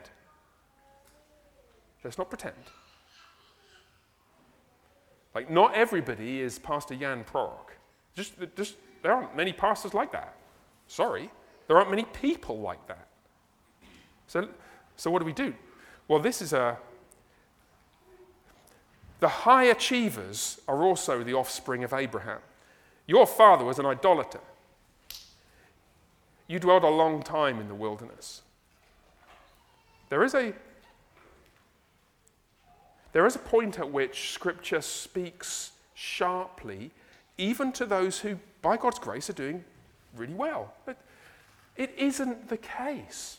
Let's 2.03 2.17
not 2.17 2.29
pretend. 2.29 2.55
Like, 5.35 5.51
not 5.51 5.75
everybody 5.75 6.41
is 6.41 6.57
Pastor 6.57 6.95
Jan 6.95 7.23
Prorok. 7.23 7.69
Just, 8.15 8.33
just, 8.55 8.77
there 9.03 9.11
aren't 9.13 9.35
many 9.35 9.53
pastors 9.53 9.93
like 9.93 10.11
that. 10.11 10.35
Sorry. 10.87 11.29
There 11.67 11.77
aren't 11.77 11.91
many 11.91 12.05
people 12.05 12.59
like 12.59 12.87
that. 12.87 13.07
So, 14.25 14.49
so 14.95 15.11
what 15.11 15.19
do 15.19 15.25
we 15.25 15.33
do? 15.33 15.53
Well, 16.07 16.19
this 16.19 16.41
is 16.41 16.53
a, 16.53 16.77
the 19.19 19.27
high 19.27 19.65
achievers 19.65 20.59
are 20.67 20.83
also 20.83 21.23
the 21.23 21.33
offspring 21.33 21.83
of 21.83 21.93
Abraham. 21.93 22.39
Your 23.07 23.25
father 23.25 23.65
was 23.65 23.79
an 23.79 23.85
idolater. 23.85 24.41
You 26.47 26.59
dwelled 26.59 26.83
a 26.83 26.89
long 26.89 27.23
time 27.23 27.59
in 27.59 27.67
the 27.67 27.75
wilderness. 27.75 28.41
There 30.09 30.23
is 30.23 30.33
a 30.33 30.53
there 33.13 33.25
is 33.25 33.35
a 33.35 33.39
point 33.39 33.79
at 33.79 33.91
which 33.91 34.31
Scripture 34.31 34.81
speaks 34.81 35.71
sharply, 35.95 36.91
even 37.37 37.71
to 37.71 37.85
those 37.85 38.19
who, 38.19 38.37
by 38.61 38.77
God's 38.77 38.99
grace, 38.99 39.29
are 39.29 39.33
doing 39.33 39.63
really 40.15 40.35
well. 40.35 40.73
But 40.85 40.97
it 41.75 41.95
isn't 41.97 42.49
the 42.49 42.57
case, 42.57 43.37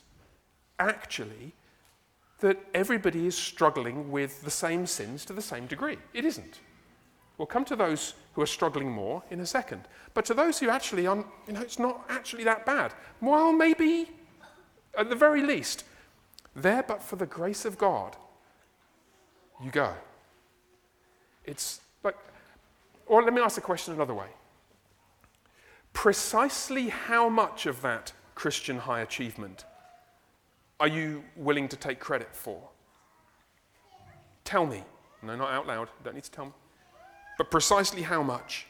actually, 0.81 1.53
that 2.41 2.59
everybody 2.74 3.26
is 3.26 3.36
struggling 3.36 4.11
with 4.11 4.43
the 4.43 4.51
same 4.51 4.86
sins 4.86 5.24
to 5.24 5.32
the 5.32 5.43
same 5.43 5.66
degree. 5.66 5.99
It 6.14 6.24
isn't. 6.24 6.61
We'll 7.36 7.47
come 7.47 7.64
to 7.66 7.76
those 7.76 8.14
who 8.32 8.43
are 8.43 8.47
struggling 8.47 8.91
more 8.91 9.22
in 9.30 9.41
a 9.41 9.47
second. 9.47 9.82
But 10.14 10.24
to 10.26 10.34
those 10.34 10.59
who 10.59 10.68
actually 10.68 11.07
are, 11.07 11.24
you 11.47 11.53
know, 11.53 11.61
it's 11.61 11.78
not 11.78 12.05
actually 12.09 12.45
that 12.45 12.66
bad. 12.66 12.93
Well, 13.20 13.53
maybe, 13.53 14.11
at 14.97 15.09
the 15.09 15.16
very 15.16 15.43
least, 15.43 15.84
there 16.55 16.82
but 16.82 17.03
for 17.03 17.16
the 17.16 17.26
grace 17.26 17.64
of 17.64 17.78
God, 17.78 18.16
you 19.62 19.70
go. 19.70 19.93
It's 21.45 21.80
like, 22.03 22.16
or 23.07 23.22
let 23.22 23.32
me 23.32 23.41
ask 23.41 23.55
the 23.55 23.61
question 23.61 23.95
another 23.95 24.14
way. 24.14 24.28
Precisely 25.93 26.89
how 26.89 27.28
much 27.28 27.66
of 27.66 27.82
that 27.82 28.12
Christian 28.34 28.78
high 28.78 29.01
achievement 29.01 29.64
are 30.81 30.89
you 30.89 31.24
willing 31.37 31.68
to 31.68 31.76
take 31.76 31.99
credit 31.99 32.35
for? 32.35 32.61
Tell 34.45 34.66
me. 34.66 34.85
No, 35.22 35.37
not 35.37 35.51
out 35.51 35.66
loud. 35.66 35.89
Don't 36.05 36.14
need 36.14 36.24
to 36.24 36.31
tell 36.31 36.47
me. 36.47 36.53
But 37.37 37.51
precisely 37.51 38.03
how 38.03 38.22
much? 38.22 38.66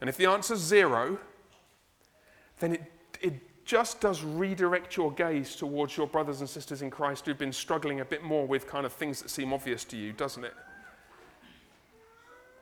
And 0.00 0.08
if 0.08 0.16
the 0.16 0.26
answer's 0.26 0.60
zero, 0.60 1.18
then 2.60 2.74
it, 2.74 2.92
it 3.20 3.64
just 3.64 4.00
does 4.00 4.22
redirect 4.22 4.96
your 4.96 5.10
gaze 5.12 5.56
towards 5.56 5.96
your 5.96 6.06
brothers 6.06 6.40
and 6.40 6.48
sisters 6.48 6.82
in 6.82 6.90
Christ 6.90 7.26
who've 7.26 7.38
been 7.38 7.52
struggling 7.52 8.00
a 8.00 8.04
bit 8.04 8.22
more 8.22 8.46
with 8.46 8.66
kind 8.66 8.84
of 8.84 8.92
things 8.92 9.22
that 9.22 9.30
seem 9.30 9.52
obvious 9.52 9.84
to 9.84 9.96
you, 9.96 10.12
doesn't 10.12 10.44
it? 10.44 10.54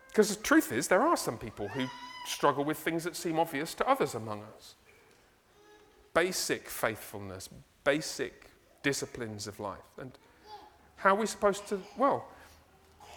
Because 0.09 0.35
the 0.35 0.43
truth 0.43 0.73
is, 0.73 0.89
there 0.89 1.03
are 1.03 1.17
some 1.17 1.39
people 1.39 1.69
who 1.69 1.87
struggle 2.27 2.65
with 2.65 2.79
things 2.79 3.03
that 3.05 3.17
seem 3.17 3.39
obvious 3.39 3.75
to 3.75 3.89
others 3.89 4.15
among 4.15 4.43
us. 4.57 4.75
Basic 6.15 6.69
faithfulness, 6.69 7.49
basic 7.85 8.51
disciplines 8.83 9.47
of 9.47 9.61
life. 9.61 9.79
And 9.99 10.13
how 10.97 11.15
are 11.15 11.19
we 11.19 11.27
supposed 11.27 11.67
to, 11.69 11.81
well, 11.97 12.27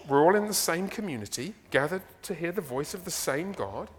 we're 0.08 0.24
all 0.24 0.36
in 0.36 0.48
the 0.48 0.54
same 0.54 0.88
community, 0.88 1.54
gathered 1.72 2.04
to 2.24 2.34
hear 2.34 2.52
the 2.52 2.62
voice 2.62 2.94
of 2.94 3.06
the 3.06 3.12
same 3.12 3.52
God 3.52 3.90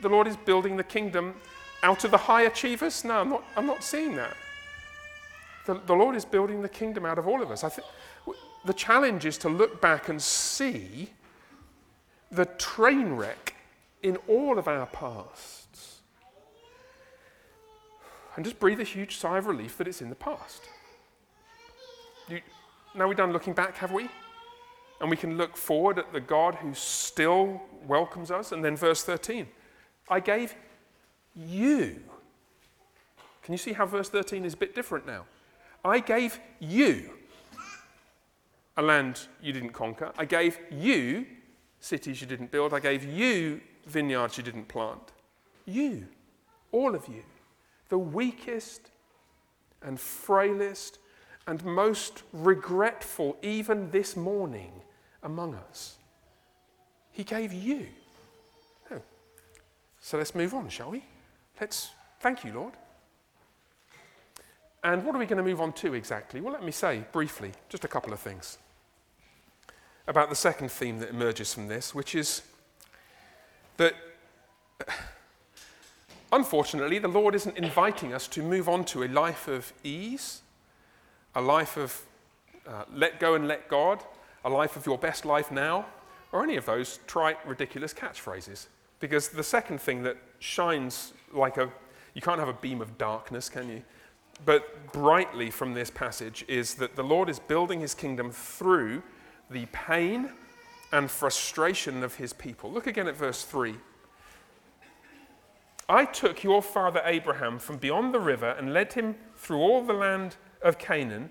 the 0.00 0.08
Lord 0.08 0.26
is 0.26 0.36
building 0.36 0.76
the 0.76 0.84
kingdom 0.84 1.34
out 1.82 2.04
of 2.04 2.10
the 2.10 2.16
high 2.16 2.42
achievers? 2.42 3.04
No, 3.04 3.20
I'm 3.20 3.30
not, 3.30 3.44
I'm 3.56 3.66
not 3.66 3.82
seeing 3.82 4.16
that. 4.16 4.36
The, 5.66 5.74
the 5.86 5.94
Lord 5.94 6.16
is 6.16 6.24
building 6.24 6.62
the 6.62 6.68
kingdom 6.68 7.04
out 7.04 7.18
of 7.18 7.28
all 7.28 7.42
of 7.42 7.50
us. 7.50 7.64
I 7.64 7.68
think 7.68 7.86
the 8.64 8.72
challenge 8.72 9.24
is 9.24 9.38
to 9.38 9.48
look 9.48 9.80
back 9.80 10.08
and 10.08 10.20
see 10.20 11.10
the 12.30 12.44
train 12.44 13.14
wreck 13.14 13.54
in 14.02 14.16
all 14.28 14.58
of 14.58 14.68
our 14.68 14.86
pasts 14.86 15.67
and 18.38 18.44
just 18.44 18.60
breathe 18.60 18.78
a 18.78 18.84
huge 18.84 19.16
sigh 19.16 19.36
of 19.36 19.48
relief 19.48 19.76
that 19.78 19.88
it's 19.88 20.00
in 20.00 20.10
the 20.10 20.14
past. 20.14 20.62
You, 22.28 22.40
now 22.94 23.08
we're 23.08 23.14
done 23.14 23.32
looking 23.32 23.52
back, 23.52 23.76
have 23.78 23.90
we? 23.90 24.08
And 25.00 25.10
we 25.10 25.16
can 25.16 25.36
look 25.36 25.56
forward 25.56 25.98
at 25.98 26.12
the 26.12 26.20
God 26.20 26.54
who 26.54 26.72
still 26.72 27.60
welcomes 27.84 28.30
us. 28.30 28.52
And 28.52 28.64
then 28.64 28.76
verse 28.76 29.02
13 29.02 29.48
I 30.08 30.20
gave 30.20 30.54
you. 31.34 32.00
Can 33.42 33.54
you 33.54 33.58
see 33.58 33.72
how 33.72 33.86
verse 33.86 34.08
13 34.08 34.44
is 34.44 34.54
a 34.54 34.56
bit 34.56 34.72
different 34.72 35.04
now? 35.04 35.24
I 35.84 35.98
gave 35.98 36.38
you 36.60 37.10
a 38.76 38.82
land 38.82 39.26
you 39.42 39.52
didn't 39.52 39.72
conquer. 39.72 40.12
I 40.16 40.26
gave 40.26 40.60
you 40.70 41.26
cities 41.80 42.20
you 42.20 42.28
didn't 42.28 42.52
build. 42.52 42.72
I 42.72 42.78
gave 42.78 43.02
you 43.02 43.60
vineyards 43.84 44.36
you 44.36 44.44
didn't 44.44 44.68
plant. 44.68 45.10
You, 45.66 46.06
all 46.70 46.94
of 46.94 47.08
you, 47.08 47.24
the 47.88 47.98
weakest 47.98 48.90
and 49.82 49.98
frailest 49.98 50.98
and 51.46 51.64
most 51.64 52.22
regretful, 52.32 53.36
even 53.42 53.90
this 53.90 54.16
morning, 54.16 54.72
among 55.22 55.54
us. 55.54 55.96
He 57.10 57.24
gave 57.24 57.52
you. 57.52 57.86
So 60.00 60.16
let's 60.16 60.34
move 60.34 60.54
on, 60.54 60.68
shall 60.68 60.90
we? 60.90 61.04
Let's 61.60 61.90
thank 62.20 62.44
you, 62.44 62.52
Lord. 62.52 62.74
And 64.84 65.04
what 65.04 65.14
are 65.14 65.18
we 65.18 65.26
going 65.26 65.38
to 65.38 65.42
move 65.42 65.60
on 65.60 65.72
to 65.74 65.94
exactly? 65.94 66.40
Well, 66.40 66.52
let 66.52 66.64
me 66.64 66.70
say 66.70 67.04
briefly 67.12 67.52
just 67.68 67.84
a 67.84 67.88
couple 67.88 68.12
of 68.12 68.20
things 68.20 68.58
about 70.06 70.30
the 70.30 70.36
second 70.36 70.70
theme 70.70 70.98
that 71.00 71.10
emerges 71.10 71.52
from 71.52 71.66
this, 71.66 71.94
which 71.94 72.14
is 72.14 72.42
that 73.76 73.94
unfortunately 76.32 76.98
the 76.98 77.08
Lord 77.08 77.34
isn't 77.34 77.56
inviting 77.56 78.12
us 78.12 78.26
to 78.28 78.42
move 78.42 78.68
on 78.68 78.84
to 78.86 79.04
a 79.04 79.08
life 79.08 79.48
of 79.48 79.72
ease, 79.82 80.42
a 81.34 81.40
life 81.40 81.76
of 81.76 82.02
uh, 82.66 82.84
let 82.92 83.18
go 83.18 83.34
and 83.34 83.48
let 83.48 83.68
God, 83.68 84.02
a 84.44 84.50
life 84.50 84.76
of 84.76 84.86
your 84.86 84.98
best 84.98 85.24
life 85.24 85.50
now, 85.50 85.86
or 86.32 86.42
any 86.42 86.56
of 86.56 86.66
those 86.66 87.00
trite, 87.06 87.38
ridiculous 87.46 87.94
catchphrases. 87.94 88.66
Because 89.00 89.28
the 89.28 89.42
second 89.42 89.80
thing 89.80 90.02
that 90.02 90.16
shines 90.38 91.12
like 91.32 91.56
a, 91.56 91.70
you 92.14 92.20
can't 92.20 92.38
have 92.38 92.48
a 92.48 92.54
beam 92.54 92.80
of 92.80 92.98
darkness, 92.98 93.48
can 93.48 93.68
you? 93.68 93.82
But 94.44 94.92
brightly 94.92 95.50
from 95.50 95.74
this 95.74 95.90
passage 95.90 96.44
is 96.48 96.74
that 96.74 96.96
the 96.96 97.02
Lord 97.02 97.28
is 97.28 97.38
building 97.38 97.80
his 97.80 97.94
kingdom 97.94 98.30
through 98.30 99.02
the 99.50 99.66
pain 99.66 100.30
and 100.92 101.10
frustration 101.10 102.02
of 102.02 102.14
his 102.14 102.32
people. 102.32 102.70
Look 102.70 102.86
again 102.86 103.08
at 103.08 103.16
verse 103.16 103.44
3. 103.44 103.74
I 105.88 106.04
took 106.04 106.42
your 106.42 106.60
father 106.60 107.00
Abraham 107.04 107.58
from 107.58 107.78
beyond 107.78 108.12
the 108.12 108.20
river 108.20 108.50
and 108.58 108.74
led 108.74 108.92
him 108.92 109.16
through 109.36 109.58
all 109.58 109.82
the 109.82 109.94
land 109.94 110.36
of 110.62 110.78
Canaan, 110.78 111.30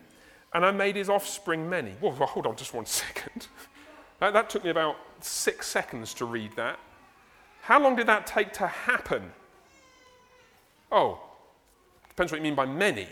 and 0.53 0.65
I 0.65 0.71
made 0.71 0.95
his 0.95 1.09
offspring 1.09 1.69
many. 1.69 1.91
Whoa, 1.99 2.11
hold 2.11 2.47
on 2.47 2.55
just 2.55 2.73
one 2.73 2.85
second. 2.87 3.47
That, 4.19 4.33
that 4.33 4.49
took 4.49 4.63
me 4.63 4.71
about 4.71 4.95
six 5.19 5.67
seconds 5.67 6.13
to 6.15 6.25
read 6.25 6.55
that. 6.55 6.79
How 7.61 7.79
long 7.79 7.95
did 7.95 8.07
that 8.07 8.25
take 8.25 8.53
to 8.53 8.67
happen? 8.67 9.31
Oh, 10.91 11.19
depends 12.09 12.31
what 12.31 12.39
you 12.39 12.43
mean 12.43 12.55
by 12.55 12.65
many. 12.65 13.07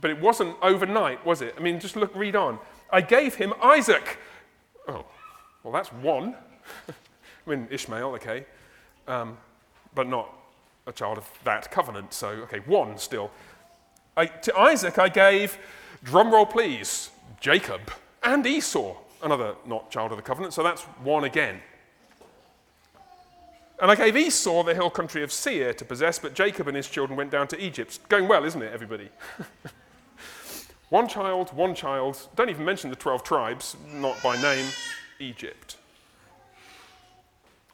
But 0.00 0.10
it 0.10 0.20
wasn't 0.20 0.56
overnight, 0.60 1.24
was 1.24 1.40
it? 1.40 1.54
I 1.56 1.60
mean, 1.60 1.80
just 1.80 1.96
look, 1.96 2.14
read 2.14 2.36
on. 2.36 2.58
I 2.90 3.00
gave 3.00 3.36
him 3.36 3.54
Isaac. 3.62 4.18
Oh, 4.88 5.06
well, 5.62 5.72
that's 5.72 5.92
one. 5.92 6.34
I 6.88 7.50
mean, 7.50 7.68
Ishmael, 7.70 8.14
okay, 8.14 8.44
um, 9.06 9.38
but 9.94 10.08
not 10.08 10.32
a 10.86 10.92
child 10.92 11.18
of 11.18 11.30
that 11.44 11.70
covenant. 11.70 12.12
So, 12.12 12.28
okay, 12.28 12.60
one 12.60 12.98
still. 12.98 13.30
I, 14.16 14.26
to 14.26 14.56
Isaac, 14.56 14.98
I 14.98 15.08
gave, 15.08 15.58
drumroll 16.04 16.48
please, 16.48 17.10
Jacob 17.40 17.80
and 18.22 18.46
Esau, 18.46 18.96
another 19.22 19.54
not 19.66 19.90
child 19.90 20.12
of 20.12 20.16
the 20.16 20.22
covenant. 20.22 20.54
So 20.54 20.62
that's 20.62 20.82
one 21.02 21.24
again. 21.24 21.60
And 23.80 23.90
I 23.90 23.96
gave 23.96 24.16
Esau 24.16 24.62
the 24.62 24.74
hill 24.74 24.90
country 24.90 25.22
of 25.24 25.32
Seir 25.32 25.74
to 25.74 25.84
possess, 25.84 26.18
but 26.18 26.34
Jacob 26.34 26.68
and 26.68 26.76
his 26.76 26.88
children 26.88 27.16
went 27.16 27.30
down 27.30 27.48
to 27.48 27.60
Egypt. 27.60 27.98
Going 28.08 28.28
well, 28.28 28.44
isn't 28.44 28.62
it, 28.62 28.72
everybody? 28.72 29.08
one 30.90 31.08
child, 31.08 31.52
one 31.52 31.74
child. 31.74 32.28
Don't 32.36 32.50
even 32.50 32.64
mention 32.64 32.88
the 32.90 32.96
12 32.96 33.24
tribes, 33.24 33.76
not 33.92 34.22
by 34.22 34.40
name, 34.40 34.66
Egypt. 35.18 35.76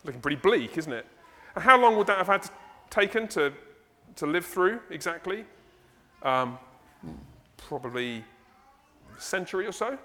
Looking 0.05 0.23
pretty 0.23 0.39
bleak, 0.39 0.79
isn't 0.79 0.93
it? 0.93 1.07
How 1.57 1.81
long 1.81 1.97
would 1.97 2.07
that 2.07 2.19
have 2.19 2.27
had 2.27 2.43
to, 2.43 2.51
taken 2.91 3.29
to, 3.29 3.53
to 4.17 4.27
live 4.27 4.47
through 4.47 4.81
exactly? 4.91 5.45
Um, 6.23 6.59
probably 7.57 8.25
a 9.17 9.21
century 9.21 9.67
or 9.67 9.73
so. 9.73 9.99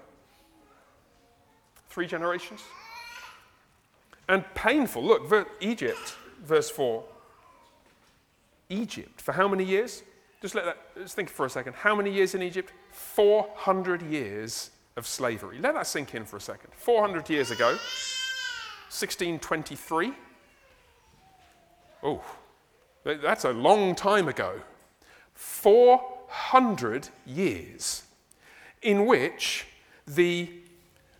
Three 1.88 2.06
generations 2.06 2.62
and 4.28 4.44
painful. 4.54 5.02
Look, 5.02 5.48
Egypt, 5.60 6.16
verse 6.42 6.70
4. 6.70 7.04
Egypt, 8.68 9.20
for 9.20 9.32
how 9.32 9.46
many 9.46 9.64
years? 9.64 10.02
Just 10.42 10.54
let 10.54 10.64
that, 10.64 10.78
let's 10.96 11.14
think 11.14 11.28
for 11.28 11.46
a 11.46 11.50
second. 11.50 11.74
How 11.74 11.94
many 11.94 12.10
years 12.10 12.34
in 12.34 12.42
Egypt? 12.42 12.72
400 12.90 14.02
years 14.02 14.70
of 14.96 15.06
slavery. 15.06 15.58
Let 15.58 15.74
that 15.74 15.86
sink 15.86 16.14
in 16.14 16.24
for 16.24 16.36
a 16.36 16.40
second. 16.40 16.70
400 16.74 17.30
years 17.30 17.50
ago, 17.50 17.68
1623. 18.88 20.12
Oh, 22.02 22.22
that's 23.04 23.44
a 23.44 23.52
long 23.52 23.94
time 23.94 24.28
ago. 24.28 24.60
400 25.34 27.08
years 27.26 28.04
in 28.82 29.06
which 29.06 29.66
the, 30.06 30.50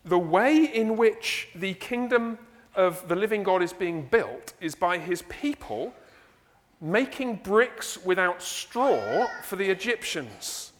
the 0.04 0.18
way 0.18 0.64
in 0.64 0.96
which 0.96 1.48
the 1.54 1.74
kingdom 1.74 2.38
of 2.74 3.08
the 3.08 3.16
living 3.16 3.42
God 3.42 3.62
is 3.62 3.72
being 3.72 4.06
built 4.06 4.52
is 4.60 4.74
by 4.74 4.98
his 4.98 5.22
people 5.22 5.92
making 6.80 7.36
bricks 7.36 7.98
without 8.04 8.42
straw 8.42 9.26
for 9.42 9.56
the 9.56 9.68
Egyptians. 9.68 10.72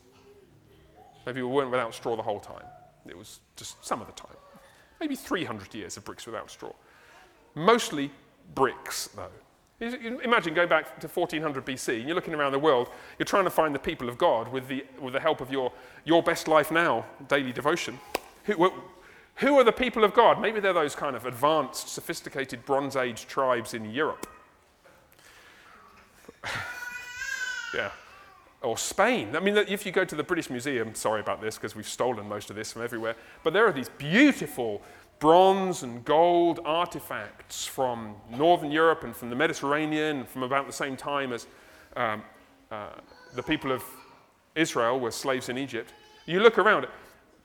Maybe 1.24 1.42
we 1.42 1.48
weren't 1.48 1.70
without 1.70 1.94
straw 1.94 2.16
the 2.16 2.22
whole 2.22 2.40
time, 2.40 2.64
it 3.06 3.16
was 3.16 3.40
just 3.56 3.84
some 3.84 4.00
of 4.00 4.06
the 4.06 4.12
time. 4.12 4.36
Maybe 5.00 5.16
300 5.16 5.74
years 5.74 5.96
of 5.96 6.04
bricks 6.04 6.26
without 6.26 6.50
straw. 6.50 6.72
Mostly 7.54 8.10
bricks, 8.54 9.08
though. 9.08 9.30
Imagine 9.78 10.54
going 10.54 10.70
back 10.70 10.98
to 11.00 11.08
1400 11.08 11.66
BC, 11.66 11.98
and 11.98 12.06
you're 12.06 12.14
looking 12.14 12.34
around 12.34 12.52
the 12.52 12.58
world, 12.58 12.88
you're 13.18 13.26
trying 13.26 13.44
to 13.44 13.50
find 13.50 13.74
the 13.74 13.78
people 13.78 14.08
of 14.08 14.16
God 14.16 14.50
with 14.50 14.68
the, 14.68 14.84
with 14.98 15.12
the 15.12 15.20
help 15.20 15.42
of 15.42 15.50
your, 15.52 15.70
your 16.04 16.22
best 16.22 16.48
life 16.48 16.70
now 16.70 17.04
daily 17.28 17.52
devotion. 17.52 17.98
Who, 18.44 18.72
who 19.36 19.58
are 19.58 19.64
the 19.64 19.72
people 19.72 20.02
of 20.02 20.14
God? 20.14 20.40
Maybe 20.40 20.60
they're 20.60 20.72
those 20.72 20.94
kind 20.94 21.14
of 21.14 21.26
advanced, 21.26 21.90
sophisticated 21.90 22.64
Bronze 22.64 22.96
Age 22.96 23.26
tribes 23.26 23.74
in 23.74 23.90
Europe. 23.90 24.26
yeah. 27.74 27.90
Or 28.62 28.78
Spain. 28.78 29.36
I 29.36 29.40
mean, 29.40 29.58
if 29.58 29.84
you 29.84 29.92
go 29.92 30.06
to 30.06 30.16
the 30.16 30.22
British 30.22 30.48
Museum, 30.48 30.94
sorry 30.94 31.20
about 31.20 31.42
this 31.42 31.56
because 31.56 31.76
we've 31.76 31.86
stolen 31.86 32.26
most 32.26 32.48
of 32.48 32.56
this 32.56 32.72
from 32.72 32.80
everywhere, 32.82 33.14
but 33.44 33.52
there 33.52 33.66
are 33.66 33.72
these 33.72 33.90
beautiful 33.90 34.80
bronze 35.18 35.82
and 35.82 36.04
gold 36.04 36.60
artifacts 36.64 37.66
from 37.66 38.14
Northern 38.30 38.70
Europe 38.70 39.04
and 39.04 39.16
from 39.16 39.30
the 39.30 39.36
Mediterranean 39.36 40.24
from 40.24 40.42
about 40.42 40.66
the 40.66 40.72
same 40.72 40.96
time 40.96 41.32
as 41.32 41.46
um, 41.96 42.22
uh, 42.70 42.88
the 43.34 43.42
people 43.42 43.72
of 43.72 43.82
Israel 44.54 45.00
were 45.00 45.10
slaves 45.10 45.48
in 45.48 45.58
Egypt. 45.58 45.92
You 46.26 46.40
look 46.40 46.58
around. 46.58 46.86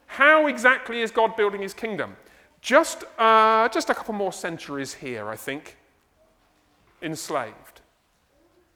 How 0.08 0.48
exactly 0.48 1.02
is 1.02 1.12
God 1.12 1.38
building 1.38 1.62
his 1.62 1.74
kingdom? 1.74 2.18
Just, 2.62 3.06
uh, 3.18 3.70
just 3.70 3.90
a 3.90 3.96
couple 3.96 4.14
more 4.14 4.34
centuries 4.34 4.94
here, 4.94 5.30
I 5.30 5.36
think, 5.36 5.78
enslaved. 7.02 7.82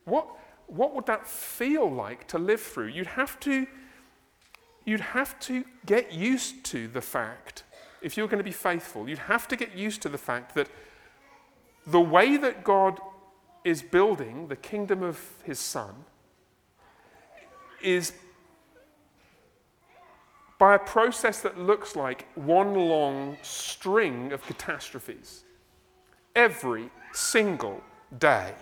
What, 0.06 0.28
what 0.68 0.96
would 0.96 1.06
that 1.08 1.28
feel 1.28 1.92
like 1.92 2.28
to 2.30 2.38
live 2.38 2.62
through? 2.62 2.88
You'd 2.88 3.08
have 3.08 3.40
to, 3.42 3.68
you'd 4.86 5.02
have 5.02 5.40
to 5.42 5.66
get 5.86 6.14
used 6.14 6.64
to 6.66 6.88
the 6.88 7.02
fact, 7.02 7.64
if 8.06 8.16
you're 8.16 8.28
going 8.28 8.38
to 8.38 8.44
be 8.44 8.52
faithful, 8.52 9.10
you'd 9.10 9.18
have 9.18 9.48
to 9.48 9.56
get 9.56 9.76
used 9.76 10.00
to 10.04 10.10
the 10.10 10.18
fact 10.18 10.54
that 10.54 10.70
the 11.88 12.00
way 12.00 12.38
that 12.38 12.64
God 12.64 13.00
is 13.64 13.82
building 13.82 14.48
the 14.48 14.56
kingdom 14.56 15.02
of 15.02 15.20
his 15.44 15.58
son 15.58 16.06
is 17.82 18.14
by 20.60 20.76
a 20.76 20.80
process 20.80 21.42
that 21.42 21.58
looks 21.58 21.96
like 21.96 22.28
one 22.36 22.76
long 22.76 23.38
string 23.42 24.32
of 24.32 24.46
catastrophes. 24.46 25.44
Every 26.36 26.92
single 27.12 27.82
day, 28.20 28.54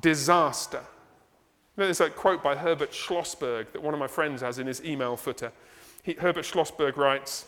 disaster. 0.00 0.82
There's 1.76 2.00
a 2.00 2.10
quote 2.10 2.42
by 2.42 2.56
Herbert 2.56 2.90
Schlossberg 2.90 3.70
that 3.72 3.80
one 3.80 3.94
of 3.94 4.00
my 4.00 4.08
friends 4.08 4.42
has 4.42 4.58
in 4.58 4.66
his 4.66 4.84
email 4.84 5.16
footer. 5.16 5.52
He, 6.02 6.14
Herbert 6.14 6.44
Schlossberg 6.44 6.96
writes 6.96 7.46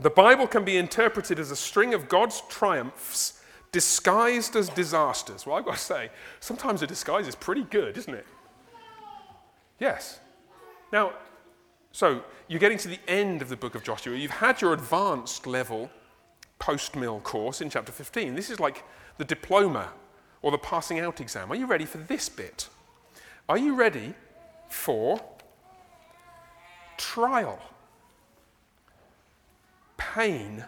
The 0.00 0.10
Bible 0.10 0.46
can 0.46 0.64
be 0.64 0.76
interpreted 0.76 1.38
as 1.38 1.50
a 1.50 1.56
string 1.56 1.94
of 1.94 2.08
God's 2.08 2.42
triumphs 2.48 3.40
disguised 3.72 4.56
as 4.56 4.68
disasters. 4.68 5.46
Well, 5.46 5.56
I've 5.56 5.64
got 5.64 5.76
to 5.76 5.80
say, 5.80 6.10
sometimes 6.40 6.82
a 6.82 6.86
disguise 6.86 7.26
is 7.26 7.34
pretty 7.34 7.64
good, 7.64 7.96
isn't 7.96 8.14
it? 8.14 8.26
Yes. 9.78 10.20
Now, 10.92 11.12
so 11.90 12.22
you're 12.48 12.60
getting 12.60 12.78
to 12.78 12.88
the 12.88 13.00
end 13.08 13.42
of 13.42 13.48
the 13.48 13.56
book 13.56 13.74
of 13.74 13.82
Joshua. 13.82 14.16
You've 14.16 14.30
had 14.30 14.60
your 14.60 14.72
advanced 14.74 15.46
level 15.46 15.90
post 16.58 16.94
mill 16.96 17.20
course 17.20 17.60
in 17.60 17.70
chapter 17.70 17.92
15. 17.92 18.34
This 18.34 18.50
is 18.50 18.60
like 18.60 18.84
the 19.18 19.24
diploma 19.24 19.88
or 20.42 20.50
the 20.50 20.58
passing 20.58 21.00
out 21.00 21.20
exam. 21.20 21.50
Are 21.50 21.56
you 21.56 21.66
ready 21.66 21.84
for 21.84 21.98
this 21.98 22.28
bit? 22.28 22.68
Are 23.48 23.58
you 23.58 23.74
ready 23.74 24.14
for 24.68 25.20
trial, 26.96 27.60
pain, 30.14 30.64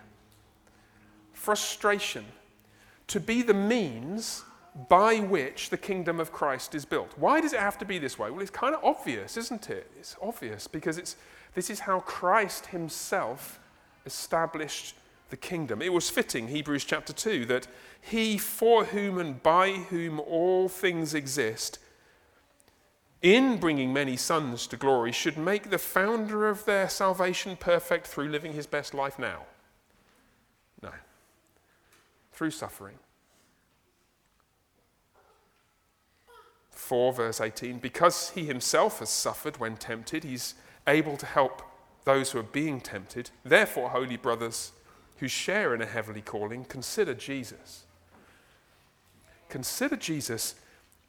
frustration, 1.33 2.25
to 3.07 3.21
be 3.21 3.43
the 3.43 3.55
means 3.55 4.43
by 4.89 5.21
which 5.21 5.71
the 5.71 5.77
kingdom 5.77 6.19
of 6.19 6.33
Christ 6.33 6.75
is 6.75 6.85
built. 6.85 7.13
Why 7.17 7.41
does 7.41 7.53
it 7.53 7.61
have 7.61 7.79
to 7.79 7.85
be 7.85 7.99
this 7.99 8.19
way? 8.19 8.31
Well, 8.31 8.41
it's 8.41 8.51
kind 8.51 8.75
of 8.75 8.83
obvious, 8.83 9.37
isn't 9.37 9.71
it? 9.71 9.91
It's 9.99 10.17
obvious 10.21 10.67
because 10.67 10.99
it's, 10.99 11.17
this 11.55 11.71
is 11.71 11.81
how 11.81 12.01
Christ 12.01 12.67
himself 12.67 13.61
established 14.07 14.97
the 15.31 15.37
kingdom. 15.37 15.81
It 15.81 15.93
was 15.93 16.11
fitting, 16.11 16.49
Hebrews 16.49 16.85
chapter 16.85 17.13
2, 17.13 17.47
that 17.47 17.67
he 18.01 18.39
for 18.39 18.85
whom 18.85 19.19
and 19.19 19.43
by 19.43 19.73
whom 19.73 20.21
all 20.21 20.69
things 20.69 21.15
exist, 21.15 21.79
in 23.25 23.57
bringing 23.57 23.91
many 23.91 24.19
sons 24.19 24.67
to 24.67 24.77
glory, 24.77 25.11
should 25.11 25.39
make 25.39 25.71
the 25.71 25.79
founder 25.79 26.47
of 26.47 26.67
their 26.67 26.91
salvation 26.91 27.57
perfect 27.57 28.07
through 28.07 28.29
living 28.29 28.53
his 28.53 28.67
best 28.67 28.93
life 28.93 29.19
now. 29.19 29.45
No. 30.83 30.91
Through 32.33 32.51
suffering 32.51 32.99
4, 36.71 37.15
verse 37.15 37.41
18, 37.41 37.79
because 37.79 38.31
he 38.31 38.45
himself 38.45 38.99
has 38.99 39.09
suffered 39.09 39.57
when 39.57 39.79
tempted, 39.79 40.23
he's 40.23 40.55
able 40.87 41.17
to 41.17 41.25
help 41.25 41.63
those 42.05 42.33
who 42.33 42.39
are 42.39 42.43
being 42.43 42.79
tempted. 42.79 43.31
Therefore, 43.43 43.89
holy 43.89 44.19
brothers 44.19 44.73
who 45.17 45.29
share 45.29 45.75
in 45.75 45.81
a 45.81 45.87
heavenly 45.87 46.21
calling, 46.21 46.67
consider 46.67 47.15
Jesus. 47.15 47.85
Consider 49.49 49.97
Jesus 49.97 50.57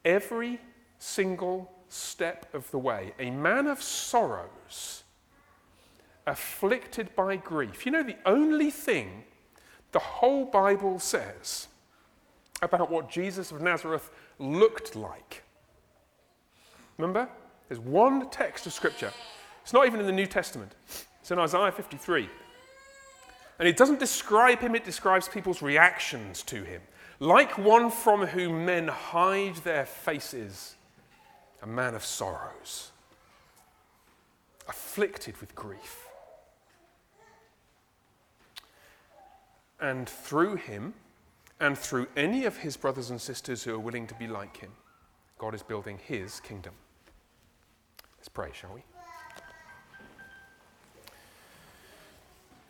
every 0.06 0.62
single 0.98 1.75
step 1.90 2.54
of 2.54 2.70
the 2.72 2.80
way, 2.80 3.14
a 3.20 3.30
man 3.30 3.68
of 3.68 3.82
sorrows, 3.82 5.04
afflicted 6.28 7.16
by 7.16 7.36
grief. 7.36 7.86
You 7.86 7.92
know, 7.92 8.04
the 8.04 8.18
only 8.26 8.72
thing 8.72 9.24
the 9.92 10.00
whole 10.00 10.46
Bible 10.46 11.00
says 11.00 11.68
about 12.62 12.90
what 12.90 13.10
Jesus 13.10 13.52
of 13.52 13.62
Nazareth 13.62 14.10
looked 14.40 14.96
like 14.96 15.44
Remember? 16.98 17.28
There's 17.68 17.80
one 17.80 18.30
text 18.30 18.66
of 18.66 18.74
Scripture. 18.74 19.12
It's 19.64 19.74
not 19.74 19.88
even 19.88 20.00
in 20.00 20.06
the 20.06 20.12
New 20.12 20.28
Testament, 20.28 20.74
it's 21.22 21.32
in 21.32 21.40
Isaiah 21.40 21.72
53. 21.72 22.30
And 23.58 23.68
it 23.68 23.78
doesn't 23.78 24.00
describe 24.00 24.60
him, 24.60 24.76
it 24.76 24.84
describes 24.84 25.28
people's 25.28 25.62
reactions 25.62 26.44
to 26.44 26.64
him. 26.64 26.82
Like 27.20 27.58
one 27.58 27.90
from 27.90 28.28
whom 28.28 28.66
men 28.66 28.90
hide 28.90 29.56
their 29.58 29.86
faces, 29.86 30.76
a 31.66 31.68
man 31.68 31.96
of 31.96 32.06
sorrows, 32.06 32.92
afflicted 34.70 35.36
with 35.42 35.56
grief. 35.56 36.08
And 39.82 40.08
through 40.08 40.58
him, 40.58 40.94
and 41.60 41.76
through 41.76 42.08
any 42.16 42.46
of 42.46 42.58
his 42.58 42.78
brothers 42.78 43.10
and 43.10 43.20
sisters 43.20 43.64
who 43.64 43.74
are 43.74 43.80
willing 43.80 44.06
to 44.08 44.14
be 44.14 44.28
like 44.28 44.58
him, 44.58 44.72
God 45.40 45.56
is 45.56 45.64
building 45.64 46.00
his 46.06 46.40
kingdom. 46.40 46.74
Let's 48.20 48.30
pray, 48.30 48.52
shall 48.54 48.74
we? 48.76 48.82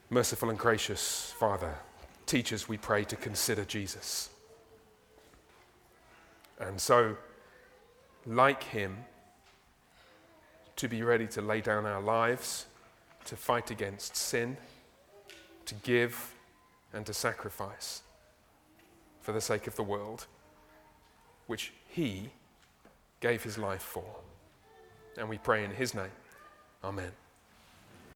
Merciful 0.10 0.50
and 0.50 0.58
gracious 0.58 1.34
Father, 1.38 1.76
teach 2.26 2.54
us, 2.54 2.70
we 2.70 2.78
pray, 2.78 3.04
to 3.04 3.18
consider 3.18 3.66
Jesus. 3.66 4.30
And 6.60 6.80
so, 6.80 7.18
like 8.26 8.64
him, 8.64 8.98
to 10.76 10.88
be 10.88 11.04
ready 11.04 11.28
to 11.28 11.42
lay 11.42 11.62
down 11.62 11.86
our 11.86 12.02
lives, 12.02 12.66
to 13.26 13.36
fight 13.36 13.72
against 13.72 14.16
sin, 14.16 14.58
to 15.66 15.76
give 15.76 16.34
and 16.94 17.06
to 17.06 17.14
sacrifice 17.14 18.02
for 19.22 19.32
the 19.32 19.42
sake 19.42 19.68
of 19.68 19.76
the 19.76 19.84
world, 19.84 20.28
which 21.48 21.74
he 21.90 22.30
gave 23.20 23.44
his 23.44 23.58
life 23.58 23.82
for. 23.82 24.06
And 25.18 25.30
we 25.30 25.38
pray 25.38 25.64
in 25.64 25.72
his 25.72 25.94
name. 25.94 26.12
Amen. 26.84 27.12